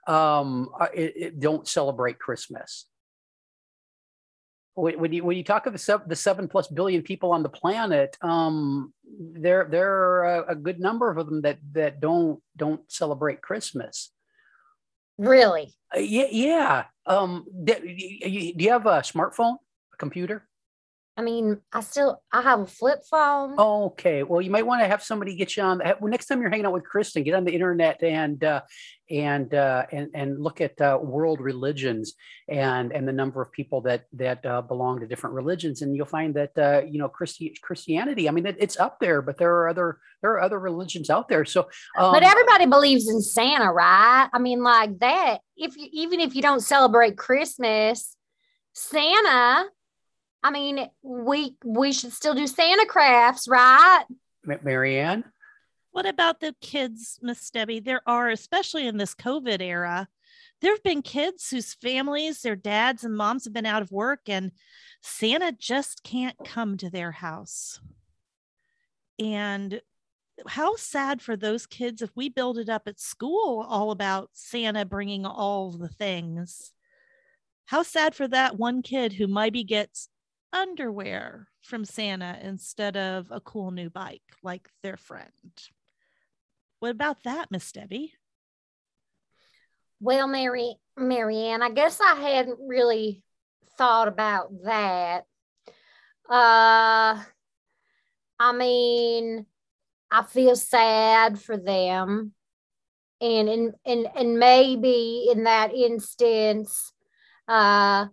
um, 0.08 0.70
uh, 0.80 0.88
it, 0.94 1.14
it 1.16 1.40
don't 1.40 1.68
celebrate 1.68 2.20
Christmas. 2.20 2.86
when 4.76 5.00
when 5.00 5.14
you 5.14 5.24
when 5.24 5.38
you 5.38 5.44
talk 5.44 5.66
of 5.66 5.74
the 5.74 5.80
seven, 5.80 6.08
the 6.08 6.16
seven 6.16 6.48
plus 6.48 6.68
billion 6.68 7.02
people 7.02 7.32
on 7.32 7.44
the 7.44 7.50
planet, 7.50 8.18
um, 8.22 8.94
there 9.20 9.68
there 9.70 9.92
are 9.92 10.24
a, 10.24 10.52
a 10.52 10.56
good 10.56 10.80
number 10.80 11.10
of 11.10 11.26
them 11.26 11.42
that 11.42 11.58
that 11.72 12.00
don't 12.00 12.42
don't 12.56 12.82
celebrate 12.92 13.42
Christmas. 13.42 14.12
Really? 15.18 15.74
Uh, 15.96 16.00
yeah, 16.00 16.28
yeah. 16.30 16.84
Um, 17.06 17.46
do, 17.64 17.74
you, 17.86 18.54
do 18.54 18.66
you 18.66 18.72
have 18.72 18.86
a 18.86 19.00
smartphone, 19.00 19.56
a 19.94 19.98
computer? 19.98 20.46
I 21.18 21.22
mean, 21.22 21.62
I 21.72 21.80
still 21.80 22.22
I 22.32 22.42
have 22.42 22.60
a 22.60 22.66
flip 22.66 23.00
phone. 23.10 23.58
Okay, 23.58 24.24
well, 24.24 24.42
you 24.42 24.52
might 24.52 24.66
want 24.66 24.82
to 24.82 24.88
have 24.88 25.02
somebody 25.02 25.34
get 25.36 25.56
you 25.56 25.64
on. 25.64 25.80
Well, 25.80 26.12
next 26.12 26.26
time 26.26 26.42
you're 26.42 26.50
hanging 26.50 26.66
out 26.66 26.74
with 26.74 26.84
Kristen, 26.84 27.24
get 27.24 27.36
on 27.36 27.46
the 27.46 27.54
internet 27.54 28.04
and 28.04 28.44
uh, 28.44 28.62
and 29.10 29.54
uh, 29.54 29.86
and 29.94 30.10
and 30.14 30.44
look 30.44 30.60
at 30.60 30.80
uh, 30.82 31.00
world 31.02 31.40
religions 31.40 32.16
and 32.50 32.92
and 32.92 33.08
the 33.08 33.14
number 33.14 33.42
of 33.42 33.50
people 33.54 33.80
that 33.82 34.06
that 34.14 34.46
uh, 34.46 34.62
belong 34.62 35.00
to 35.00 35.08
different 35.08 35.36
religions, 35.36 35.82
and 35.82 35.96
you'll 35.96 36.06
find 36.06 36.34
that 36.36 36.58
uh, 36.58 36.82
you 36.86 37.00
know 37.00 37.08
Christi- 37.08 37.56
Christianity. 37.62 38.28
I 38.28 38.32
mean, 38.32 38.46
it, 38.46 38.58
it's 38.60 38.78
up 38.78 39.00
there, 39.00 39.22
but 39.22 39.38
there 39.38 39.56
are 39.56 39.70
other 39.70 40.00
there 40.22 40.32
are 40.32 40.42
other 40.42 40.60
religions 40.60 41.10
out 41.10 41.30
there. 41.30 41.46
So, 41.46 41.62
um, 41.98 42.12
but 42.12 42.24
everybody 42.24 42.66
believes 42.66 43.08
in 43.08 43.22
Santa, 43.22 43.72
right? 43.72 44.28
I 44.34 44.40
mean, 44.40 44.62
like 44.64 45.00
that. 45.00 45.38
If 45.56 45.78
you 45.78 45.88
even 45.94 46.20
if 46.20 46.36
you 46.36 46.42
don't 46.42 46.62
celebrate 46.62 47.18
Christmas, 47.18 48.18
Santa 48.74 49.70
I 50.46 50.52
mean, 50.52 50.92
we 51.02 51.56
we 51.64 51.92
should 51.92 52.14
still 52.14 52.36
do 52.36 52.46
Santa 52.46 52.86
crafts, 52.86 53.48
right? 53.48 54.04
Marianne? 54.44 55.24
What 55.90 56.06
about 56.06 56.40
the 56.40 56.54
kids, 56.62 57.18
Miss 57.24 57.50
Debbie? 57.50 57.80
There 57.80 58.04
are, 58.06 58.30
especially 58.30 58.86
in 58.86 58.98
this 58.98 59.16
COVID 59.16 59.60
era, 59.60 60.08
there 60.62 60.72
have 60.72 60.84
been 60.84 61.02
kids 61.02 61.50
whose 61.50 61.74
families, 61.74 62.44
their 62.44 62.56
dads 62.56 63.04
and 63.04 63.16
moms 63.16 63.46
have 63.46 63.54
been 63.54 63.66
out 63.66 63.82
of 63.82 63.92
work, 63.92 64.20
and 64.28 64.52
Santa 65.02 65.52
just 65.52 66.04
can't 66.04 66.38
come 66.46 66.78
to 66.78 66.92
their 66.92 67.12
house. 67.12 67.80
And 69.18 69.82
how 70.46 70.76
sad 70.76 71.24
for 71.24 71.36
those 71.36 71.66
kids 71.66 72.04
if 72.04 72.12
we 72.16 72.30
build 72.30 72.60
it 72.60 72.70
up 72.70 72.84
at 72.88 73.00
school 73.00 73.66
all 73.68 73.90
about 73.90 74.30
Santa 74.34 74.86
bringing 74.86 75.26
all 75.26 75.72
the 75.72 75.90
things. 75.90 76.72
How 77.66 77.82
sad 77.82 78.14
for 78.14 78.28
that 78.28 78.60
one 78.60 78.84
kid 78.84 79.14
who 79.14 79.26
maybe 79.26 79.64
gets 79.64 80.08
underwear 80.56 81.50
from 81.62 81.86
Santa 81.86 82.40
instead 82.42 82.96
of 82.96 83.28
a 83.30 83.42
cool 83.42 83.72
new 83.72 83.90
bike 83.90 84.24
like 84.42 84.70
their 84.82 84.98
friend. 84.98 85.32
What 86.80 86.92
about 86.92 87.24
that, 87.24 87.52
Miss 87.52 87.72
Debbie? 87.72 88.14
Well, 90.00 90.28
Mary, 90.28 90.76
Marianne, 90.98 91.62
I 91.62 91.70
guess 91.72 92.00
I 92.00 92.16
hadn't 92.16 92.60
really 92.68 93.22
thought 93.78 94.08
about 94.08 94.50
that. 94.64 95.24
Uh, 96.30 97.22
I 98.40 98.52
mean, 98.54 99.46
I 100.12 100.24
feel 100.24 100.56
sad 100.56 101.42
for 101.42 101.58
them, 101.58 102.34
and 103.22 103.50
and 103.50 103.74
and 103.86 104.08
and 104.16 104.40
maybe 104.40 105.28
in 105.32 105.44
that 105.44 105.74
instance, 105.74 106.94
uh, 107.48 108.08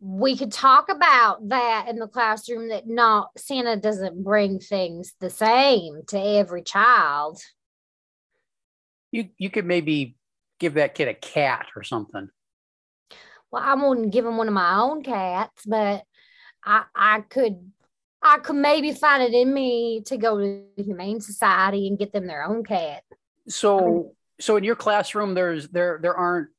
we 0.00 0.36
could 0.36 0.52
talk 0.52 0.88
about 0.88 1.48
that 1.48 1.86
in 1.88 1.98
the 1.98 2.06
classroom 2.06 2.68
that 2.68 2.86
not 2.86 3.30
Santa 3.36 3.76
doesn't 3.76 4.22
bring 4.22 4.60
things 4.60 5.14
the 5.20 5.30
same 5.30 6.02
to 6.08 6.18
every 6.18 6.62
child. 6.62 7.40
You 9.10 9.30
you 9.38 9.50
could 9.50 9.66
maybe 9.66 10.16
give 10.60 10.74
that 10.74 10.94
kid 10.94 11.08
a 11.08 11.14
cat 11.14 11.66
or 11.74 11.82
something. 11.82 12.28
Well, 13.50 13.62
I 13.62 13.74
wouldn't 13.74 14.12
give 14.12 14.26
him 14.26 14.36
one 14.36 14.48
of 14.48 14.54
my 14.54 14.78
own 14.78 15.02
cats, 15.02 15.64
but 15.66 16.04
I 16.64 16.84
I 16.94 17.20
could 17.22 17.72
I 18.22 18.38
could 18.38 18.56
maybe 18.56 18.92
find 18.92 19.22
it 19.22 19.32
in 19.32 19.52
me 19.52 20.02
to 20.06 20.16
go 20.16 20.38
to 20.38 20.62
the 20.76 20.82
Humane 20.82 21.20
Society 21.20 21.88
and 21.88 21.98
get 21.98 22.12
them 22.12 22.26
their 22.26 22.44
own 22.44 22.62
cat. 22.62 23.02
So 23.48 23.78
um, 23.78 24.10
so 24.38 24.56
in 24.56 24.64
your 24.64 24.76
classroom 24.76 25.34
there's 25.34 25.68
there 25.68 25.98
there 26.00 26.14
aren't 26.14 26.50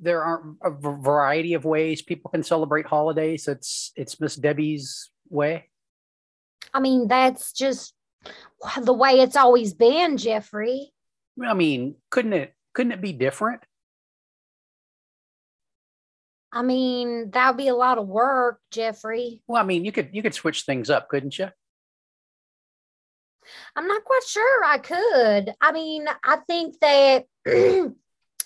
there 0.00 0.22
are 0.22 0.42
a 0.62 0.70
variety 0.70 1.54
of 1.54 1.64
ways 1.64 2.02
people 2.02 2.30
can 2.30 2.42
celebrate 2.42 2.86
holidays. 2.86 3.48
It's 3.48 3.92
it's 3.96 4.20
Miss 4.20 4.36
Debbie's 4.36 5.10
way. 5.28 5.68
I 6.72 6.80
mean, 6.80 7.08
that's 7.08 7.52
just 7.52 7.94
the 8.82 8.92
way 8.92 9.20
it's 9.20 9.36
always 9.36 9.74
been, 9.74 10.16
Jeffrey. 10.16 10.92
I 11.44 11.54
mean, 11.54 11.96
couldn't 12.10 12.32
it 12.32 12.54
couldn't 12.74 12.92
it 12.92 13.00
be 13.00 13.12
different? 13.12 13.62
I 16.52 16.62
mean, 16.62 17.30
that 17.32 17.48
would 17.48 17.56
be 17.58 17.68
a 17.68 17.74
lot 17.74 17.98
of 17.98 18.08
work, 18.08 18.60
Jeffrey. 18.70 19.42
Well, 19.46 19.62
I 19.62 19.66
mean, 19.66 19.84
you 19.84 19.92
could 19.92 20.10
you 20.12 20.22
could 20.22 20.34
switch 20.34 20.62
things 20.62 20.90
up, 20.90 21.08
couldn't 21.08 21.38
you? 21.38 21.48
I'm 23.76 23.86
not 23.86 24.04
quite 24.04 24.24
sure 24.26 24.64
I 24.64 24.78
could. 24.78 25.54
I 25.60 25.72
mean, 25.72 26.06
I 26.22 26.36
think 26.46 26.78
that 26.80 27.24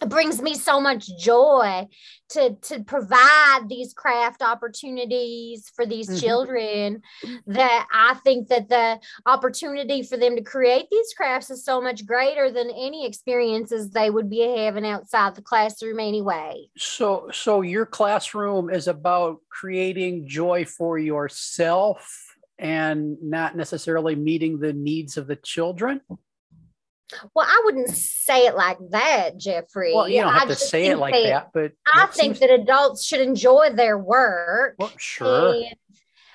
it 0.03 0.09
brings 0.09 0.43
me 0.43 0.55
so 0.55 0.81
much 0.81 1.09
joy 1.19 1.87
to 2.31 2.57
to 2.63 2.83
provide 2.83 3.61
these 3.69 3.93
craft 3.93 4.43
opportunities 4.43 5.71
for 5.75 5.87
these 5.87 6.09
mm-hmm. 6.09 6.19
children 6.19 7.03
that 7.47 7.87
i 7.93 8.15
think 8.25 8.49
that 8.49 8.69
the 8.69 8.99
opportunity 9.27 10.03
for 10.03 10.17
them 10.17 10.35
to 10.37 10.43
create 10.43 10.87
these 10.91 11.15
crafts 11.17 11.51
is 11.51 11.65
so 11.65 11.81
much 11.81 12.05
greater 12.05 12.51
than 12.51 12.69
any 12.71 13.07
experiences 13.07 13.91
they 13.91 14.11
would 14.11 14.29
be 14.29 14.41
having 14.41 14.87
outside 14.87 15.35
the 15.35 15.43
classroom 15.43 16.01
anyway 16.01 16.65
so 16.77 17.29
so 17.33 17.61
your 17.61 17.87
classroom 17.87 18.71
is 18.71 18.89
about 18.89 19.39
creating 19.49 20.27
joy 20.27 20.65
for 20.65 20.99
yourself 20.99 22.35
and 22.59 23.17
not 23.23 23.57
necessarily 23.57 24.15
meeting 24.15 24.59
the 24.59 24.73
needs 24.73 25.17
of 25.17 25.27
the 25.27 25.37
children 25.37 26.01
well, 27.35 27.47
I 27.49 27.63
wouldn't 27.65 27.91
say 27.91 28.47
it 28.47 28.55
like 28.55 28.79
that, 28.91 29.37
Jeffrey. 29.39 29.93
Well, 29.95 30.09
you 30.09 30.23
don't 30.23 30.33
have 30.33 30.49
I 30.49 30.53
to 30.53 30.55
say 30.55 30.87
it 30.87 30.99
like 30.99 31.15
that, 31.15 31.51
but 31.53 31.73
I 31.93 32.07
think 32.07 32.37
seems... 32.37 32.41
that 32.41 32.51
adults 32.51 33.05
should 33.05 33.21
enjoy 33.21 33.71
their 33.71 33.99
work. 33.99 34.77
Well, 34.79 34.93
sure. 34.97 35.63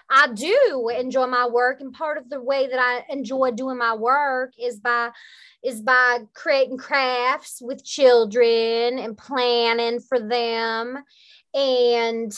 I 0.09 0.27
do 0.33 0.89
enjoy 0.95 1.27
my 1.27 1.47
work, 1.47 1.81
and 1.81 1.93
part 1.93 2.17
of 2.17 2.29
the 2.29 2.41
way 2.41 2.67
that 2.67 2.79
I 2.79 3.03
enjoy 3.11 3.51
doing 3.51 3.77
my 3.77 3.93
work 3.93 4.53
is 4.57 4.79
by 4.79 5.11
is 5.63 5.81
by 5.81 6.19
creating 6.33 6.77
crafts 6.77 7.61
with 7.61 7.83
children 7.83 8.99
and 8.99 9.17
planning 9.17 9.99
for 9.99 10.19
them, 10.19 11.03
and 11.53 12.31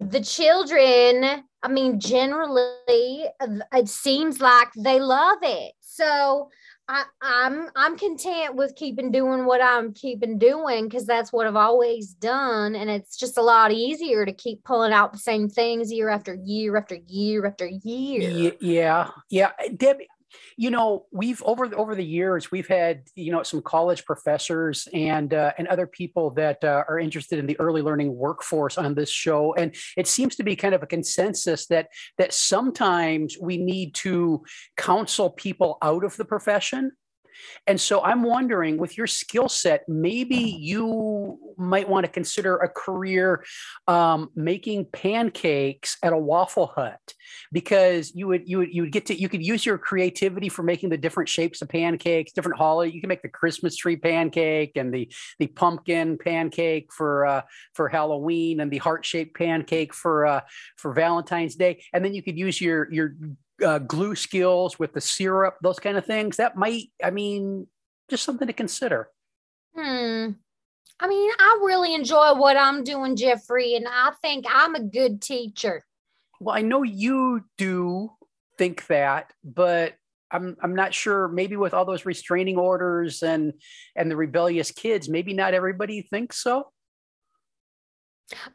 the 0.00 0.20
children. 0.20 1.44
I 1.60 1.68
mean, 1.68 1.98
generally, 1.98 3.26
it 3.40 3.88
seems 3.88 4.40
like 4.40 4.68
they 4.76 5.00
love 5.00 5.38
it. 5.42 5.72
So 5.80 6.50
I, 6.88 7.04
I'm 7.20 7.68
I'm 7.76 7.98
content 7.98 8.54
with 8.54 8.74
keeping 8.74 9.10
doing 9.10 9.44
what 9.44 9.62
I'm 9.62 9.92
keeping 9.92 10.38
doing 10.38 10.88
because 10.88 11.04
that's 11.04 11.32
what 11.32 11.46
I've 11.46 11.56
always 11.56 12.14
done, 12.14 12.74
and 12.74 12.88
it's 12.88 13.16
just 13.16 13.36
a 13.36 13.42
lot 13.42 13.72
easier 13.72 14.24
to 14.24 14.32
keep 14.32 14.64
pulling 14.64 14.92
out 14.92 15.12
the 15.12 15.18
same 15.18 15.50
things 15.50 15.92
year 15.92 16.08
after 16.08 16.38
year 16.42 16.78
after 16.78 16.96
year 17.06 17.46
after 17.46 17.66
year. 17.66 18.54
Yeah, 18.60 19.10
yeah, 19.28 19.50
Debbie 19.76 20.08
you 20.58 20.72
know 20.72 21.06
we've 21.12 21.40
over 21.44 21.72
over 21.76 21.94
the 21.94 22.04
years 22.04 22.50
we've 22.50 22.66
had 22.66 23.04
you 23.14 23.30
know 23.30 23.44
some 23.44 23.62
college 23.62 24.04
professors 24.04 24.88
and 24.92 25.32
uh, 25.32 25.52
and 25.56 25.68
other 25.68 25.86
people 25.86 26.30
that 26.30 26.62
uh, 26.64 26.82
are 26.88 26.98
interested 26.98 27.38
in 27.38 27.46
the 27.46 27.58
early 27.60 27.80
learning 27.80 28.14
workforce 28.14 28.76
on 28.76 28.94
this 28.94 29.08
show. 29.08 29.54
And 29.54 29.74
it 29.96 30.08
seems 30.08 30.34
to 30.36 30.42
be 30.42 30.56
kind 30.56 30.74
of 30.74 30.82
a 30.82 30.86
consensus 30.86 31.68
that 31.68 31.88
that 32.18 32.34
sometimes 32.34 33.36
we 33.40 33.56
need 33.56 33.94
to 33.96 34.42
counsel 34.76 35.30
people 35.30 35.78
out 35.80 36.02
of 36.02 36.16
the 36.16 36.24
profession 36.24 36.90
and 37.66 37.80
so 37.80 38.02
I'm 38.02 38.22
wondering, 38.22 38.78
with 38.78 38.96
your 38.96 39.06
skill 39.06 39.48
set, 39.48 39.88
maybe 39.88 40.36
you 40.36 41.38
might 41.56 41.88
want 41.88 42.06
to 42.06 42.12
consider 42.12 42.56
a 42.56 42.68
career 42.68 43.44
um, 43.86 44.30
making 44.34 44.86
pancakes 44.92 45.96
at 46.02 46.12
a 46.12 46.18
Waffle 46.18 46.68
Hut, 46.68 47.00
because 47.52 48.12
you 48.14 48.28
would 48.28 48.48
you 48.48 48.58
would 48.58 48.72
you 48.72 48.82
would 48.82 48.92
get 48.92 49.06
to 49.06 49.20
you 49.20 49.28
could 49.28 49.44
use 49.44 49.66
your 49.66 49.78
creativity 49.78 50.48
for 50.48 50.62
making 50.62 50.90
the 50.90 50.96
different 50.96 51.28
shapes 51.28 51.62
of 51.62 51.68
pancakes, 51.68 52.32
different 52.32 52.58
holiday. 52.58 52.92
You 52.92 53.00
can 53.00 53.08
make 53.08 53.22
the 53.22 53.28
Christmas 53.28 53.76
tree 53.76 53.96
pancake 53.96 54.72
and 54.76 54.92
the 54.92 55.10
the 55.38 55.46
pumpkin 55.48 56.18
pancake 56.18 56.92
for 56.92 57.26
uh, 57.26 57.42
for 57.74 57.88
Halloween, 57.88 58.60
and 58.60 58.70
the 58.70 58.78
heart 58.78 59.04
shaped 59.04 59.36
pancake 59.36 59.94
for 59.94 60.26
uh, 60.26 60.40
for 60.76 60.92
Valentine's 60.92 61.56
Day, 61.56 61.82
and 61.92 62.04
then 62.04 62.14
you 62.14 62.22
could 62.22 62.38
use 62.38 62.60
your 62.60 62.90
your 62.92 63.14
uh, 63.64 63.78
glue 63.78 64.14
skills 64.14 64.78
with 64.78 64.92
the 64.92 65.00
syrup, 65.00 65.56
those 65.62 65.78
kind 65.78 65.96
of 65.96 66.06
things. 66.06 66.36
That 66.36 66.56
might, 66.56 66.90
I 67.02 67.10
mean, 67.10 67.66
just 68.08 68.24
something 68.24 68.46
to 68.46 68.52
consider. 68.52 69.10
Hmm. 69.76 70.30
I 71.00 71.06
mean, 71.06 71.30
I 71.38 71.60
really 71.62 71.94
enjoy 71.94 72.34
what 72.34 72.56
I'm 72.56 72.82
doing, 72.82 73.14
Jeffrey, 73.14 73.76
and 73.76 73.86
I 73.88 74.12
think 74.20 74.46
I'm 74.48 74.74
a 74.74 74.82
good 74.82 75.22
teacher. 75.22 75.84
Well, 76.40 76.56
I 76.56 76.62
know 76.62 76.82
you 76.82 77.44
do 77.56 78.10
think 78.56 78.86
that, 78.88 79.32
but 79.44 79.94
I'm 80.30 80.56
I'm 80.62 80.74
not 80.74 80.92
sure. 80.92 81.28
Maybe 81.28 81.56
with 81.56 81.72
all 81.72 81.84
those 81.84 82.04
restraining 82.04 82.58
orders 82.58 83.22
and 83.22 83.52
and 83.94 84.10
the 84.10 84.16
rebellious 84.16 84.72
kids, 84.72 85.08
maybe 85.08 85.32
not 85.34 85.54
everybody 85.54 86.02
thinks 86.02 86.42
so. 86.42 86.72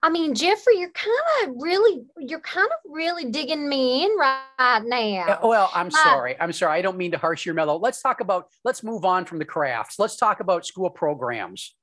I 0.01 0.09
mean, 0.09 0.35
Jeffrey, 0.35 0.77
you're 0.77 0.91
kind 0.91 1.17
of 1.43 1.55
really, 1.59 2.03
you're 2.17 2.39
kind 2.39 2.67
of 2.67 2.91
really 2.91 3.25
digging 3.31 3.67
me 3.67 4.05
in 4.05 4.11
right 4.17 4.81
now. 4.85 5.39
Uh, 5.43 5.47
Well, 5.47 5.71
I'm 5.73 5.87
Uh, 5.87 6.03
sorry. 6.03 6.35
I'm 6.39 6.53
sorry. 6.53 6.77
I 6.77 6.81
don't 6.81 6.97
mean 6.97 7.11
to 7.11 7.17
harsh 7.17 7.45
your 7.45 7.55
mellow. 7.55 7.77
Let's 7.77 8.01
talk 8.01 8.19
about, 8.19 8.49
let's 8.63 8.83
move 8.83 9.05
on 9.05 9.25
from 9.25 9.39
the 9.39 9.45
crafts. 9.45 9.97
Let's 9.97 10.15
talk 10.15 10.39
about 10.39 10.65
school 10.65 10.89
programs. 10.89 11.75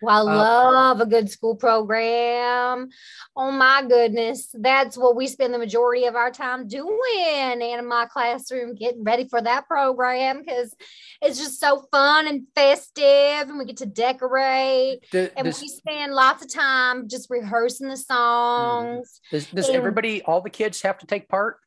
Well, 0.00 0.28
I 0.28 0.32
Uh, 0.32 0.36
love 0.72 1.00
a 1.00 1.06
good 1.06 1.30
school 1.30 1.56
program. 1.56 2.88
Oh 3.36 3.50
my 3.50 3.82
goodness. 3.88 4.48
That's 4.54 4.96
what 4.96 5.16
we 5.16 5.26
spend 5.26 5.52
the 5.52 5.58
majority 5.58 6.04
of 6.06 6.14
our 6.14 6.30
time 6.30 6.68
doing 6.68 7.60
in 7.60 7.86
my 7.86 8.06
classroom, 8.06 8.74
getting 8.74 9.02
ready 9.04 9.26
for 9.28 9.40
that 9.42 9.66
program 9.66 10.38
because 10.44 10.74
it's 11.20 11.38
just 11.38 11.58
so 11.60 11.86
fun 11.90 12.28
and 12.28 12.46
festive 12.54 13.48
and 13.48 13.58
we 13.58 13.64
get 13.64 13.78
to 13.78 13.86
decorate. 13.86 15.04
Do- 15.10 15.30
And 15.36 15.46
Does, 15.46 15.60
we 15.60 15.68
spend 15.68 16.14
lots 16.14 16.44
of 16.44 16.52
time 16.52 17.08
just 17.08 17.28
rehearsing 17.30 17.88
the 17.88 17.96
songs. 17.96 19.20
does, 19.30 19.46
does 19.46 19.66
and- 19.68 19.76
everybody, 19.76 20.22
all 20.22 20.40
the 20.40 20.50
kids 20.50 20.82
have 20.82 20.98
to 20.98 21.06
take 21.06 21.28
part? 21.28 21.58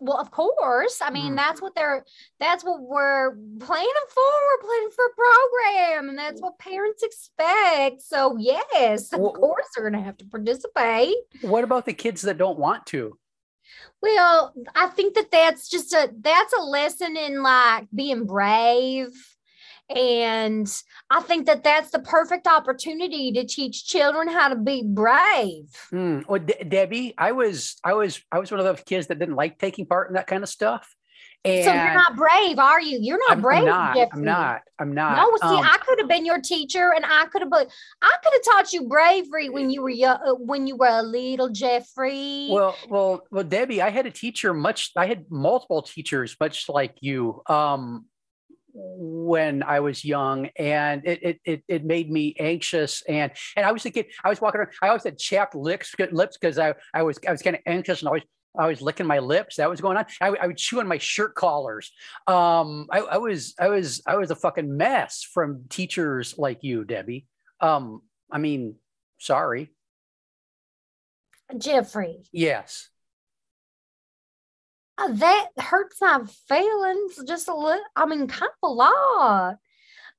Well, 0.00 0.18
of 0.18 0.30
course. 0.30 1.00
I 1.02 1.10
mean, 1.10 1.32
Mm. 1.32 1.36
that's 1.36 1.60
what 1.60 1.74
they're 1.74 2.04
that's 2.40 2.64
what 2.64 2.80
we're 2.80 3.32
planning 3.60 4.06
for. 4.08 4.22
We're 4.22 4.66
planning 4.68 4.90
for 4.90 5.04
a 5.06 5.14
program, 5.14 6.08
and 6.10 6.18
that's 6.18 6.40
what 6.40 6.58
parents 6.58 7.02
expect. 7.02 8.02
So 8.02 8.36
yes, 8.38 9.12
of 9.12 9.20
Well- 9.20 9.32
course 9.32 9.66
they're 9.74 9.88
gonna 9.90 10.02
have 10.02 10.16
to 10.18 10.24
participate. 10.26 11.16
What 11.42 11.64
about 11.64 11.84
the 11.84 11.92
kids 11.94 12.22
that 12.22 12.38
don't 12.38 12.58
want 12.58 12.86
to? 12.86 13.18
Well, 14.00 14.54
I 14.74 14.86
think 14.88 15.14
that 15.14 15.30
that's 15.30 15.68
just 15.68 15.92
a 15.92 16.10
that's 16.20 16.52
a 16.54 16.62
lesson 16.62 17.16
in 17.16 17.42
like 17.42 17.88
being 17.94 18.24
brave. 18.26 19.08
And 19.94 20.70
I 21.10 21.20
think 21.20 21.46
that 21.46 21.64
that's 21.64 21.90
the 21.90 22.00
perfect 22.00 22.46
opportunity 22.46 23.32
to 23.32 23.46
teach 23.46 23.86
children 23.86 24.28
how 24.28 24.48
to 24.48 24.56
be 24.56 24.82
brave. 24.84 25.64
Hmm. 25.90 26.20
Well, 26.28 26.40
De- 26.40 26.64
Debbie, 26.64 27.14
I 27.16 27.32
was, 27.32 27.76
I 27.82 27.94
was, 27.94 28.20
I 28.30 28.38
was 28.38 28.50
one 28.50 28.60
of 28.60 28.66
those 28.66 28.84
kids 28.84 29.06
that 29.06 29.18
didn't 29.18 29.36
like 29.36 29.58
taking 29.58 29.86
part 29.86 30.08
in 30.08 30.14
that 30.14 30.26
kind 30.26 30.42
of 30.42 30.48
stuff. 30.48 30.94
And 31.44 31.64
so 31.64 31.72
you're 31.72 31.94
not 31.94 32.16
brave, 32.16 32.58
are 32.58 32.80
you? 32.80 32.98
You're 33.00 33.18
not 33.18 33.32
I'm, 33.32 33.40
brave. 33.40 33.60
I'm 33.60 33.64
not. 33.66 33.96
I'm 34.12 34.24
not. 34.24 34.60
I'm 34.80 34.92
not. 34.92 35.16
No, 35.16 35.36
see, 35.36 35.56
Um, 35.56 35.64
I 35.64 35.78
could 35.86 36.00
have 36.00 36.08
been 36.08 36.26
your 36.26 36.40
teacher, 36.40 36.92
and 36.94 37.04
I 37.06 37.26
could 37.26 37.42
have 37.42 37.50
been. 37.50 37.66
I 38.02 38.16
could 38.22 38.32
have 38.32 38.42
taught 38.44 38.72
you 38.72 38.88
bravery 38.88 39.48
when 39.48 39.70
you 39.70 39.80
were 39.82 39.88
young, 39.88 40.18
uh, 40.26 40.34
when 40.34 40.66
you 40.66 40.76
were 40.76 40.88
a 40.88 41.02
little 41.02 41.48
Jeffrey. 41.48 42.48
Well, 42.50 42.76
well, 42.88 43.22
well, 43.30 43.44
Debbie, 43.44 43.80
I 43.80 43.90
had 43.90 44.04
a 44.04 44.10
teacher 44.10 44.52
much. 44.52 44.90
I 44.96 45.06
had 45.06 45.30
multiple 45.30 45.80
teachers, 45.82 46.36
much 46.40 46.68
like 46.68 46.96
you, 47.00 47.40
um, 47.46 48.06
when 48.80 49.62
I 49.62 49.80
was 49.80 50.04
young, 50.04 50.46
and 50.56 51.06
it 51.06 51.22
it 51.22 51.40
it, 51.44 51.62
it 51.68 51.84
made 51.84 52.10
me 52.10 52.34
anxious. 52.38 53.02
And 53.08 53.32
and 53.56 53.66
I 53.66 53.72
was 53.72 53.84
a 53.86 53.90
kid. 53.90 54.06
I 54.24 54.28
was 54.28 54.40
walking 54.40 54.60
around. 54.60 54.70
I 54.82 54.88
always 54.88 55.04
had 55.04 55.18
chapped 55.18 55.54
lips 55.54 55.94
lips 56.12 56.36
because 56.38 56.58
I 56.58 56.74
I 56.94 57.02
was 57.02 57.18
I 57.26 57.32
was 57.32 57.42
kind 57.42 57.56
of 57.56 57.62
anxious 57.66 58.00
and 58.00 58.08
always. 58.08 58.22
I 58.58 58.66
was 58.66 58.82
licking 58.82 59.06
my 59.06 59.20
lips. 59.20 59.56
That 59.56 59.70
was 59.70 59.80
going 59.80 59.98
on. 59.98 60.06
I, 60.20 60.28
I 60.28 60.46
would 60.48 60.56
chew 60.56 60.80
on 60.80 60.88
my 60.88 60.98
shirt 60.98 61.36
collars. 61.36 61.92
Um, 62.26 62.88
I, 62.90 63.00
I 63.00 63.16
was, 63.18 63.54
I 63.60 63.68
was, 63.68 64.02
I 64.04 64.16
was 64.16 64.32
a 64.32 64.34
fucking 64.34 64.76
mess 64.76 65.22
from 65.22 65.66
teachers 65.68 66.36
like 66.38 66.64
you, 66.64 66.84
Debbie. 66.84 67.26
Um, 67.60 68.02
I 68.32 68.38
mean, 68.38 68.74
sorry. 69.18 69.70
Jeffrey, 71.56 72.24
Yes. 72.32 72.88
Uh, 74.98 75.12
that 75.12 75.48
hurts 75.58 76.00
my 76.00 76.20
feelings 76.48 77.20
just 77.26 77.48
a 77.48 77.54
little. 77.54 77.84
I 77.94 78.06
mean, 78.06 78.26
kind 78.26 78.50
of 78.62 78.68
a 78.68 78.72
lot. 78.72 79.56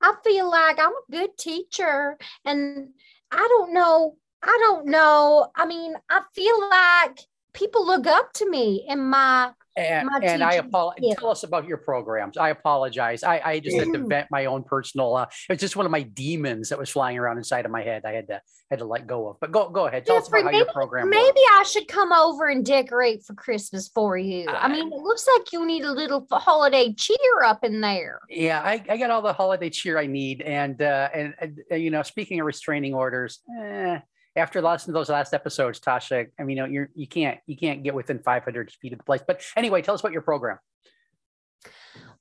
I 0.01 0.13
feel 0.23 0.49
like 0.49 0.80
I'm 0.80 0.91
a 0.91 1.11
good 1.11 1.38
teacher, 1.38 2.17
and 2.45 2.89
I 3.30 3.38
don't 3.38 3.73
know. 3.73 4.15
I 4.41 4.57
don't 4.65 4.88
know. 4.88 5.51
I 5.55 5.65
mean, 5.65 5.95
I 6.09 6.21
feel 6.34 6.69
like 6.69 7.19
people 7.53 7.86
look 7.86 8.07
up 8.07 8.32
to 8.34 8.49
me 8.49 8.86
in 8.88 8.99
my 8.99 9.51
And, 9.78 10.09
and 10.24 10.43
I 10.43 10.55
apologize. 10.55 11.15
Tell 11.17 11.30
us 11.30 11.43
about 11.43 11.67
your 11.67 11.78
programs. 11.78 12.38
I 12.38 12.49
apologize. 12.49 13.24
I, 13.24 13.39
I 13.43 13.59
just 13.59 13.78
had 13.78 13.93
to 13.93 14.05
vent 14.05 14.28
my 14.30 14.45
own 14.45 14.63
personal. 14.63 15.15
Uh, 15.15 15.24
it 15.47 15.53
was 15.53 15.59
just 15.59 15.76
one 15.76 15.86
of 15.86 15.91
my 15.91 16.01
demons 16.01 16.70
that 16.70 16.78
was 16.80 16.89
flying 16.89 17.17
around 17.17 17.38
inside 17.38 17.65
of 17.65 17.72
my 17.72 17.82
head. 17.82 18.03
I 18.05 18.11
had 18.11 18.28
to 18.28 18.41
had 18.70 18.80
to 18.80 18.86
let 18.86 19.07
go 19.07 19.30
of. 19.30 19.38
But 19.39 19.51
go 19.51 19.70
go 19.70 19.88
ahead. 19.88 20.05
Tell 20.05 20.17
us 20.17 20.28
about 20.28 20.43
how 20.43 20.49
your 20.51 20.65
program. 20.65 21.09
Maybe 21.09 21.24
works. 21.26 21.38
I 21.53 21.63
should 21.63 21.88
come 21.88 22.11
over 22.11 22.47
and 22.47 22.65
decorate 22.65 23.24
for 23.24 23.34
Christmas 23.34 23.88
for 23.88 24.17
you. 24.17 24.47
I 24.49 24.65
Uh, 24.65 24.70
mean, 24.70 24.88
it 24.91 24.99
looks 24.99 25.26
like 25.38 25.53
you 25.53 25.65
need 25.65 25.84
a 25.84 25.91
little 25.91 26.28
holiday 26.32 26.93
cheer 26.93 27.43
up 27.45 27.63
in 27.63 27.80
there. 27.82 28.20
Yeah, 28.30 28.61
I, 28.61 28.84
I 28.89 28.97
got 28.97 29.09
all 29.11 29.22
the 29.22 29.34
holiday 29.34 29.70
cheer 29.70 29.97
I 29.97 30.07
need, 30.07 30.41
and 30.41 30.82
uh, 30.82 31.09
and 31.13 31.34
you 31.72 31.89
know, 31.89 32.03
speaking 32.03 32.39
of 32.41 32.45
restraining 32.45 32.93
orders, 32.93 33.39
eh, 33.61 33.99
after 34.39 34.61
listening 34.61 34.93
to 34.93 34.99
those 34.99 35.09
last 35.09 35.33
episodes, 35.33 35.79
Tasha, 35.79 36.27
I 36.39 36.43
mean, 36.43 36.57
you're 36.71 36.89
you 36.95 37.07
can't 37.07 37.39
you 37.45 37.55
can't 37.55 37.83
get 37.83 37.93
within 37.93 38.19
500 38.19 38.71
feet 38.71 38.93
of 38.93 38.99
the 38.99 39.03
place. 39.03 39.21
But 39.25 39.41
anyway, 39.55 39.81
tell 39.81 39.95
us 39.95 40.01
about 40.01 40.13
your 40.13 40.21
program. 40.21 40.57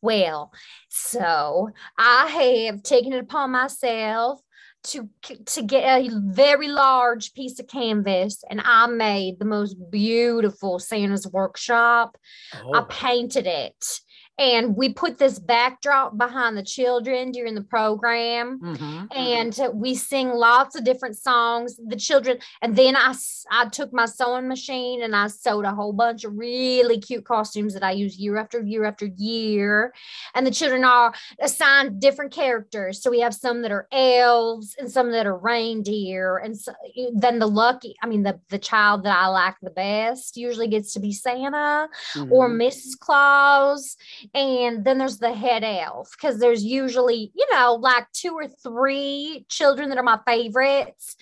Well, 0.00 0.52
so 0.88 1.70
I 1.98 2.26
have 2.66 2.82
taken 2.82 3.12
it 3.12 3.20
upon 3.20 3.50
myself 3.50 4.40
to 4.84 5.08
to 5.46 5.62
get 5.62 5.84
a 5.84 6.10
very 6.12 6.68
large 6.68 7.34
piece 7.34 7.58
of 7.58 7.66
canvas, 7.66 8.44
and 8.48 8.60
I 8.64 8.86
made 8.86 9.38
the 9.38 9.44
most 9.44 9.74
beautiful 9.90 10.78
Santa's 10.78 11.26
workshop. 11.26 12.16
I 12.52 12.60
Oh, 12.80 12.86
painted 12.88 13.46
it. 13.46 14.00
And 14.39 14.76
we 14.76 14.93
put 14.93 15.18
this 15.18 15.39
backdrop 15.39 16.16
behind 16.16 16.57
the 16.57 16.62
children 16.62 17.32
during 17.32 17.55
the 17.57 17.62
program. 17.62 18.61
mhm. 18.61 19.09
and 19.14 19.59
uh, 19.61 19.70
we 19.74 19.95
sing 19.95 20.28
lots 20.30 20.76
of 20.76 20.84
different 20.84 21.16
songs 21.16 21.78
the 21.89 21.97
children 21.97 22.39
and 22.62 22.76
then 22.76 22.95
I, 22.97 23.14
I 23.51 23.68
took 23.68 23.93
my 23.93 24.05
sewing 24.07 24.49
machine 24.49 25.03
and 25.03 25.14
i 25.16 25.26
sewed 25.28 25.64
a 25.64 25.72
whole 25.74 25.93
bunch 25.93 26.24
of 26.24 26.36
really 26.36 26.99
cute 27.01 27.24
costumes 27.24 27.74
that 27.74 27.82
i 27.82 27.91
use 27.93 28.18
year 28.18 28.36
after 28.36 28.61
year 28.62 28.84
after 28.84 29.07
year 29.07 29.93
and 30.34 30.47
the 30.47 30.51
children 30.51 30.84
are 30.84 31.12
assigned 31.41 32.01
different 32.01 32.32
characters 32.32 33.03
so 33.03 33.11
we 33.11 33.20
have 33.20 33.34
some 33.34 33.62
that 33.62 33.72
are 33.72 33.86
elves 33.93 34.74
and 34.78 34.91
some 34.91 35.11
that 35.12 35.26
are 35.26 35.39
reindeer 35.39 36.36
and 36.39 36.57
so, 36.57 36.72
then 37.14 37.39
the 37.39 37.47
lucky 37.49 37.95
i 38.03 38.07
mean 38.07 38.22
the, 38.22 38.39
the 38.51 38.59
child 38.59 39.03
that 39.05 39.16
i 39.16 39.26
like 39.26 39.55
the 39.62 39.70
best 39.70 40.36
usually 40.36 40.68
gets 40.68 40.93
to 40.93 41.01
be 41.01 41.12
santa 41.12 41.89
or 42.30 42.49
Mhm. 42.49 42.59
Mrs. 42.68 42.99
Claus. 42.99 43.97
And 44.35 44.85
then 44.85 44.99
there's 44.99 45.18
the 45.18 45.33
head 45.33 45.64
elf 45.64 46.11
because 46.12 46.39
there's 46.39 46.64
usually, 46.64 47.33
you 47.35 47.47
know, 47.53 47.74
like 47.74 48.07
two 48.12 48.33
or 48.33 48.49
three 48.49 49.47
children 49.49 49.89
that 49.89 49.99
are 49.99 50.05
my 50.05 50.20
favorites. 50.26 51.16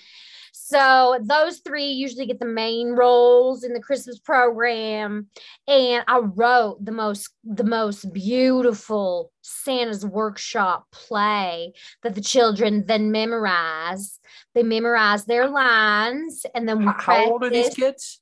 So 0.69 1.21
those 1.23 1.59
three 1.59 1.93
usually 1.93 2.27
get 2.27 2.41
the 2.41 2.45
main 2.45 2.89
roles 2.91 3.63
in 3.63 3.73
the 3.73 3.81
Christmas 3.81 4.19
program. 4.19 5.29
And 5.69 6.03
I 6.09 6.19
wrote 6.19 6.85
the 6.85 6.91
most 6.91 7.31
the 7.45 7.63
most 7.63 8.13
beautiful 8.13 9.31
Santa's 9.43 10.05
workshop 10.05 10.87
play 10.91 11.73
that 12.03 12.17
the 12.17 12.21
children 12.21 12.85
then 12.87 13.13
memorize. 13.13 14.19
They 14.55 14.65
memorize 14.65 15.25
their 15.25 15.49
lines 15.49 16.45
and 16.53 16.69
then 16.69 16.79
we 16.79 16.87
How, 16.87 16.97
how 16.99 17.31
old 17.31 17.45
are 17.45 17.51
these 17.51 17.73
kids? 17.73 18.21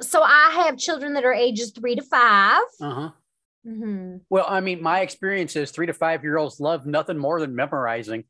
So 0.00 0.22
I 0.22 0.64
have 0.64 0.78
children 0.78 1.12
that 1.14 1.24
are 1.24 1.34
ages 1.34 1.70
three 1.72 1.96
to 1.96 2.02
5 2.02 2.62
Uh 2.80 3.10
huh. 3.66 3.70
Mhm. 3.70 4.20
Well, 4.30 4.46
I 4.48 4.60
mean, 4.60 4.82
my 4.82 5.00
experience 5.00 5.56
is 5.56 5.70
three 5.70 5.86
to 5.86 5.92
five 5.94 6.22
year 6.22 6.36
olds 6.38 6.60
love 6.60 6.86
nothing 6.86 7.18
more 7.18 7.40
than 7.40 7.54
memorizing. 7.54 8.24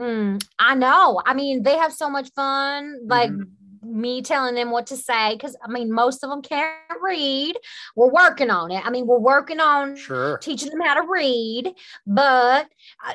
Mm, 0.00 0.42
I 0.58 0.74
know. 0.74 1.20
I 1.24 1.34
mean, 1.34 1.62
they 1.62 1.76
have 1.76 1.92
so 1.92 2.08
much 2.08 2.30
fun. 2.34 3.00
Like 3.06 3.30
Mhm. 3.30 3.50
Me 3.82 4.22
telling 4.22 4.54
them 4.54 4.70
what 4.70 4.86
to 4.88 4.96
say, 4.96 5.34
because 5.34 5.56
I 5.64 5.68
mean, 5.70 5.92
most 5.92 6.22
of 6.22 6.30
them 6.30 6.42
can't 6.42 6.72
read. 7.02 7.56
We're 7.96 8.10
working 8.10 8.50
on 8.50 8.70
it. 8.70 8.84
I 8.86 8.90
mean, 8.90 9.06
we're 9.06 9.18
working 9.18 9.60
on 9.60 9.96
Sure. 9.96 10.38
teaching 10.38 10.70
them 10.70 10.80
how 10.80 10.94
to 11.00 11.08
read, 11.10 11.74
but 12.06 12.68
uh, 13.06 13.14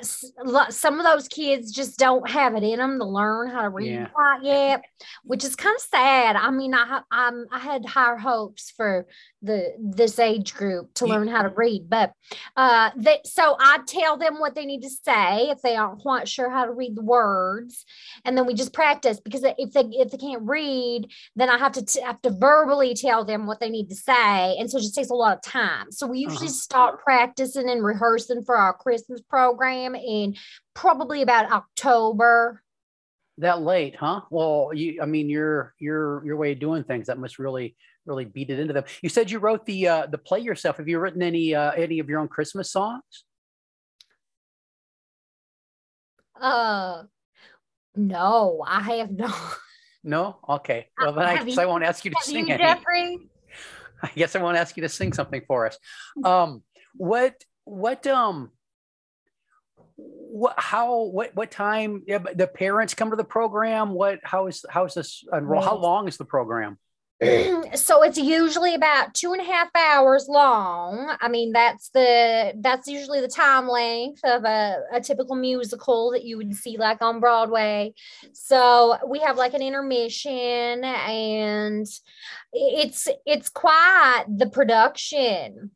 some 0.69 0.99
of 0.99 1.05
those 1.05 1.27
kids 1.27 1.71
just 1.71 1.97
don't 1.97 2.29
have 2.29 2.55
it 2.55 2.63
in 2.63 2.79
them 2.79 2.99
to 2.99 3.05
learn 3.05 3.49
how 3.49 3.61
to 3.61 3.69
read 3.69 3.91
Yeah. 3.93 4.07
quite 4.07 4.39
yet, 4.43 4.83
which 5.23 5.43
is 5.43 5.55
kind 5.55 5.75
of 5.75 5.81
sad. 5.81 6.35
I 6.35 6.51
mean, 6.51 6.73
I 6.73 7.01
I'm, 7.11 7.45
I 7.51 7.59
had 7.59 7.85
higher 7.85 8.17
hopes 8.17 8.71
for 8.75 9.07
the 9.41 9.73
this 9.79 10.19
age 10.19 10.53
group 10.55 10.93
to 10.95 11.05
Ye- 11.05 11.11
learn 11.11 11.27
how 11.27 11.43
to 11.43 11.49
read, 11.55 11.89
but 11.89 12.11
uh, 12.57 12.89
they, 12.95 13.19
so 13.23 13.55
I 13.59 13.79
tell 13.87 14.17
them 14.17 14.39
what 14.39 14.55
they 14.55 14.65
need 14.65 14.81
to 14.81 14.89
say 14.89 15.49
if 15.49 15.61
they 15.61 15.75
aren't 15.75 15.99
quite 16.01 16.27
sure 16.27 16.49
how 16.49 16.65
to 16.65 16.71
read 16.71 16.95
the 16.95 17.03
words, 17.03 17.85
and 18.25 18.37
then 18.37 18.45
we 18.45 18.53
just 18.53 18.73
practice 18.73 19.19
because 19.19 19.43
if 19.43 19.71
they 19.73 19.81
if 19.91 20.11
they 20.11 20.17
can't 20.17 20.41
read, 20.41 20.56
then 21.35 21.49
I 21.49 21.57
have 21.57 21.71
to 21.73 21.85
t- 21.85 22.01
have 22.01 22.21
to 22.23 22.29
verbally 22.29 22.93
tell 22.93 23.23
them 23.25 23.45
what 23.47 23.59
they 23.59 23.69
need 23.69 23.89
to 23.89 23.95
say, 23.95 24.55
and 24.57 24.69
so 24.69 24.77
it 24.77 24.81
just 24.81 24.95
takes 24.95 25.09
a 25.09 25.13
lot 25.13 25.35
of 25.37 25.41
time. 25.43 25.91
So 25.91 26.07
we 26.07 26.19
usually 26.19 26.47
Uh-huh. 26.47 26.53
start 26.53 27.03
practicing 27.03 27.69
and 27.69 27.83
rehearsing 27.83 28.43
for 28.43 28.57
our 28.57 28.73
Christmas 28.73 29.21
program 29.21 29.95
in 29.95 30.35
probably 30.73 31.21
about 31.21 31.51
October. 31.51 32.61
That 33.39 33.61
late, 33.61 33.95
huh? 33.95 34.21
Well, 34.31 34.71
you, 34.73 35.01
I 35.01 35.05
mean, 35.05 35.29
your 35.29 35.73
your 35.79 36.25
your 36.25 36.37
way 36.37 36.53
of 36.53 36.59
doing 36.59 36.83
things 36.83 37.07
that 37.07 37.19
must 37.19 37.37
really 37.39 37.75
really 38.05 38.25
beat 38.25 38.49
it 38.49 38.59
into 38.59 38.73
them. 38.73 38.85
You 39.01 39.09
said 39.09 39.29
you 39.29 39.39
wrote 39.39 39.65
the 39.65 39.87
uh, 39.87 40.05
the 40.07 40.17
play 40.17 40.39
yourself. 40.39 40.77
Have 40.77 40.87
you 40.87 40.97
written 40.99 41.21
any 41.21 41.53
uh, 41.53 41.71
any 41.71 41.99
of 41.99 42.09
your 42.09 42.19
own 42.19 42.27
Christmas 42.29 42.71
songs? 42.71 43.25
Uh, 46.39 47.03
No, 47.95 48.63
I 48.67 48.81
have 48.97 49.11
no. 49.11 49.27
No? 50.07 50.37
Okay. 50.47 50.87
Well, 50.97 51.11
then 51.11 51.25
I 51.25 51.43
guess 51.43 51.57
I 51.57 51.65
won't 51.65 51.83
ask 51.83 52.05
you 52.05 52.11
to 52.11 52.17
sing 52.21 52.47
you. 52.47 52.57
Jeffrey? 52.57 53.19
I 54.01 54.09
guess 54.15 54.37
I 54.37 54.41
won't 54.41 54.57
ask 54.57 54.77
you 54.77 54.83
to 54.83 54.89
sing 54.89 55.11
something 55.11 55.41
for 55.45 55.67
us. 55.67 55.77
Um, 56.23 56.63
what, 56.95 57.43
what, 57.65 58.07
um, 58.07 58.51
what, 59.97 60.53
how, 60.57 61.03
what, 61.03 61.35
what 61.35 61.51
time? 61.51 62.03
Yeah, 62.07 62.19
but 62.19 62.37
the 62.37 62.47
parents 62.47 62.93
come 62.93 63.09
to 63.09 63.17
the 63.17 63.25
program. 63.25 63.89
What, 63.89 64.19
how 64.23 64.47
is, 64.47 64.63
how 64.69 64.85
is 64.85 64.93
this 64.93 65.25
enroll? 65.33 65.61
How 65.61 65.75
long 65.75 66.07
is 66.07 66.15
the 66.15 66.25
program? 66.25 66.77
so 67.75 68.03
it's 68.03 68.17
usually 68.17 68.75
about 68.75 69.13
two 69.15 69.33
and 69.33 69.41
a 69.41 69.43
half 69.43 69.69
hours 69.75 70.27
long. 70.29 71.15
I 71.19 71.27
mean, 71.29 71.51
that's 71.51 71.89
the 71.89 72.53
that's 72.59 72.87
usually 72.87 73.21
the 73.21 73.27
time 73.27 73.67
length 73.67 74.21
of 74.23 74.43
a, 74.45 74.83
a 74.93 75.01
typical 75.01 75.35
musical 75.35 76.11
that 76.11 76.23
you 76.25 76.37
would 76.37 76.53
see 76.53 76.77
like 76.77 77.01
on 77.01 77.19
Broadway. 77.19 77.93
So 78.33 78.97
we 79.07 79.19
have 79.19 79.35
like 79.37 79.55
an 79.55 79.63
intermission 79.63 80.83
and 80.83 81.87
it's 82.53 83.07
it's 83.25 83.49
quite 83.49 84.25
the 84.27 84.49
production. 84.49 85.71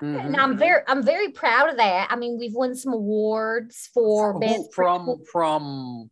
And 0.00 0.34
Mhm. 0.34 0.38
I'm 0.38 0.58
very 0.58 0.82
I'm 0.86 1.02
very 1.02 1.30
proud 1.30 1.70
of 1.70 1.76
that. 1.78 2.08
I 2.10 2.16
mean, 2.16 2.38
we've 2.38 2.54
won 2.54 2.74
some 2.74 2.92
awards 2.92 3.88
for 3.94 4.34
Who- 4.34 4.40
best 4.40 4.74
from, 4.74 5.06
from, 5.06 5.24
from 5.32 6.10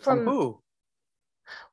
from 0.00 0.24
who? 0.24 0.59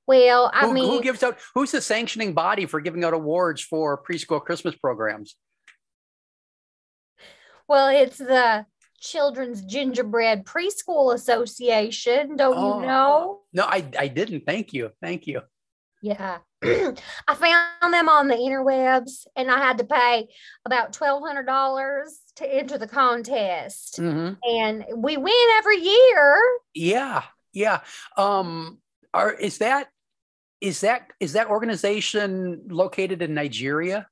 Well, 0.08 0.50
I 0.54 0.62
who, 0.68 0.74
mean 0.74 0.90
who 0.90 1.02
gives 1.02 1.22
out, 1.22 1.38
who's 1.54 1.72
the 1.72 1.82
sanctioning 1.82 2.34
body 2.34 2.66
for 2.66 2.80
giving 2.82 3.04
out 3.04 3.14
awards 3.14 3.62
for 3.62 4.02
preschool 4.02 4.42
Christmas 4.44 4.76
programs? 4.76 5.36
Well, 7.68 7.90
it's 7.90 8.18
the 8.18 8.66
Children's 9.00 9.62
Gingerbread 9.62 10.46
Preschool 10.46 11.14
Association. 11.14 12.36
Don't 12.38 12.56
Oh. 12.58 12.80
you 12.80 12.86
know? 12.88 13.42
No, 13.54 13.64
I, 13.64 13.86
I 14.00 14.08
didn't. 14.08 14.46
Thank 14.46 14.74
you. 14.74 14.92
Thank 15.02 15.28
you. 15.28 15.42
Yeah. 16.02 16.38
I 16.64 17.36
found 17.36 17.94
them 17.94 18.10
on 18.10 18.28
the 18.28 18.36
interwebs 18.36 19.28
and 19.36 19.52
I 19.52 19.58
had 19.58 19.78
to 19.80 19.84
pay 19.84 20.28
about 20.66 20.94
$1,200 20.94 22.06
to 22.38 22.54
enter 22.54 22.78
the 22.78 22.88
contest. 22.88 24.00
Mhm. 24.00 24.38
And 24.44 24.86
we 24.96 25.18
win 25.18 25.48
every 25.58 25.78
year. 25.78 26.40
Yeah, 26.74 27.24
yeah. 27.52 27.82
Um, 28.16 28.80
are 29.14 29.34
is 29.34 29.60
that 29.60 29.90
is 30.62 30.82
that 30.82 31.12
is 31.20 31.34
that 31.34 31.48
organization 31.48 32.62
located 32.68 33.22
in 33.22 33.34
Nigeria? 33.34 34.08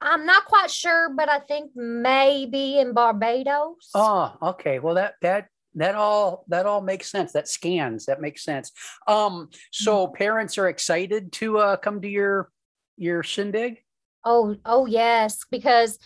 I'm 0.00 0.26
not 0.26 0.44
quite 0.44 0.70
sure, 0.70 1.10
but 1.16 1.28
I 1.28 1.38
think 1.40 1.72
maybe 1.74 2.78
in 2.78 2.92
Barbados. 2.92 3.90
Oh, 3.94 4.36
okay. 4.42 4.78
Well, 4.78 4.94
that 4.94 5.14
that 5.22 5.48
that 5.74 5.94
all 5.94 6.44
that 6.48 6.66
all 6.66 6.80
makes 6.80 7.10
sense. 7.10 7.32
That 7.32 7.48
scans. 7.48 8.06
That 8.06 8.20
makes 8.20 8.44
sense. 8.44 8.70
Um, 9.06 9.48
so 9.72 10.06
parents 10.08 10.58
are 10.58 10.68
excited 10.68 11.32
to 11.32 11.58
uh, 11.58 11.76
come 11.76 12.00
to 12.02 12.08
your 12.08 12.50
your 12.96 13.22
shindig. 13.22 13.78
Oh, 14.24 14.56
oh 14.64 14.86
yes, 14.86 15.40
because 15.50 15.98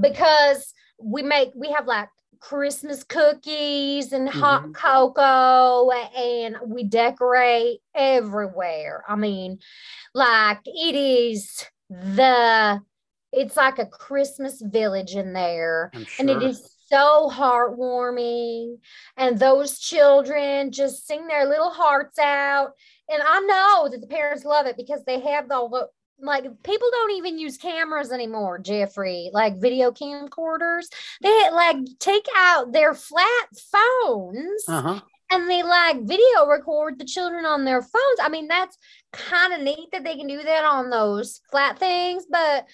because 0.00 0.72
we 1.02 1.22
make 1.22 1.50
we 1.54 1.70
have 1.72 1.86
like 1.86 2.08
Christmas 2.40 3.04
cookies 3.04 4.12
and 4.12 4.28
hot 4.28 4.64
Mhm. 4.64 4.74
cocoa 4.74 5.90
and 5.90 6.56
we 6.66 6.84
decorate 6.84 7.80
everywhere. 7.94 9.04
I 9.08 9.16
mean, 9.16 9.58
like 10.14 10.60
it 10.64 10.94
is 10.94 11.64
the 11.88 12.80
it's 13.32 13.56
like 13.56 13.78
a 13.78 13.86
Christmas 13.86 14.60
village 14.60 15.14
in 15.14 15.32
there 15.32 15.90
sure. 15.94 16.06
and 16.18 16.30
it 16.30 16.42
is 16.42 16.68
so 16.88 17.30
heartwarming 17.32 18.78
and 19.16 19.38
those 19.38 19.78
children 19.78 20.72
just 20.72 21.06
sing 21.06 21.28
their 21.28 21.46
little 21.46 21.70
hearts 21.70 22.18
out 22.18 22.72
and 23.08 23.22
i 23.24 23.38
know 23.40 23.88
that 23.88 24.00
the 24.00 24.08
parents 24.08 24.44
love 24.44 24.66
it 24.66 24.76
because 24.76 25.04
they 25.04 25.20
have 25.20 25.48
all 25.52 25.68
the 25.68 25.88
like 26.22 26.44
people 26.62 26.88
don't 26.92 27.12
even 27.12 27.38
use 27.38 27.56
cameras 27.56 28.12
anymore 28.12 28.58
jeffrey 28.58 29.30
like 29.32 29.60
video 29.60 29.90
camcorders 29.90 30.84
they 31.22 31.50
like 31.52 31.76
take 31.98 32.26
out 32.36 32.72
their 32.72 32.94
flat 32.94 33.46
phones 33.72 34.64
Uh-huh. 34.68 35.00
and 35.30 35.48
they 35.48 35.62
like 35.62 35.96
video 36.02 36.46
record 36.48 36.98
the 36.98 37.04
children 37.04 37.44
on 37.46 37.64
their 37.64 37.82
phones 37.82 38.18
i 38.22 38.28
mean 38.28 38.48
that's 38.48 38.76
kind 39.12 39.52
of 39.52 39.60
neat 39.60 39.88
that 39.92 40.04
they 40.04 40.16
can 40.16 40.26
do 40.26 40.42
that 40.42 40.64
on 40.64 40.90
those 40.90 41.40
flat 41.50 41.78
things 41.78 42.26
but 42.30 42.66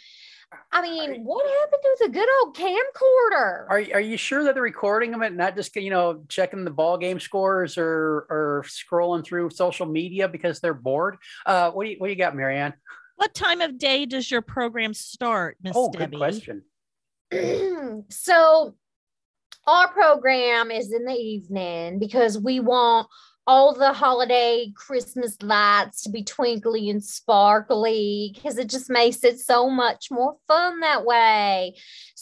i 0.73 0.81
mean 0.81 1.25
what 1.25 1.45
happened 1.45 1.83
to 1.83 1.97
the 2.07 2.09
good 2.13 2.29
old 2.41 2.57
camcorder 2.57 3.67
Are 3.69 3.83
are 3.95 4.01
you 4.01 4.17
sure 4.17 4.45
that 4.45 4.55
they're 4.55 4.63
recording 4.63 5.11
them 5.11 5.23
and 5.23 5.37
not 5.37 5.57
just 5.57 5.75
you 5.77 5.91
know 5.91 6.23
checking 6.29 6.65
the 6.65 6.71
ball 6.71 6.99
game 6.99 7.19
scores 7.21 7.77
or 7.77 8.27
or 8.31 8.65
scrolling 8.67 9.25
through 9.25 9.51
social 9.51 9.87
media 9.87 10.29
because 10.29 10.61
they're 10.61 10.73
bored? 10.75 11.17
Uh, 11.45 11.71
what 11.73 11.85
do 11.85 11.91
you 11.91 11.97
what 11.99 12.07
do 12.07 12.13
you 12.13 12.19
got, 12.19 12.37
Marianne? 12.37 12.75
What 13.17 13.35
time 13.35 13.61
of 13.61 13.79
day 13.79 14.07
does 14.07 14.31
your 14.31 14.43
program 14.43 14.95
start, 14.95 15.57
Miss 15.63 15.73
Oh, 15.75 15.91
Debbie? 15.91 16.17
good 16.17 16.19
question. 16.19 16.63
so 18.11 18.75
our 19.67 19.89
program 19.89 20.71
is 20.71 20.93
in 20.93 21.05
the 21.05 21.15
evening 21.15 21.99
because 21.99 22.39
we 22.39 22.61
want 22.61 23.09
all 23.49 23.75
the 23.75 23.93
holiday 23.93 24.73
Christmas 24.77 25.41
lights 25.41 26.03
to 26.03 26.11
be 26.11 26.25
twinkly 26.25 26.91
and 26.91 27.03
sparkly 27.03 28.33
because 28.35 28.59
it 28.59 28.69
just 28.69 28.91
makes 28.91 29.23
it 29.23 29.39
so 29.39 29.71
much 29.71 30.09
more 30.11 30.37
fun 30.49 30.81
that 30.81 31.05
way. 31.05 31.77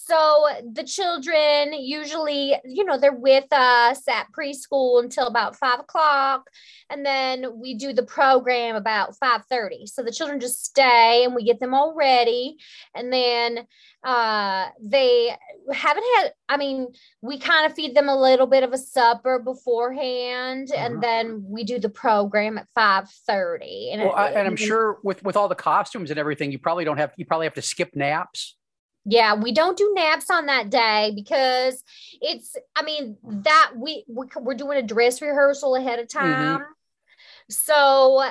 So 0.07 0.49
the 0.73 0.85
children 0.85 1.73
usually, 1.73 2.55
you 2.65 2.85
know, 2.85 2.99
they're 2.99 3.13
with 3.13 3.51
us 3.53 4.07
at 4.07 4.27
preschool 4.39 5.03
until 5.03 5.27
about 5.27 5.57
five 5.57 5.81
o'clock, 5.81 6.51
and 6.91 7.07
then 7.07 7.59
we 7.59 7.75
do 7.75 7.95
the 7.95 8.03
program 8.03 8.77
about 8.77 9.17
five 9.17 9.47
thirty. 9.47 9.87
So 9.87 10.03
the 10.03 10.13
children 10.13 10.41
just 10.41 10.63
stay, 10.63 11.25
and 11.25 11.35
we 11.35 11.43
get 11.43 11.59
them 11.59 11.73
all 11.73 11.95
ready, 11.95 12.57
and 12.95 13.11
then 13.11 13.67
uh, 14.05 14.69
they 14.83 15.35
haven't 15.73 16.05
had. 16.17 16.33
I 16.51 16.59
mean, 16.59 16.89
we 17.23 17.39
kind 17.39 17.65
of 17.65 17.75
feed 17.75 17.95
them 17.97 18.11
a 18.11 18.21
little 18.21 18.47
bit 18.47 18.63
of 18.63 18.75
a 18.75 18.79
supper 18.79 19.39
beforehand, 19.39 20.69
and 20.77 21.03
then 21.03 21.45
we 21.49 21.65
do 21.65 21.79
the 21.79 21.89
program 21.89 22.59
at 22.59 22.67
five 22.75 23.09
thirty. 23.27 23.91
And 23.91 24.03
Well, 24.03 24.13
it- 24.13 24.19
I, 24.19 24.29
and 24.33 24.49
I'm 24.49 24.57
sure 24.57 24.99
with 25.03 25.23
with 25.25 25.37
all 25.37 25.49
the 25.49 25.55
costumes 25.55 26.11
and 26.11 26.19
everything, 26.19 26.53
you 26.53 26.59
probably 26.59 26.85
don't 26.85 26.99
have 26.99 27.13
you 27.17 27.25
probably 27.25 27.47
have 27.47 27.55
to 27.55 27.63
skip 27.63 27.97
naps. 27.97 28.57
Yeah, 29.05 29.35
we 29.35 29.53
don't 29.53 29.77
do 29.77 29.93
naps 29.95 30.31
on 30.31 30.47
that 30.47 30.71
day 30.71 31.13
because 31.15 31.83
it's, 32.21 32.57
I 32.75 32.83
mean, 32.83 33.17
that 33.23 33.73
we, 33.77 34.05
we 34.09 34.27
we're 34.41 34.55
doing 34.55 34.79
a 34.79 34.83
dress 34.83 35.21
rehearsal 35.21 35.77
ahead 35.77 35.99
of 35.99 36.09
time. 36.09 36.61
So, 37.51 38.23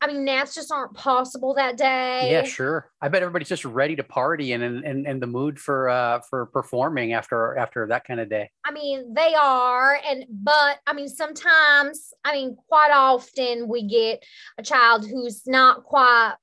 I 0.00 0.06
mean, 0.06 0.24
naps 0.24 0.54
just 0.54 0.72
aren't 0.72 0.94
possible 0.94 1.54
that 1.54 1.76
day. 1.76 2.30
Yeah, 2.32 2.42
sure. 2.44 2.90
I 3.02 3.08
bet 3.08 3.22
everybody's 3.22 3.48
just 3.48 3.66
ready 3.66 3.96
to 3.96 4.02
party 4.02 4.52
and 4.52 4.62
and 4.62 4.84
and, 4.84 5.06
and 5.06 5.22
the 5.22 5.26
mood 5.26 5.60
for 5.60 5.90
uh 5.90 6.20
for 6.20 6.46
performing 6.46 7.12
after 7.12 7.56
after 7.56 7.86
that 7.88 8.06
kind 8.06 8.20
of 8.20 8.30
day. 8.30 8.50
I 8.64 8.70
mean, 8.70 9.12
they 9.12 9.34
are. 9.34 9.98
And, 10.08 10.24
but 10.30 10.78
I 10.86 10.94
mean, 10.94 11.08
sometimes, 11.08 12.14
I 12.24 12.32
mean, 12.32 12.56
quite 12.68 12.92
often 12.92 13.68
we 13.68 13.86
get 13.86 14.24
a 14.56 14.62
child 14.62 15.06
who's 15.06 15.46
not 15.46 15.84
quite 15.84 16.34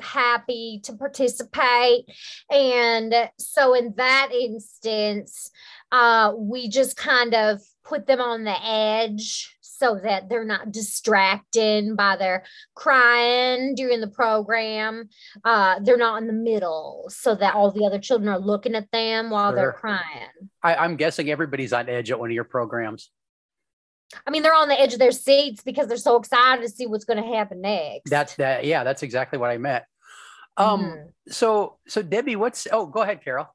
happy 0.00 0.80
to 0.84 0.92
participate. 0.94 2.04
And 2.50 3.14
so, 3.38 3.74
in 3.74 3.94
that 3.96 4.30
instance, 4.32 5.50
uh, 5.92 6.32
we 6.36 6.68
just 6.68 6.96
kind 6.96 7.34
of 7.34 7.60
put 7.84 8.06
them 8.06 8.20
on 8.20 8.44
the 8.44 8.56
edge 8.64 9.56
so 9.78 10.00
that 10.02 10.28
they're 10.28 10.44
not 10.44 10.72
distracted 10.72 11.96
by 11.96 12.16
their 12.16 12.44
crying 12.74 13.74
during 13.74 14.00
the 14.00 14.08
program. 14.08 15.08
Uh, 15.44 15.78
they're 15.80 15.98
not 15.98 16.20
in 16.20 16.26
the 16.26 16.32
middle 16.32 17.04
so 17.08 17.34
that 17.34 17.54
all 17.54 17.70
the 17.70 17.84
other 17.84 17.98
children 17.98 18.28
are 18.28 18.38
looking 18.38 18.74
at 18.74 18.90
them 18.90 19.30
while 19.30 19.54
they're 19.54 19.72
crying. 19.72 20.28
I, 20.62 20.76
I'm 20.76 20.96
guessing 20.96 21.30
everybody's 21.30 21.74
on 21.74 21.88
edge 21.88 22.10
at 22.10 22.18
one 22.18 22.30
of 22.30 22.34
your 22.34 22.44
programs. 22.44 23.10
I 24.26 24.30
mean, 24.30 24.42
they're 24.42 24.54
on 24.54 24.68
the 24.68 24.80
edge 24.80 24.92
of 24.92 24.98
their 24.98 25.12
seats 25.12 25.62
because 25.62 25.88
they're 25.88 25.96
so 25.96 26.16
excited 26.16 26.62
to 26.62 26.68
see 26.68 26.86
what's 26.86 27.04
going 27.04 27.22
to 27.22 27.36
happen 27.36 27.60
next. 27.60 28.08
That's 28.10 28.34
that. 28.36 28.64
Yeah, 28.64 28.84
that's 28.84 29.02
exactly 29.02 29.38
what 29.38 29.50
I 29.50 29.58
meant. 29.58 29.84
Um. 30.56 30.80
Mhm. 30.80 31.12
So 31.28 31.78
so 31.86 32.02
Debbie, 32.02 32.36
what's 32.36 32.66
oh 32.72 32.86
go 32.86 33.02
ahead, 33.02 33.22
Carol. 33.22 33.48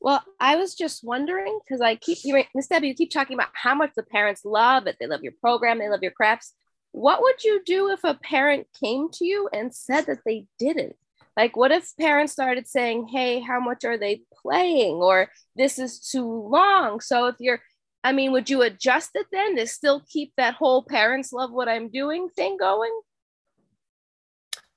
Well, 0.00 0.24
I 0.40 0.56
was 0.56 0.74
just 0.74 1.04
wondering 1.04 1.58
because 1.62 1.82
I 1.82 1.94
keep 1.94 2.18
you, 2.24 2.42
Miss 2.54 2.68
Debbie, 2.68 2.88
you 2.88 2.94
keep 2.94 3.10
talking 3.10 3.34
about 3.34 3.50
how 3.52 3.74
much 3.74 3.90
the 3.94 4.02
parents 4.02 4.46
love 4.46 4.86
it. 4.86 4.96
They 4.98 5.06
love 5.06 5.22
your 5.22 5.34
program, 5.40 5.78
they 5.78 5.90
love 5.90 6.02
your 6.02 6.10
crafts. 6.10 6.54
What 6.92 7.20
would 7.20 7.44
you 7.44 7.62
do 7.64 7.90
if 7.90 8.02
a 8.02 8.14
parent 8.14 8.66
came 8.82 9.10
to 9.12 9.26
you 9.26 9.48
and 9.52 9.74
said 9.74 10.06
that 10.06 10.20
they 10.24 10.46
didn't? 10.58 10.96
Like, 11.36 11.54
what 11.54 11.70
if 11.70 11.96
parents 11.98 12.32
started 12.32 12.66
saying, 12.66 13.08
"Hey, 13.08 13.40
how 13.40 13.60
much 13.60 13.84
are 13.84 13.98
they 13.98 14.22
playing?" 14.42 14.96
or 14.96 15.30
"This 15.54 15.78
is 15.78 16.00
too 16.00 16.26
long." 16.26 17.00
So 17.00 17.26
if 17.26 17.36
you're, 17.38 17.60
I 18.02 18.12
mean, 18.12 18.32
would 18.32 18.48
you 18.48 18.62
adjust 18.62 19.10
it 19.14 19.26
then 19.30 19.56
to 19.56 19.66
still 19.66 20.02
keep 20.08 20.32
that 20.36 20.54
whole 20.54 20.82
parents 20.82 21.32
love 21.32 21.52
what 21.52 21.68
I'm 21.68 21.90
doing 21.90 22.28
thing 22.28 22.56
going? 22.56 22.98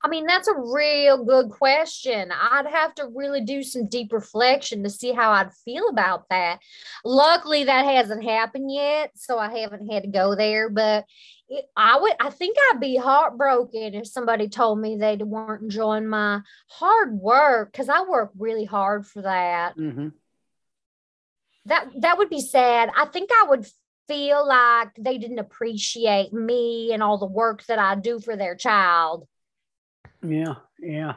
I 0.05 0.09
mean, 0.09 0.25
that's 0.25 0.49
a 0.49 0.59
real 0.59 1.23
good 1.23 1.49
question. 1.49 2.29
I'd 2.29 2.65
have 2.65 2.93
to 2.95 3.07
really 3.07 3.39
do 3.39 3.63
some 3.63 3.87
deep 3.87 4.11
reflection 4.11 4.83
to 4.83 4.89
see 4.89 5.13
how 5.13 5.31
I'd 5.31 5.53
feel 5.63 5.87
about 5.87 6.25
that. 6.29 6.59
Luckily, 7.05 7.63
that 7.63 7.85
hasn't 7.85 8.25
happened 8.25 8.69
yet, 8.69 9.11
so 9.15 9.39
I 9.39 9.59
haven't 9.59 9.89
had 9.89 10.03
to 10.03 10.09
go 10.09 10.35
there. 10.35 10.69
But 10.69 11.05
it, 11.47 11.65
I 11.77 11.97
would, 12.01 12.13
I 12.19 12.31
think 12.31 12.57
I'd 12.59 12.81
be 12.81 12.97
heartbroken 12.97 13.93
if 13.93 14.07
somebody 14.07 14.49
told 14.49 14.79
me 14.79 14.97
they 14.97 15.15
weren't 15.15 15.63
enjoying 15.63 16.07
my 16.07 16.41
hard 16.67 17.13
work 17.13 17.71
because 17.71 17.87
I 17.87 18.01
work 18.03 18.31
really 18.37 18.65
hard 18.65 19.07
for 19.07 19.21
that. 19.21 19.75
hmm 19.75 20.09
That 21.65 21.87
that 21.99 22.17
would 22.17 22.29
be 22.29 22.41
sad. 22.41 22.89
I 22.95 23.05
think 23.05 23.29
I 23.31 23.45
would 23.49 23.65
feel 24.07 24.45
like 24.45 24.89
they 24.97 25.17
didn't 25.17 25.39
appreciate 25.39 26.33
me 26.33 26.91
and 26.93 27.01
all 27.01 27.17
the 27.17 27.25
work 27.25 27.65
that 27.65 27.79
I 27.79 27.95
do 27.95 28.19
for 28.19 28.35
their 28.35 28.55
child. 28.55 29.27
Yeah, 30.21 30.55
yeah. 30.79 31.15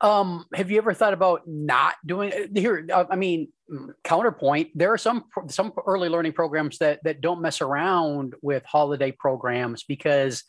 Um, 0.00 0.46
have 0.54 0.70
you 0.70 0.78
ever 0.78 0.94
thought 0.94 1.12
about 1.12 1.42
not 1.46 1.94
doing 2.06 2.32
here? 2.54 2.86
uh, 2.92 3.04
I 3.10 3.16
mean, 3.16 3.52
mm, 3.70 3.90
counterpoint. 4.04 4.70
There 4.74 4.92
are 4.92 4.98
some 4.98 5.24
some 5.48 5.72
early 5.86 6.08
learning 6.08 6.32
programs 6.32 6.78
that 6.78 7.00
that 7.04 7.20
don't 7.20 7.42
mess 7.42 7.60
around 7.60 8.34
with 8.40 8.64
holiday 8.64 9.10
programs 9.10 9.82
because, 9.82 10.44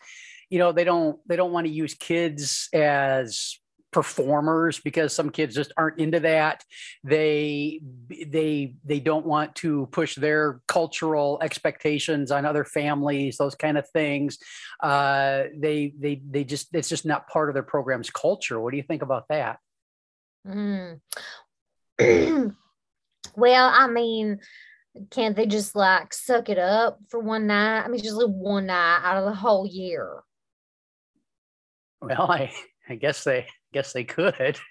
you 0.50 0.60
know, 0.60 0.72
they 0.72 0.84
don't 0.84 1.20
they 1.28 1.36
don't 1.36 1.52
want 1.52 1.66
to 1.66 1.74
use 1.74 1.96
kids 1.96 2.70
as 2.74 3.58
performers 3.92 4.80
because 4.80 5.16
some 5.16 5.30
kids 5.30 5.56
just 5.56 5.74
aren't 5.76 6.00
into 6.00 6.20
that 6.20 6.64
they 7.04 7.82
they 8.28 8.76
they 8.86 9.00
don't 9.00 9.26
want 9.26 9.56
to 9.56 9.88
push 9.92 10.16
their 10.16 10.62
cultural 10.68 11.40
expectations 11.42 12.30
on 12.30 12.46
other 12.46 12.64
families 12.64 13.38
those 13.38 13.56
kind 13.56 13.78
of 13.80 13.90
things 13.90 14.38
uh 14.84 15.44
they 15.58 15.92
they 16.00 16.22
they 16.30 16.44
just 16.44 16.68
it's 16.74 16.90
just 16.90 17.06
not 17.06 17.28
part 17.28 17.50
of 17.50 17.56
their 17.56 17.64
program's 17.64 18.12
culture 18.12 18.60
what 18.60 18.72
do 18.72 18.78
you 18.78 18.84
think 18.84 19.02
about 19.02 19.28
that 19.28 19.58
Mm. 20.48 21.02
well, 23.36 23.72
I 23.74 23.88
mean, 23.88 24.40
can't 25.12 25.36
they 25.36 25.46
just 25.46 25.76
like 25.76 26.14
suck 26.14 26.50
it 26.50 26.58
up 26.58 27.00
for 27.10 27.20
one 27.20 27.48
night? 27.48 27.82
I 27.84 27.88
mean, 27.88 28.02
just 28.02 28.16
live 28.16 28.32
one 28.32 28.68
night 28.68 29.02
out 29.04 29.18
of 29.18 29.26
the 29.26 29.36
whole 29.36 29.68
year. 29.68 30.22
well 32.02 32.32
i 32.32 32.50
i 32.88 32.96
guess 32.96 33.24
they 33.26 33.46
guess 33.74 33.94
they 33.94 34.04
could 34.04 34.60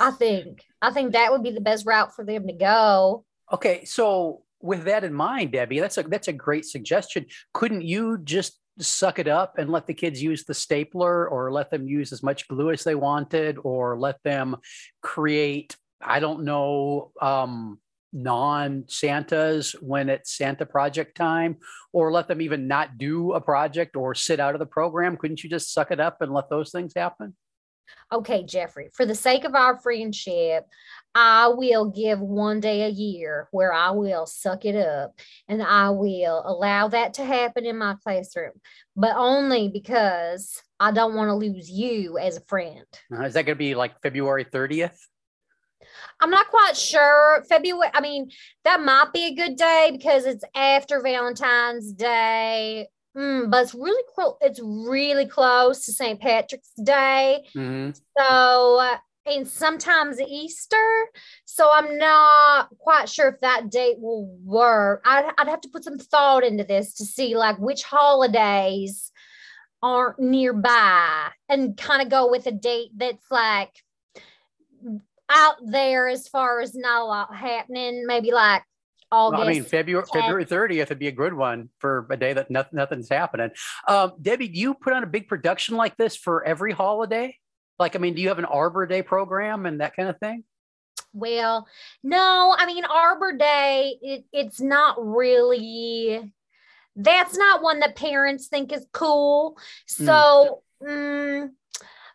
I 0.00 0.10
think. 0.10 0.64
I 0.80 0.90
think 0.90 1.12
that 1.12 1.30
would 1.30 1.42
be 1.42 1.50
the 1.50 1.60
best 1.60 1.86
route 1.86 2.14
for 2.14 2.24
them 2.24 2.46
to 2.46 2.52
go. 2.52 3.24
Okay, 3.52 3.84
so 3.84 4.42
with 4.60 4.84
that 4.84 5.04
in 5.04 5.12
mind, 5.12 5.52
Debbie, 5.52 5.80
that's 5.80 5.98
a 5.98 6.02
that's 6.04 6.28
a 6.28 6.32
great 6.32 6.64
suggestion. 6.64 7.26
Couldn't 7.52 7.82
you 7.82 8.18
just 8.18 8.58
suck 8.78 9.18
it 9.18 9.28
up 9.28 9.58
and 9.58 9.70
let 9.70 9.86
the 9.86 9.94
kids 9.94 10.22
use 10.22 10.44
the 10.44 10.54
stapler 10.54 11.28
or 11.28 11.52
let 11.52 11.70
them 11.70 11.86
use 11.86 12.12
as 12.12 12.22
much 12.22 12.48
glue 12.48 12.70
as 12.70 12.84
they 12.84 12.94
wanted 12.94 13.58
or 13.62 13.98
let 13.98 14.22
them 14.22 14.56
create, 15.02 15.76
I 16.00 16.20
don't 16.20 16.44
know, 16.44 17.12
um, 17.20 17.78
non 18.12 18.84
Santas 18.88 19.72
when 19.80 20.08
it's 20.08 20.36
Santa 20.36 20.66
project 20.66 21.16
time, 21.16 21.56
or 21.92 22.12
let 22.12 22.28
them 22.28 22.40
even 22.40 22.68
not 22.68 22.98
do 22.98 23.32
a 23.32 23.40
project 23.40 23.96
or 23.96 24.14
sit 24.14 24.40
out 24.40 24.54
of 24.54 24.58
the 24.58 24.66
program? 24.66 25.16
Couldn't 25.16 25.42
you 25.42 25.50
just 25.50 25.72
suck 25.72 25.90
it 25.90 26.00
up 26.00 26.20
and 26.20 26.32
let 26.32 26.50
those 26.50 26.70
things 26.70 26.92
happen? 26.94 27.34
Okay, 28.12 28.44
Jeffrey, 28.44 28.90
for 28.92 29.06
the 29.06 29.14
sake 29.14 29.44
of 29.44 29.54
our 29.54 29.78
friendship, 29.78 30.66
I 31.14 31.48
will 31.48 31.86
give 31.86 32.20
one 32.20 32.60
day 32.60 32.82
a 32.82 32.88
year 32.88 33.48
where 33.52 33.72
I 33.72 33.90
will 33.90 34.26
suck 34.26 34.64
it 34.64 34.76
up 34.76 35.18
and 35.48 35.62
I 35.62 35.90
will 35.90 36.42
allow 36.44 36.88
that 36.88 37.14
to 37.14 37.24
happen 37.24 37.64
in 37.64 37.78
my 37.78 37.96
classroom, 38.02 38.52
but 38.96 39.16
only 39.16 39.68
because 39.68 40.62
I 40.78 40.92
don't 40.92 41.14
want 41.14 41.28
to 41.28 41.34
lose 41.34 41.70
you 41.70 42.18
as 42.18 42.36
a 42.36 42.42
friend. 42.42 42.84
Uh, 43.14 43.24
is 43.24 43.34
that 43.34 43.46
going 43.46 43.56
to 43.56 43.58
be 43.58 43.74
like 43.74 44.00
February 44.02 44.44
30th? 44.44 44.98
I'm 46.20 46.30
not 46.30 46.48
quite 46.48 46.76
sure. 46.76 47.44
February, 47.48 47.90
I 47.92 48.00
mean, 48.00 48.30
that 48.64 48.80
might 48.80 49.12
be 49.12 49.26
a 49.26 49.34
good 49.34 49.56
day 49.56 49.90
because 49.92 50.24
it's 50.24 50.44
after 50.54 51.00
Valentine's 51.00 51.92
Day. 51.92 52.88
Mm, 53.16 53.50
but 53.50 53.64
it's 53.64 53.74
really 53.74 54.02
cool. 54.16 54.38
It's 54.40 54.60
really 54.62 55.26
close 55.26 55.84
to 55.84 55.92
St. 55.92 56.20
Patrick's 56.20 56.72
Day. 56.82 57.44
Mhm. 57.54 58.00
So, 58.18 58.96
and 59.26 59.46
sometimes 59.46 60.20
Easter. 60.20 61.06
So 61.44 61.68
I'm 61.72 61.98
not 61.98 62.68
quite 62.78 63.08
sure 63.08 63.28
if 63.28 63.40
that 63.40 63.70
date 63.70 64.00
will 64.00 64.26
work. 64.44 65.02
I'd, 65.04 65.30
I'd 65.38 65.48
have 65.48 65.60
to 65.62 65.68
put 65.68 65.84
some 65.84 65.98
thought 65.98 66.44
into 66.44 66.64
this 66.64 66.94
to 66.94 67.04
see 67.04 67.36
like 67.36 67.58
which 67.58 67.82
holidays 67.82 69.12
aren't 69.82 70.18
nearby 70.18 71.28
and 71.48 71.76
kind 71.76 72.02
of 72.02 72.08
go 72.08 72.30
with 72.30 72.46
a 72.46 72.52
date 72.52 72.90
that's 72.96 73.30
like 73.30 73.70
out 75.32 75.56
there 75.64 76.08
as 76.08 76.28
far 76.28 76.60
as 76.60 76.74
not 76.74 77.02
a 77.02 77.04
lot 77.04 77.34
happening. 77.34 78.06
Maybe 78.06 78.32
like 78.32 78.62
August. 79.10 79.38
Well, 79.38 79.48
I 79.48 79.52
mean, 79.52 79.64
February 79.64 80.06
tenth. 80.12 80.24
February 80.24 80.46
30th 80.46 80.88
would 80.88 80.98
be 80.98 81.08
a 81.08 81.12
good 81.12 81.34
one 81.34 81.68
for 81.78 82.06
a 82.10 82.16
day 82.16 82.32
that 82.32 82.50
nothing, 82.50 82.76
nothing's 82.76 83.08
happening. 83.08 83.50
Um, 83.86 84.12
Debbie, 84.20 84.48
do 84.48 84.58
you 84.58 84.74
put 84.74 84.92
on 84.92 85.02
a 85.02 85.06
big 85.06 85.28
production 85.28 85.76
like 85.76 85.96
this 85.96 86.16
for 86.16 86.44
every 86.44 86.72
holiday? 86.72 87.36
Like, 87.78 87.96
I 87.96 87.98
mean, 87.98 88.14
do 88.14 88.22
you 88.22 88.28
have 88.28 88.38
an 88.38 88.44
Arbor 88.44 88.86
Day 88.86 89.02
program 89.02 89.66
and 89.66 89.80
that 89.80 89.96
kind 89.96 90.08
of 90.08 90.18
thing? 90.18 90.44
Well, 91.14 91.66
no, 92.02 92.54
I 92.56 92.64
mean 92.64 92.84
Arbor 92.84 93.36
Day, 93.36 93.96
it, 94.00 94.24
it's 94.32 94.60
not 94.60 94.96
really 94.98 96.32
that's 96.96 97.36
not 97.36 97.62
one 97.62 97.80
that 97.80 97.96
parents 97.96 98.48
think 98.48 98.72
is 98.72 98.86
cool. 98.92 99.56
So 99.86 100.62
mm, 100.82 101.50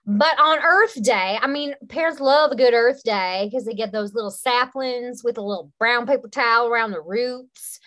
but 0.07 0.39
on 0.39 0.59
Earth 0.59 1.03
Day, 1.03 1.37
I 1.41 1.47
mean, 1.47 1.75
parents 1.89 2.21
love 2.21 2.51
a 2.51 2.55
good 2.55 2.73
Earth 2.73 3.03
Day 3.03 3.49
because 3.51 3.65
they 3.65 3.73
get 3.73 3.91
those 3.91 4.13
little 4.13 4.31
saplings 4.31 5.21
with 5.21 5.37
a 5.37 5.41
little 5.41 5.73
brown 5.77 6.07
paper 6.07 6.29
towel 6.29 6.69
around 6.69 6.91
the 6.91 7.01
roots. 7.01 7.81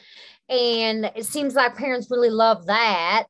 And 0.51 1.11
it 1.17 1.25
seems 1.25 1.55
like 1.55 1.77
parents 1.77 2.11
really 2.11 2.29
love 2.29 2.67
that. 2.67 3.25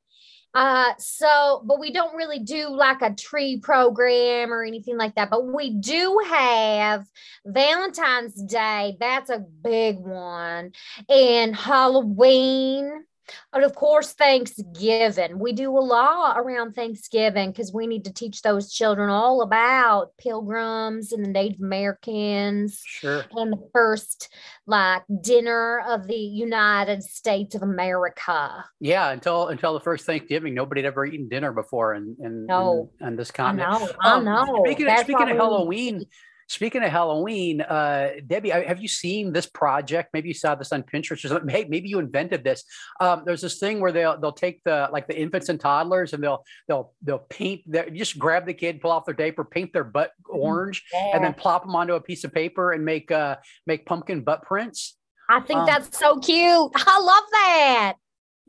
Uh, 0.52 0.92
so, 0.98 1.62
but 1.64 1.78
we 1.78 1.92
don't 1.92 2.16
really 2.16 2.40
do 2.40 2.68
like 2.68 3.00
a 3.02 3.14
tree 3.14 3.60
program 3.60 4.52
or 4.52 4.64
anything 4.64 4.96
like 4.96 5.14
that. 5.14 5.30
But 5.30 5.46
we 5.46 5.70
do 5.70 6.20
have 6.28 7.06
Valentine's 7.46 8.42
Day. 8.42 8.96
That's 8.98 9.30
a 9.30 9.38
big 9.38 9.98
one. 9.98 10.72
And 11.08 11.54
Halloween. 11.54 13.04
And 13.52 13.64
of 13.64 13.74
course, 13.74 14.12
Thanksgiving. 14.12 15.38
We 15.38 15.52
do 15.52 15.70
a 15.76 15.80
lot 15.80 16.38
around 16.38 16.72
Thanksgiving 16.74 17.50
because 17.50 17.72
we 17.72 17.86
need 17.86 18.04
to 18.04 18.12
teach 18.12 18.42
those 18.42 18.72
children 18.72 19.10
all 19.10 19.42
about 19.42 20.16
pilgrims 20.18 21.12
and 21.12 21.24
the 21.24 21.28
Native 21.28 21.60
Americans 21.60 22.80
Sure. 22.84 23.24
and 23.32 23.52
the 23.52 23.68
first 23.72 24.28
like 24.66 25.02
dinner 25.20 25.82
of 25.88 26.06
the 26.06 26.14
United 26.14 27.02
States 27.02 27.54
of 27.54 27.62
America. 27.62 28.64
Yeah, 28.80 29.10
until 29.10 29.48
until 29.48 29.74
the 29.74 29.80
first 29.80 30.06
Thanksgiving, 30.06 30.54
nobody 30.54 30.80
had 30.82 30.86
ever 30.88 31.04
eaten 31.06 31.28
dinner 31.28 31.52
before 31.52 31.94
in 31.94 32.16
in, 32.20 32.46
No. 32.46 32.90
in, 33.00 33.06
on 33.08 33.16
this 33.16 33.30
I 33.30 33.34
continent. 33.34 33.70
know, 33.70 33.88
I 34.00 34.12
Um, 34.12 34.24
know. 34.24 34.62
Speaking 34.64 34.88
of, 34.88 34.98
speaking 35.00 35.30
of 35.30 35.36
Halloween, 35.36 36.04
speaking 36.50 36.82
of 36.82 36.90
Halloween, 36.90 37.60
uh, 37.60 38.10
Debbie, 38.26 38.50
have 38.50 38.82
you 38.82 38.88
seen 38.88 39.32
this 39.32 39.46
project? 39.46 40.10
Maybe 40.12 40.28
you 40.28 40.34
saw 40.34 40.56
this 40.56 40.72
on 40.72 40.82
Pinterest 40.82 41.24
or 41.24 41.28
something. 41.28 41.48
Hey, 41.48 41.64
maybe 41.68 41.88
you 41.88 42.00
invented 42.00 42.42
this. 42.42 42.64
Um, 43.00 43.22
there's 43.24 43.40
this 43.40 43.58
thing 43.58 43.80
where 43.80 43.92
they'll 43.92 44.20
they'll 44.20 44.32
take 44.32 44.62
the 44.64 44.88
like 44.92 45.06
the 45.06 45.18
infants 45.18 45.48
and 45.48 45.60
toddlers 45.60 46.12
and 46.12 46.22
they'll 46.22 46.44
they'll 46.66 46.92
they'll 47.02 47.26
paint 47.30 47.62
their 47.66 47.88
just 47.88 48.18
grab 48.18 48.46
the 48.46 48.54
kid, 48.54 48.80
pull 48.80 48.90
off 48.90 49.04
their 49.04 49.14
diaper, 49.14 49.44
paint 49.44 49.72
their 49.72 49.84
butt 49.84 50.10
orange, 50.28 50.84
and 50.92 51.24
then 51.24 51.34
plop 51.34 51.62
them 51.62 51.76
onto 51.76 51.94
a 51.94 52.00
piece 52.00 52.24
of 52.24 52.34
paper 52.34 52.72
and 52.72 52.84
make 52.84 53.12
uh 53.12 53.36
make 53.66 53.86
pumpkin 53.86 54.22
butt 54.22 54.42
prints. 54.42 54.96
I 55.28 55.40
think 55.40 55.60
um, 55.60 55.66
that's 55.66 55.96
so 55.96 56.18
cute. 56.18 56.72
I 56.74 57.00
love 57.00 57.24
that. 57.32 57.94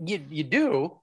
You 0.04 0.26
you 0.32 0.44
do. 0.44 1.01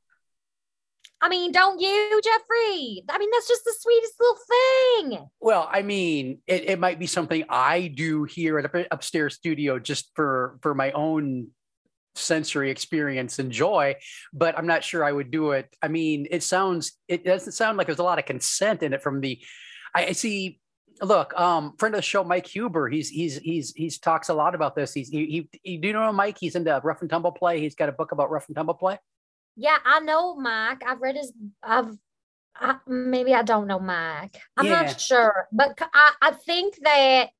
I 1.21 1.29
mean, 1.29 1.51
don't 1.51 1.81
you, 1.81 2.21
Jeffrey? 2.23 3.05
I 3.09 3.19
mean, 3.19 3.31
that's 3.33 3.49
just 3.49 3.65
the 3.65 3.75
sweetest 3.79 4.15
little 4.21 4.39
thing. 4.49 5.29
Well, 5.41 5.69
I 5.71 5.83
mean, 5.83 6.39
it, 6.47 6.71
it 6.71 6.79
might 6.79 6.99
be 6.99 7.07
something 7.07 7.45
I 7.49 7.89
do 7.89 8.25
here 8.25 8.59
at 8.59 8.87
upstairs 8.91 9.35
studio 9.35 9.79
just 9.79 10.13
for 10.15 10.59
for 10.63 10.75
my 10.75 10.93
own 10.93 11.49
sensory 12.15 12.71
experience 12.71 13.39
and 13.39 13.51
joy, 13.51 13.97
but 14.33 14.57
I'm 14.57 14.67
not 14.67 14.85
sure 14.85 15.05
I 15.05 15.13
would 15.13 15.31
do 15.31 15.53
it. 15.53 15.75
I 15.83 15.89
mean, 15.89 16.29
it 16.31 16.43
sounds 16.43 16.93
it 17.09 17.25
doesn't 17.25 17.53
sound 17.53 17.79
like 17.79 17.87
there's 17.87 17.99
a 17.99 18.05
lot 18.05 18.19
of 18.19 18.25
consent 18.25 18.83
in 18.83 18.93
it 18.93 19.03
from 19.03 19.21
the 19.21 19.41
I 19.95 20.07
I 20.07 20.13
see 20.13 20.61
look, 21.03 21.39
um, 21.39 21.75
friend 21.79 21.95
of 21.95 21.99
the 21.99 22.03
show, 22.03 22.25
Mike 22.25 22.47
Huber, 22.47 22.89
he's 22.89 23.09
he's 23.09 23.39
he's 23.39 23.73
he's 23.75 23.99
talks 23.99 24.29
a 24.29 24.35
lot 24.35 24.55
about 24.55 24.75
this. 24.77 24.93
He's 24.93 25.09
he, 25.09 25.27
he, 25.27 25.61
he 25.63 25.77
do 25.79 25.89
you 25.89 25.95
know 25.95 26.13
Mike? 26.13 26.37
He's 26.39 26.55
into 26.55 26.81
rough 26.83 27.01
and 27.01 27.11
tumble 27.11 27.33
play. 27.33 27.61
He's 27.61 27.75
got 27.75 27.89
a 27.89 27.93
book 27.93 28.13
about 28.13 28.31
rough 28.31 28.47
and 28.49 28.57
tumble 28.57 28.75
play. 28.75 28.99
Yeah, 29.61 29.77
I 29.85 29.99
know 30.01 30.37
Mike. 30.37 30.83
I've 30.87 31.01
read 31.01 31.17
his. 31.17 31.33
I've. 31.63 31.91
I, 32.61 32.77
maybe 32.87 33.35
I 33.35 33.43
don't 33.43 33.67
know 33.67 33.79
Mike. 33.79 34.41
I'm 34.57 34.67
Yeah. 34.67 34.83
not 34.85 35.01
sure, 35.01 35.49
but 35.53 35.79
I, 35.93 36.13
I 36.23 36.31
think 36.33 36.77
that 36.83 37.31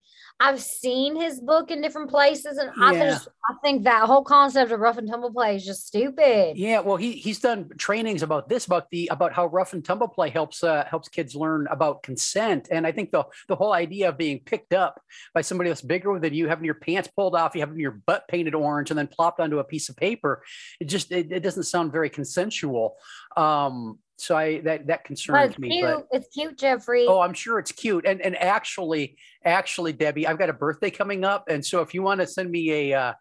I've 0.41 0.61
seen 0.61 1.17
his 1.17 1.41
book 1.41 1.73
in 1.73 1.83
different 1.83 2.11
places, 2.11 2.59
and 2.59 2.71
I 2.81 2.95
just 2.95 3.27
I 3.51 3.55
think 3.63 3.85
that 3.85 4.05
whole 4.05 4.23
concept 4.23 4.71
of 4.71 4.79
rough 4.79 4.97
and 4.97 5.09
tumble 5.09 5.33
play 5.33 5.57
is 5.57 5.67
just 5.67 5.87
stupid. 5.89 6.57
Yeah, 6.57 6.79
well, 6.79 6.97
he 6.97 7.13
he's 7.13 7.41
done 7.41 7.71
trainings 7.77 8.23
about 8.23 8.49
this, 8.49 8.67
about 8.67 8.89
the 8.91 9.09
about 9.11 9.33
how 9.33 9.47
rough 9.47 9.73
and 9.73 9.85
tumble 9.85 10.07
play 10.07 10.31
helps 10.31 10.63
uh, 10.63 10.85
helps 10.89 11.09
kids 11.09 11.35
learn 11.35 11.67
about 11.71 12.05
consent, 12.05 12.69
and 12.71 12.87
I 12.87 12.93
think 12.93 13.11
the 13.11 13.25
the 13.49 13.57
whole 13.57 13.73
idea 13.73 14.11
of 14.11 14.19
being 14.19 14.39
picked 14.39 14.73
up 14.73 15.01
by 15.35 15.41
somebody 15.41 15.71
that's 15.71 15.83
bigger 15.83 16.21
than 16.21 16.35
you, 16.35 16.47
having 16.47 16.65
your 16.65 16.75
pants 16.75 17.09
pulled 17.09 17.35
off, 17.35 17.57
you 17.57 17.61
having 17.61 17.81
your 17.81 18.01
butt 18.07 18.29
painted 18.29 18.55
orange, 18.55 18.91
and 18.91 18.99
then 18.99 19.09
plopped 19.09 19.41
onto 19.41 19.59
a 19.59 19.65
piece 19.65 19.89
of 19.89 19.97
paper, 19.97 20.45
it 20.79 20.85
just 20.85 21.11
it, 21.11 21.33
it 21.33 21.41
doesn't 21.41 21.65
sound 21.65 21.91
very 21.91 22.11
consensual. 22.11 22.97
Um, 23.37 23.99
so 24.19 24.37
I 24.37 24.61
that 24.61 24.87
that 24.89 25.05
concerns 25.05 25.51
it's 25.51 25.59
me. 25.59 25.71
cute. 25.71 25.85
But 25.85 26.09
It's 26.11 26.29
cute, 26.35 26.59
Jeffrey. 26.59 27.07
Oh, 27.09 27.21
I'm 27.21 27.35
sure 27.35 27.59
it's 27.59 27.73
cute. 27.73 28.05
And 28.05 28.21
and 28.21 28.37
actually, 28.37 29.17
actually, 29.45 29.93
Debbie, 29.93 30.27
I've 30.27 30.39
got 30.39 30.51
a 30.51 30.53
birthday 30.53 30.91
coming 30.91 31.25
up, 31.25 31.45
and 31.49 31.65
so 31.65 31.81
if 31.83 31.95
you 31.95 32.03
want 32.03 32.21
to 32.21 32.27
send 32.27 32.51
me 32.51 32.93
a 32.93 32.99
uh, 32.99 33.13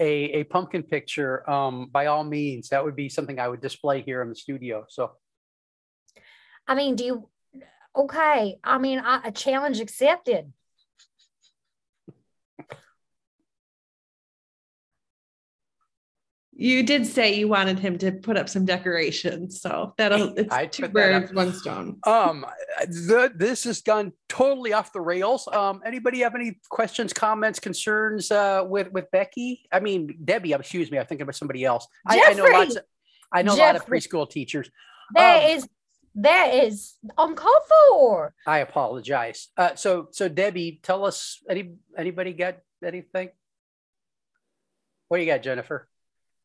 a 0.00 0.10
a 0.10 0.44
pumpkin 0.44 0.82
picture, 0.82 1.48
um, 1.48 1.88
by 1.92 2.06
all 2.06 2.24
means, 2.24 2.70
that 2.70 2.84
would 2.84 2.96
be 2.96 3.08
something 3.08 3.38
I 3.38 3.48
would 3.48 3.60
display 3.60 4.02
here 4.02 4.22
in 4.22 4.28
the 4.28 4.34
studio. 4.34 4.86
So 4.88 5.12
I 6.66 6.74
mean, 6.74 6.96
do 6.96 7.04
you? 7.04 7.28
Okay. 7.96 8.58
I 8.62 8.78
mean, 8.78 9.00
I, 9.00 9.20
a 9.24 9.32
challenge 9.32 9.80
accepted. 9.80 10.52
You 16.60 16.82
did 16.82 17.06
say 17.06 17.36
you 17.36 17.46
wanted 17.46 17.78
him 17.78 17.98
to 17.98 18.10
put 18.10 18.36
up 18.36 18.48
some 18.48 18.64
decorations, 18.64 19.60
so 19.60 19.94
that'll 19.96 20.36
it's 20.36 20.52
I'd 20.52 20.72
two 20.72 20.82
put 20.82 20.92
that 20.94 21.20
birds, 21.28 21.32
one 21.32 21.52
stone. 21.52 22.00
um, 22.04 22.44
the, 22.80 23.30
this 23.32 23.62
has 23.62 23.80
gone 23.80 24.12
totally 24.28 24.72
off 24.72 24.92
the 24.92 25.00
rails. 25.00 25.46
Um, 25.46 25.82
anybody 25.86 26.18
have 26.22 26.34
any 26.34 26.58
questions, 26.68 27.12
comments, 27.12 27.60
concerns 27.60 28.32
uh, 28.32 28.64
with 28.66 28.90
with 28.90 29.08
Becky? 29.12 29.68
I 29.70 29.78
mean, 29.78 30.18
Debbie. 30.24 30.52
Excuse 30.52 30.90
me, 30.90 30.98
I'm 30.98 31.06
thinking 31.06 31.22
about 31.22 31.36
somebody 31.36 31.64
else. 31.64 31.86
I, 32.04 32.20
I 32.26 32.32
know 32.34 32.44
lots. 32.46 32.74
Of, 32.74 32.82
I 33.32 33.42
know 33.42 33.54
a 33.54 33.56
lot 33.56 33.76
of 33.76 33.86
preschool 33.86 34.28
teachers. 34.28 34.68
That 35.14 35.44
Um, 35.44 35.50
is 35.58 35.68
that 36.16 36.54
is 36.54 36.94
uncalled 37.16 37.62
for. 37.68 38.34
I 38.48 38.58
apologize. 38.58 39.46
Uh, 39.56 39.76
so, 39.76 40.08
so 40.10 40.28
Debbie, 40.28 40.80
tell 40.82 41.04
us. 41.04 41.38
Any 41.48 41.74
anybody 41.96 42.32
got 42.32 42.56
anything? 42.84 43.28
What 45.06 45.18
do 45.18 45.22
you 45.22 45.30
got, 45.32 45.44
Jennifer? 45.44 45.88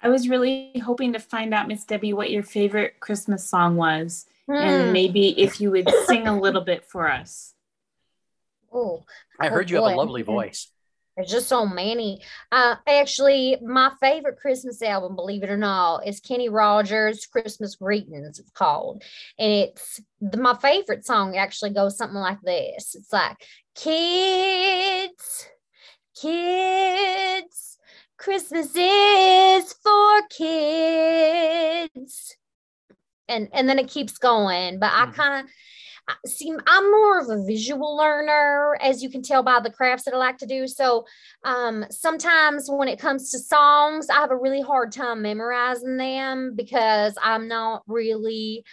I 0.04 0.10
was 0.10 0.28
really 0.28 0.74
hoping 0.84 1.14
to 1.14 1.20
find 1.20 1.54
out, 1.54 1.68
Miss 1.70 1.86
Debbie, 1.86 2.12
what 2.14 2.30
your 2.30 2.43
favorite 2.43 2.99
Christmas 2.99 3.47
song 3.47 3.78
was, 3.78 4.26
Hmm. 4.47 4.56
and 4.56 4.91
maybe 4.93 5.30
if 5.41 5.62
you 5.62 5.72
would 5.72 5.89
sing 6.06 6.28
a 6.28 6.38
little 6.38 6.62
bit 6.62 6.86
for 6.86 7.10
us. 7.10 7.54
Oh, 8.76 9.04
I 9.39 9.47
Oh, 9.47 9.51
heard 9.51 9.70
you 9.70 9.76
have 9.76 9.86
a 9.86 9.95
lovely 9.95 10.24
voice. 10.24 10.72
there's 11.16 11.30
just 11.30 11.47
so 11.47 11.64
many. 11.68 12.24
Uh, 12.51 12.76
actually, 12.88 13.56
my 13.62 13.91
favorite 14.01 14.38
Christmas 14.39 14.82
album, 14.82 15.16
believe 15.16 15.43
it 15.43 15.51
or 15.51 15.58
not, 15.58 16.08
is 16.08 16.20
Kenny 16.20 16.49
Rogers' 16.49 17.28
"Christmas 17.28 17.76
Greetings." 17.76 18.39
It's 18.39 18.49
called, 18.49 19.04
and 19.38 19.51
it's 19.54 20.01
the, 20.20 20.38
my 20.38 20.56
favorite 20.56 21.06
song. 21.06 21.38
Actually, 21.38 21.70
goes 21.70 21.95
something 21.97 22.18
like 22.18 22.41
this. 22.41 22.95
It's 22.95 23.14
like, 23.14 23.38
"Kids, 23.76 25.47
kids, 26.20 27.78
Christmas 28.24 28.71
is 28.76 29.74
for 29.84 30.21
kids," 30.30 31.93
and 33.28 33.49
and 33.53 33.67
then 33.67 33.80
it 33.80 33.89
keeps 33.89 34.17
going. 34.17 34.80
But 34.80 34.91
I 34.93 35.07
Mhm. 35.07 35.13
kind 35.15 35.45
of 35.45 35.51
see 36.26 36.54
i'm 36.68 36.91
more 36.91 37.20
of 37.20 37.30
a 37.30 37.45
visual 37.45 37.95
learner 37.95 38.78
as 38.82 39.01
you 39.01 39.10
can 39.10 39.22
tell 39.22 39.41
by 39.41 39.60
the 39.60 39.70
crafts 39.70 40.04
that 40.04 40.14
i 40.14 40.18
like 40.18 40.38
to 40.38 40.45
do 40.45 40.68
so 40.68 41.06
um, 41.45 41.86
sometimes 41.89 42.68
when 42.70 42.88
it 42.88 42.99
comes 42.99 43.32
to 43.32 43.39
songs 43.39 44.10
i 44.10 44.16
have 44.16 44.32
a 44.32 44.38
really 44.38 44.62
hard 44.62 44.91
time 44.91 45.22
memorizing 45.22 45.97
them 45.97 46.54
because 46.56 47.16
i'm 47.22 47.47
not 47.47 47.84
really 47.88 48.64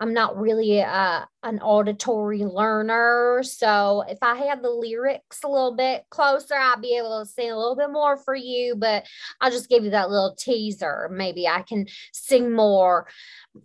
i'm 0.00 0.12
not 0.12 0.36
really 0.36 0.78
a, 0.78 1.26
an 1.44 1.60
auditory 1.60 2.44
learner 2.44 3.42
so 3.44 4.04
if 4.08 4.18
i 4.22 4.34
had 4.34 4.62
the 4.62 4.70
lyrics 4.70 5.42
a 5.44 5.48
little 5.48 5.76
bit 5.76 6.04
closer 6.10 6.54
i'd 6.54 6.82
be 6.82 6.96
able 6.96 7.20
to 7.20 7.30
sing 7.30 7.50
a 7.50 7.56
little 7.56 7.76
bit 7.76 7.90
more 7.90 8.16
for 8.16 8.34
you 8.34 8.74
but 8.76 9.06
i'll 9.40 9.50
just 9.50 9.68
give 9.68 9.84
you 9.84 9.90
that 9.90 10.10
little 10.10 10.34
teaser 10.36 11.08
maybe 11.12 11.46
i 11.46 11.62
can 11.62 11.86
sing 12.12 12.52
more 12.52 13.06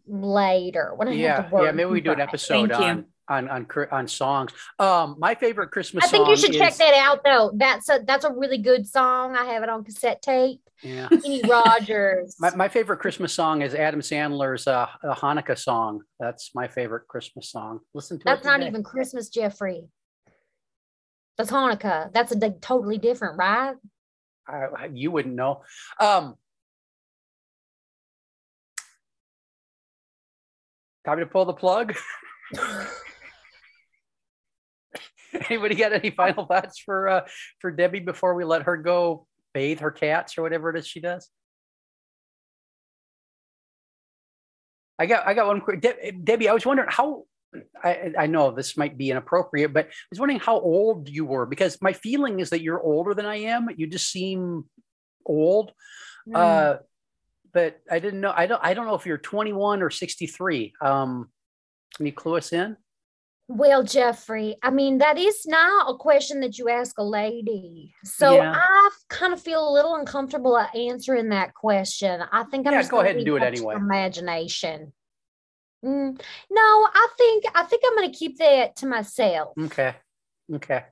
later 0.05 0.93
when 0.95 1.07
i 1.07 1.11
have 1.11 1.19
Yeah, 1.19 1.41
the 1.41 1.55
word 1.55 1.63
yeah. 1.65 1.71
Maybe 1.71 1.89
we 1.89 2.01
do 2.01 2.11
an 2.11 2.21
episode 2.21 2.71
Thank 2.71 2.97
you. 2.97 3.06
On 3.29 3.49
on 3.49 3.67
on 3.91 4.07
songs. 4.07 4.51
Um, 4.79 5.15
my 5.19 5.35
favorite 5.35 5.71
Christmas. 5.71 6.05
I 6.05 6.07
think 6.07 6.27
you 6.27 6.37
should 6.37 6.53
check 6.53 6.75
that 6.75 6.93
out 6.93 7.23
though. 7.23 7.51
That's 7.55 7.89
a 7.89 7.99
that's 8.05 8.25
a 8.25 8.31
really 8.31 8.57
good 8.57 8.87
song. 8.87 9.35
I 9.35 9.45
have 9.45 9.63
it 9.63 9.69
on 9.69 9.83
cassette 9.83 10.21
tape. 10.21 10.61
Yeah. 10.83 11.07
Kenny 11.09 11.41
Rogers. 11.49 12.35
My, 12.39 12.55
my 12.55 12.67
favorite 12.67 12.99
Christmas 12.99 13.33
song 13.33 13.63
is 13.63 13.73
Adam 13.73 13.99
Sandler's 13.99 14.67
uh, 14.67 14.85
Hanukkah 15.03 15.57
song. 15.57 16.03
That's 16.19 16.53
my 16.53 16.67
favorite 16.67 17.07
Christmas 17.07 17.49
song. 17.49 17.79
Listen 17.95 18.19
to 18.19 18.23
that. 18.25 18.35
that's 18.35 18.45
not 18.45 18.61
even 18.61 18.83
Christmas, 18.83 19.29
Jeffrey. 19.29 19.87
That's 21.35 21.49
Hanukkah. 21.49 22.13
That's 22.13 22.31
a 22.31 22.49
totally 22.61 22.99
different, 22.99 23.39
right? 23.39 23.73
I, 24.47 24.55
I- 24.77 24.89
you 24.93 25.09
wouldn't 25.09 25.33
know. 25.33 25.63
Um, 25.99 26.35
time 31.05 31.17
to 31.19 31.25
pull 31.25 31.45
the 31.45 31.53
plug. 31.53 31.95
Anybody 35.49 35.75
got 35.75 35.93
any 35.93 36.11
final 36.11 36.45
thoughts 36.45 36.79
for 36.79 37.07
uh, 37.07 37.27
for 37.59 37.71
Debbie 37.71 37.99
before 37.99 38.33
we 38.35 38.43
let 38.43 38.63
her 38.63 38.77
go 38.77 39.27
bathe 39.53 39.79
her 39.79 39.91
cats 39.91 40.37
or 40.37 40.41
whatever 40.41 40.69
it 40.69 40.77
is 40.77 40.87
she 40.87 40.99
does? 40.99 41.29
I 44.99 45.05
got 45.05 45.27
I 45.27 45.33
got 45.33 45.47
one 45.47 45.61
quick 45.61 45.81
De- 45.81 46.11
Debbie. 46.11 46.49
I 46.49 46.53
was 46.53 46.65
wondering 46.65 46.89
how 46.91 47.25
I, 47.83 48.13
I 48.17 48.27
know 48.27 48.51
this 48.51 48.77
might 48.77 48.97
be 48.97 49.11
inappropriate, 49.11 49.73
but 49.73 49.85
I 49.85 49.91
was 50.09 50.19
wondering 50.19 50.39
how 50.39 50.59
old 50.59 51.09
you 51.09 51.25
were 51.25 51.45
because 51.45 51.81
my 51.81 51.93
feeling 51.93 52.39
is 52.39 52.49
that 52.49 52.61
you're 52.61 52.81
older 52.81 53.13
than 53.13 53.25
I 53.25 53.37
am. 53.37 53.69
You 53.77 53.87
just 53.87 54.11
seem 54.11 54.65
old. 55.25 55.71
Mm. 56.27 56.35
Uh, 56.35 56.77
but 57.53 57.79
I 57.89 57.99
didn't 57.99 58.21
know. 58.21 58.33
I 58.35 58.47
don't. 58.47 58.61
I 58.63 58.73
don't 58.73 58.87
know 58.87 58.95
if 58.95 59.05
you're 59.05 59.17
21 59.17 59.81
or 59.81 59.89
63. 59.89 60.73
Um, 60.81 61.29
can 61.95 62.05
you 62.05 62.11
clue 62.11 62.37
us 62.37 62.51
in? 62.53 62.77
Well, 63.49 63.83
Jeffrey, 63.83 64.57
I 64.61 64.71
mean, 64.71 64.97
that 64.97 65.17
is 65.17 65.45
not 65.45 65.89
a 65.89 65.95
question 65.97 66.41
that 66.41 66.57
you 66.57 66.69
ask 66.69 66.97
a 66.97 67.03
lady. 67.03 67.93
So 68.03 68.35
Yeah. 68.35 68.53
I 68.55 68.89
kind 69.09 69.31
of 69.33 69.41
feel 69.41 69.67
a 69.67 69.71
little 69.71 69.95
uncomfortable 69.95 70.57
at 70.57 70.75
answering 70.75 71.29
that 71.29 71.53
question. 71.53 72.21
I 72.31 72.43
think 72.43 72.67
I'm 72.67 72.73
Yeah, 72.73 72.79
just 72.79 72.91
go 72.91 72.99
ahead 72.99 73.15
and 73.15 73.25
do 73.25 73.37
it 73.37 73.43
anyway. 73.43 73.75
Imagination. 73.75 74.91
Mm, 75.85 76.19
no, 76.49 76.61
I 76.93 77.07
think 77.17 77.45
I 77.53 77.63
think 77.63 77.83
I'm 77.85 77.95
going 77.95 78.11
to 78.11 78.17
keep 78.17 78.39
that 78.39 78.75
to 78.77 78.87
myself. 78.87 79.53
Okay. 79.57 79.95
Okay. 80.53 80.83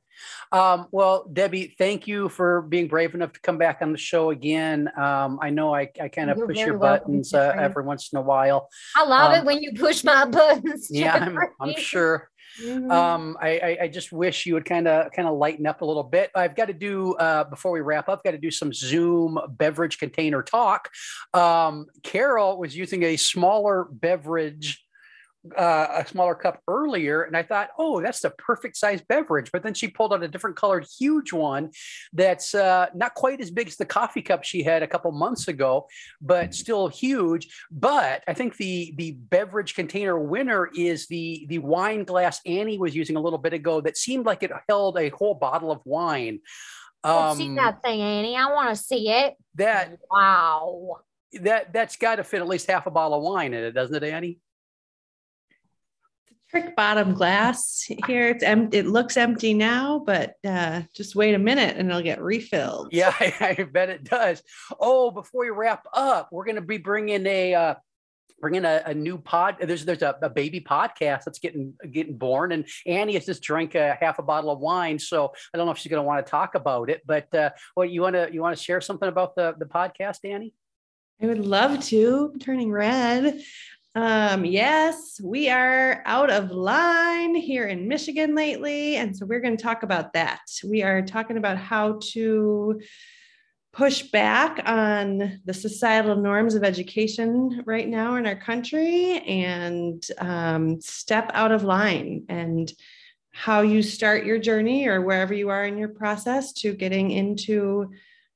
Um, 0.51 0.87
well, 0.91 1.25
Debbie, 1.31 1.75
thank 1.77 2.07
you 2.07 2.29
for 2.29 2.61
being 2.61 2.87
brave 2.87 3.15
enough 3.15 3.33
to 3.33 3.39
come 3.41 3.57
back 3.57 3.81
on 3.81 3.91
the 3.91 3.97
show 3.97 4.29
again. 4.29 4.89
Um, 4.97 5.39
I 5.41 5.49
know 5.49 5.73
I, 5.75 5.89
I 5.99 6.07
kind 6.07 6.29
of 6.29 6.37
You're 6.37 6.47
push 6.47 6.57
your 6.65 6.77
buttons 6.77 7.33
uh, 7.33 7.53
every 7.57 7.83
once 7.83 8.13
in 8.13 8.19
a 8.19 8.21
while. 8.21 8.69
I 8.95 9.03
love 9.05 9.33
Um, 9.33 9.39
it 9.39 9.45
when 9.45 9.61
you 9.61 9.73
push 9.73 10.03
my 10.05 10.23
buttons. 10.29 10.87
Yeah, 10.89 11.15
I'm, 11.15 11.37
I'm 11.59 11.75
sure. 11.75 12.29
Mhm. 12.61 12.91
Um, 12.91 13.37
I, 13.41 13.49
I, 13.59 13.77
I 13.83 13.87
just 13.89 14.11
wish 14.13 14.45
you 14.45 14.53
would 14.53 14.65
kind 14.65 14.87
of 14.87 15.11
kind 15.11 15.27
of 15.27 15.37
lighten 15.37 15.65
up 15.67 15.81
a 15.81 15.85
little 15.85 16.03
bit. 16.03 16.31
I've 16.35 16.55
got 16.55 16.65
to 16.67 16.73
do 16.73 17.15
uh, 17.15 17.43
before 17.45 17.71
we 17.71 17.81
wrap 17.81 18.07
up. 18.07 18.23
Got 18.23 18.31
to 18.31 18.37
do 18.37 18.51
some 18.51 18.71
Zoom 18.71 19.37
beverage 19.49 19.97
container 19.97 20.41
talk. 20.41 20.89
Um, 21.33 21.87
Carol 22.03 22.57
was 22.57 22.75
using 22.75 23.03
a 23.03 23.17
smaller 23.17 23.87
beverage, 23.91 24.84
uh, 25.57 25.87
a 25.91 26.07
smaller 26.07 26.35
cup 26.35 26.61
earlier, 26.67 27.23
and 27.23 27.35
I 27.35 27.43
thought, 27.43 27.69
oh, 27.77 28.01
that's 28.01 28.21
the 28.21 28.31
perfect 28.31 28.77
size 28.77 29.01
beverage. 29.07 29.51
But 29.51 29.63
then 29.63 29.73
she 29.73 29.87
pulled 29.87 30.13
out 30.13 30.23
a 30.23 30.27
different 30.27 30.55
colored, 30.55 30.85
huge 30.99 31.33
one 31.33 31.71
that's 32.13 32.55
uh, 32.55 32.87
not 32.95 33.13
quite 33.13 33.41
as 33.41 33.51
big 33.51 33.67
as 33.67 33.75
the 33.77 33.85
coffee 33.85 34.21
cup 34.21 34.43
she 34.43 34.63
had 34.63 34.83
a 34.83 34.87
couple 34.87 35.11
months 35.11 35.47
ago, 35.47 35.87
but 36.21 36.55
still 36.55 36.87
huge. 36.87 37.47
But 37.71 38.23
I 38.27 38.33
think 38.33 38.57
the 38.57 38.93
the 38.97 39.11
beverage 39.11 39.75
container 39.75 40.19
winner 40.19 40.69
is 40.75 41.07
the 41.07 41.45
the 41.49 41.59
wine 41.59 42.03
glass 42.03 42.39
Annie 42.45 42.77
was 42.77 42.95
using 42.95 43.15
a 43.15 43.21
little 43.21 43.39
bit 43.39 43.53
ago 43.53 43.81
that 43.81 43.97
seemed 43.97 44.25
like 44.25 44.43
it 44.43 44.51
held 44.69 44.97
a 44.97 45.09
whole 45.09 45.35
bottle 45.35 45.71
of 45.71 45.81
wine. 45.85 46.39
See 47.05 47.11
Um, 47.11 47.55
that 47.55 47.83
thing, 47.83 48.01
Annie. 48.01 48.35
I 48.35 48.51
want 48.51 48.69
to 48.69 48.75
see 48.75 49.09
it. 49.09 49.35
that 49.55 49.97
Wow. 50.09 51.01
that 51.41 51.71
that's 51.71 51.97
got 51.97 52.15
to 52.15 52.23
fit 52.23 52.41
at 52.41 52.47
least 52.47 52.65
half 52.67 52.87
a 52.87 52.91
bottle 52.91 53.17
of 53.17 53.23
wine 53.23 53.53
in 53.53 53.63
it, 53.63 53.73
doesn't 53.73 53.95
it, 53.95 54.03
Annie? 54.03 54.39
Trick 56.49 56.75
bottom 56.75 57.13
glass 57.13 57.83
here. 58.05 58.27
It's 58.27 58.43
empty. 58.43 58.77
It 58.77 58.85
looks 58.85 59.17
empty 59.17 59.53
now, 59.53 60.03
but 60.05 60.35
uh, 60.47 60.83
just 60.93 61.15
wait 61.15 61.33
a 61.33 61.39
minute 61.39 61.75
and 61.75 61.89
it'll 61.89 62.03
get 62.03 62.21
refilled. 62.21 62.89
Yeah, 62.91 63.13
I, 63.19 63.55
I 63.59 63.63
bet 63.63 63.89
it 63.89 64.03
does. 64.03 64.43
Oh, 64.79 65.11
before 65.11 65.41
we 65.41 65.49
wrap 65.49 65.85
up, 65.93 66.29
we're 66.31 66.45
going 66.45 66.55
to 66.55 66.61
be 66.61 66.77
bringing 66.77 67.25
a 67.25 67.55
uh, 67.55 67.75
bringing 68.39 68.65
a, 68.65 68.83
a 68.85 68.93
new 68.93 69.17
pod. 69.17 69.57
There's 69.59 69.85
there's 69.85 70.01
a, 70.01 70.15
a, 70.21 70.29
baby 70.29 70.61
podcast 70.61 71.23
that's 71.23 71.39
getting 71.39 71.73
getting 71.91 72.17
born, 72.17 72.51
and 72.51 72.67
Annie 72.85 73.13
has 73.13 73.25
just 73.25 73.41
drank 73.41 73.75
a 73.75 73.97
half 73.99 74.19
a 74.19 74.23
bottle 74.23 74.51
of 74.51 74.59
wine. 74.59 74.99
So 74.99 75.33
I 75.53 75.57
don't 75.57 75.65
know 75.65 75.71
if 75.71 75.79
she's 75.79 75.89
going 75.89 76.03
to 76.03 76.07
want 76.07 76.25
to 76.25 76.29
talk 76.29 76.55
about 76.55 76.89
it. 76.89 77.01
But 77.05 77.33
uh, 77.33 77.51
what 77.73 77.89
you 77.89 78.01
want 78.01 78.15
to 78.15 78.29
you 78.31 78.41
want 78.41 78.55
to 78.55 78.63
share 78.63 78.81
something 78.81 79.09
about 79.09 79.35
the 79.35 79.55
the 79.57 79.65
podcast, 79.65 80.19
Annie? 80.23 80.53
I 81.21 81.27
would 81.27 81.45
love 81.45 81.83
to. 81.85 82.31
I'm 82.33 82.39
turning 82.39 82.71
red. 82.71 83.41
Um, 83.95 84.43
yes, 84.43 85.21
we 85.23 85.49
are 85.49 86.03
out 86.05 86.29
of 86.29 86.51
line 86.51 87.33
here 87.33 87.65
in 87.65 87.87
Michigan 87.87 88.35
lately. 88.35 88.97
And 88.97 89.15
so 89.15 89.25
we're 89.25 89.39
going 89.39 89.55
to 89.55 89.63
talk 89.63 89.83
about 89.83 90.11
that. 90.13 90.41
We 90.65 90.83
are 90.83 91.01
talking 91.01 91.37
about 91.37 91.57
how 91.57 91.99
to 92.11 92.81
push 93.71 94.03
back 94.03 94.61
on 94.65 95.39
the 95.45 95.53
societal 95.53 96.17
norms 96.17 96.55
of 96.55 96.65
education 96.65 97.63
right 97.65 97.87
now 97.87 98.15
in 98.15 98.25
our 98.25 98.35
country 98.35 99.19
and 99.19 100.05
um, 100.17 100.81
step 100.81 101.31
out 101.33 101.53
of 101.53 101.63
line 101.63 102.25
and 102.27 102.73
how 103.31 103.61
you 103.61 103.81
start 103.81 104.25
your 104.25 104.39
journey 104.39 104.87
or 104.87 105.01
wherever 105.01 105.33
you 105.33 105.47
are 105.49 105.65
in 105.65 105.77
your 105.77 105.89
process 105.89 106.51
to 106.51 106.73
getting 106.73 107.11
into 107.11 107.89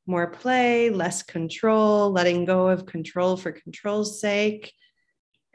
more 0.07 0.27
play, 0.27 0.89
less 0.89 1.21
control, 1.21 2.11
letting 2.11 2.45
go 2.45 2.69
of 2.69 2.85
control 2.85 3.35
for 3.35 3.51
control's 3.51 4.21
sake, 4.21 4.73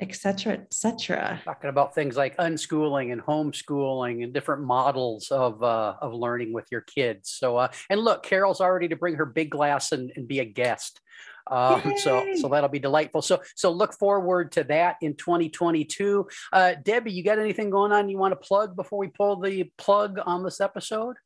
etc., 0.05 0.55
etc. 0.55 1.41
Talking 1.45 1.71
about 1.71 1.95
things 1.95 2.17
like 2.17 2.37
unschooling 2.37 3.13
and 3.13 3.21
homeschooling 3.21 4.23
and 4.23 4.33
different 4.33 4.63
models 4.63 5.31
of 5.31 5.63
uh, 5.63 5.95
of 6.01 6.15
learning 6.15 6.53
with 6.53 6.67
your 6.71 6.83
kids. 6.83 7.31
So, 7.31 7.57
uh, 7.57 7.69
and 7.91 8.01
look, 8.01 8.23
Carol's 8.23 8.61
already 8.61 8.89
to 8.89 8.97
bring 8.97 9.15
her 9.15 9.27
big 9.27 9.51
glass 9.51 9.93
and, 9.93 10.13
and 10.17 10.29
be 10.29 10.41
a 10.41 10.45
guest. 10.45 11.01
Um, 11.51 11.95
so, 11.97 12.27
so 12.37 12.49
that'll 12.49 12.71
be 12.71 12.79
delightful. 12.79 13.23
So, 13.23 13.43
so 13.55 13.71
look 13.71 13.93
forward 13.93 14.53
to 14.53 14.65
that 14.65 14.97
in 15.03 15.15
2022. 15.15 16.27
Uh, 16.53 16.75
Debbie, 16.83 17.13
you 17.13 17.23
got 17.23 17.39
anything 17.39 17.71
going 17.71 17.93
on 17.93 18.09
you 18.09 18.19
want 18.19 18.33
to 18.33 18.37
plug 18.37 18.77
before 18.77 18.99
we 18.99 19.09
pull 19.09 19.37
the 19.37 19.71
plug 19.77 20.19
on 20.25 20.43
this 20.43 20.61
episode? 20.61 21.17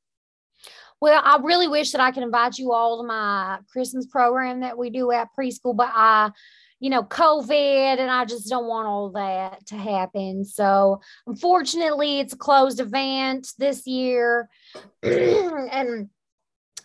Well, 1.01 1.21
I 1.25 1.39
really 1.43 1.69
wish 1.69 1.93
that 1.93 2.01
I 2.01 2.11
could 2.11 2.25
invite 2.25 2.59
you 2.59 2.73
all 2.73 3.01
to 3.01 3.07
my 3.07 3.59
Christmas 3.71 4.07
program 4.07 4.61
that 4.61 4.77
we 4.77 4.91
do 4.91 5.13
at 5.13 5.29
preschool, 5.39 5.77
but 5.77 5.91
I 5.95 6.33
you 6.81 6.91
know, 6.91 7.03
COVID, 7.03 7.99
and 7.99 8.11
I 8.11 8.25
just 8.25 8.49
don't 8.49 8.67
want 8.67 8.87
all 8.87 9.11
that 9.11 9.67
to 9.67 9.77
happen. 9.77 10.45
So, 10.45 11.01
unfortunately, 11.27 12.21
it's 12.21 12.35
a 12.35 12.39
closed 12.39 12.81
event 12.81 13.53
this 13.59 13.87
year. 13.87 14.49
and 15.03 16.09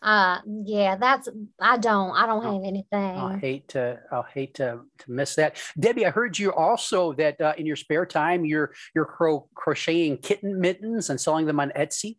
uh 0.03 0.39
yeah 0.65 0.97
that's 0.97 1.29
i 1.61 1.77
don't 1.77 2.11
i 2.11 2.25
don't 2.25 2.43
have 2.43 2.63
anything 2.65 3.15
i 3.15 3.37
hate 3.37 3.67
to 3.69 3.97
i 4.11 4.21
hate 4.33 4.53
to 4.53 4.81
to 4.97 5.11
miss 5.11 5.35
that 5.35 5.57
debbie 5.79 6.05
i 6.05 6.09
heard 6.09 6.37
you 6.37 6.51
also 6.53 7.13
that 7.13 7.39
uh, 7.39 7.53
in 7.57 7.65
your 7.65 7.77
spare 7.77 8.05
time 8.05 8.43
you're 8.43 8.73
you're 8.93 9.05
cro- 9.05 9.47
crocheting 9.55 10.17
kitten 10.17 10.59
mittens 10.59 11.09
and 11.09 11.21
selling 11.21 11.45
them 11.45 11.59
on 11.59 11.71
etsy 11.71 12.17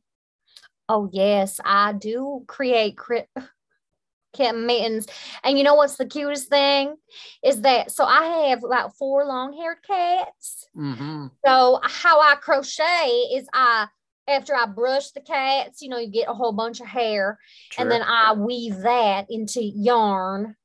oh 0.89 1.11
yes 1.13 1.61
i 1.65 1.93
do 1.93 2.43
create 2.47 2.97
cri- 2.97 3.29
kitten 4.35 4.67
mittens. 4.67 5.07
And 5.43 5.57
you 5.57 5.65
know 5.65 5.75
what's 5.75 5.97
the 5.97 6.07
cutest 6.07 6.49
thing 6.49 6.97
is 7.43 7.63
that 7.63 7.91
so 7.91 8.05
I 8.05 8.49
have 8.49 8.65
about 8.65 8.97
four 8.97 9.25
long 9.25 9.57
haired 9.57 9.79
cats. 9.87 10.67
Mm-hmm. 10.77 11.27
So 11.45 11.81
how 11.83 12.21
I 12.21 12.35
crochet 12.37 13.09
is 13.35 13.47
I 13.53 13.89
after 14.27 14.55
I 14.55 14.67
brush 14.67 15.11
the 15.11 15.21
cats, 15.21 15.83
you 15.83 15.89
know, 15.89 15.99
you 15.99 16.11
get 16.11 16.29
a 16.29 16.35
whole 16.35 16.53
bunch 16.53 16.81
of 16.81 16.87
hair, 16.87 17.39
sure. 17.71 17.83
and 17.83 17.91
then 17.91 18.03
I 18.03 18.35
weave 18.35 18.79
that 18.79 19.27
into 19.29 19.63
yarn. 19.63 20.57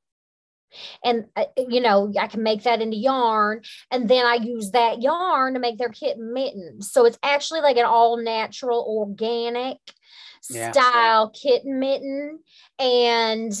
And 1.04 1.26
uh, 1.34 1.46
you 1.56 1.80
know, 1.80 2.12
I 2.18 2.28
can 2.28 2.44
make 2.44 2.62
that 2.62 2.80
into 2.80 2.96
yarn, 2.96 3.62
and 3.90 4.08
then 4.08 4.24
I 4.24 4.34
use 4.34 4.70
that 4.70 5.02
yarn 5.02 5.54
to 5.54 5.60
make 5.60 5.78
their 5.78 5.88
kitten 5.88 6.32
mittens. 6.32 6.92
So 6.92 7.04
it's 7.06 7.18
actually 7.22 7.60
like 7.60 7.76
an 7.76 7.86
all 7.86 8.16
natural, 8.16 8.84
organic 8.88 9.78
yeah. 10.48 10.72
style 10.72 11.30
kitten 11.30 11.78
mitten 11.78 12.38
and 12.78 13.52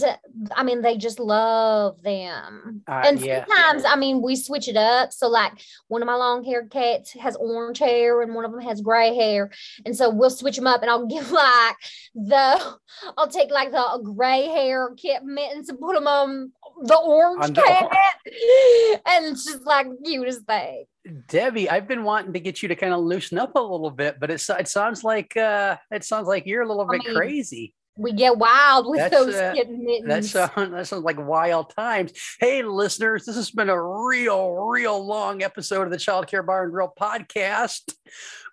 I 0.56 0.62
mean 0.62 0.80
they 0.80 0.96
just 0.96 1.20
love 1.20 2.02
them. 2.02 2.82
Uh, 2.88 3.02
and 3.04 3.20
yeah. 3.20 3.44
sometimes 3.44 3.84
I 3.84 3.96
mean 3.96 4.22
we 4.22 4.34
switch 4.34 4.66
it 4.66 4.76
up. 4.76 5.12
So 5.12 5.28
like 5.28 5.52
one 5.88 6.02
of 6.02 6.06
my 6.06 6.14
long 6.14 6.42
haired 6.42 6.70
cats 6.70 7.12
has 7.12 7.36
orange 7.36 7.78
hair 7.78 8.22
and 8.22 8.34
one 8.34 8.44
of 8.44 8.50
them 8.50 8.62
has 8.62 8.80
gray 8.80 9.14
hair, 9.14 9.50
and 9.84 9.94
so 9.94 10.08
we'll 10.08 10.30
switch 10.30 10.56
them 10.56 10.66
up 10.66 10.80
and 10.80 10.90
I'll 10.90 11.06
give 11.10 11.30
like 11.30 11.76
the 12.14 12.74
I'll 13.16 13.28
take 13.28 13.50
like 13.50 13.72
the 13.72 14.12
gray 14.16 14.46
hair 14.46 14.94
kitten 14.96 15.34
mittens 15.34 15.68
and 15.68 15.78
put 15.78 15.94
them 15.94 16.06
on 16.06 16.52
the 16.82 16.96
orange 16.96 17.54
cat, 17.54 17.90
and 19.06 19.26
it's 19.26 19.44
just 19.44 19.66
like 19.66 19.86
cutest 20.04 20.46
thing. 20.46 20.84
Debbie, 21.28 21.68
I've 21.68 21.88
been 21.88 22.04
wanting 22.04 22.32
to 22.32 22.40
get 22.40 22.62
you 22.62 22.68
to 22.68 22.76
kind 22.76 22.92
of 22.92 23.00
loosen 23.00 23.38
up 23.38 23.54
a 23.54 23.60
little 23.60 23.90
bit, 23.90 24.18
but 24.20 24.30
it, 24.30 24.42
it 24.48 24.68
sounds 24.68 25.04
like 25.04 25.36
uh, 25.36 25.76
it 25.90 26.04
sounds 26.04 26.26
like 26.26 26.46
you're 26.46 26.62
a 26.62 26.68
little 26.68 26.86
I 26.88 26.98
bit 26.98 27.06
mean, 27.06 27.16
crazy 27.16 27.74
we 28.00 28.12
get 28.12 28.38
wild 28.38 28.86
with 28.88 28.98
that's, 28.98 29.14
those 29.14 29.34
uh, 29.34 29.54
mittens. 29.54 30.32
That 30.32 30.52
sounds, 30.54 30.72
that 30.72 30.86
sounds 30.86 31.04
like 31.04 31.18
wild 31.18 31.74
times. 31.76 32.12
Hey, 32.38 32.62
listeners, 32.62 33.26
this 33.26 33.36
has 33.36 33.50
been 33.50 33.68
a 33.68 33.82
real, 33.82 34.52
real 34.52 35.04
long 35.04 35.42
episode 35.42 35.82
of 35.82 35.90
the 35.90 35.98
Child 35.98 36.26
Care 36.26 36.42
Bar 36.42 36.64
and 36.64 36.72
Grill 36.72 36.92
podcast. 36.98 37.92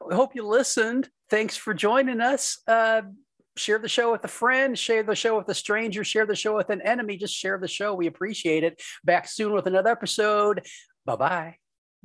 We 0.06 0.16
hope 0.16 0.36
you 0.36 0.46
listened. 0.46 1.10
Thanks 1.30 1.56
for 1.56 1.74
joining 1.74 2.20
us. 2.20 2.60
Uh, 2.68 3.04
share 3.56 3.80
the 3.80 3.88
show 3.88 4.12
with 4.12 4.24
a 4.26 4.30
friend, 4.30 4.78
share 4.78 5.04
the 5.04 5.16
show 5.16 5.38
with 5.38 5.50
a 5.50 5.56
stranger, 5.56 6.04
share 6.04 6.26
the 6.26 6.36
show 6.36 6.56
with 6.56 6.70
an 6.70 6.82
enemy. 6.82 7.18
Just 7.18 7.34
share 7.34 7.58
the 7.58 7.68
show. 7.68 7.94
We 7.94 8.08
appreciate 8.08 8.64
it. 8.64 8.82
Back 9.04 9.28
soon 9.30 9.54
with 9.54 9.68
another 9.68 9.92
episode. 9.92 10.66
Bye-bye. 11.06 11.58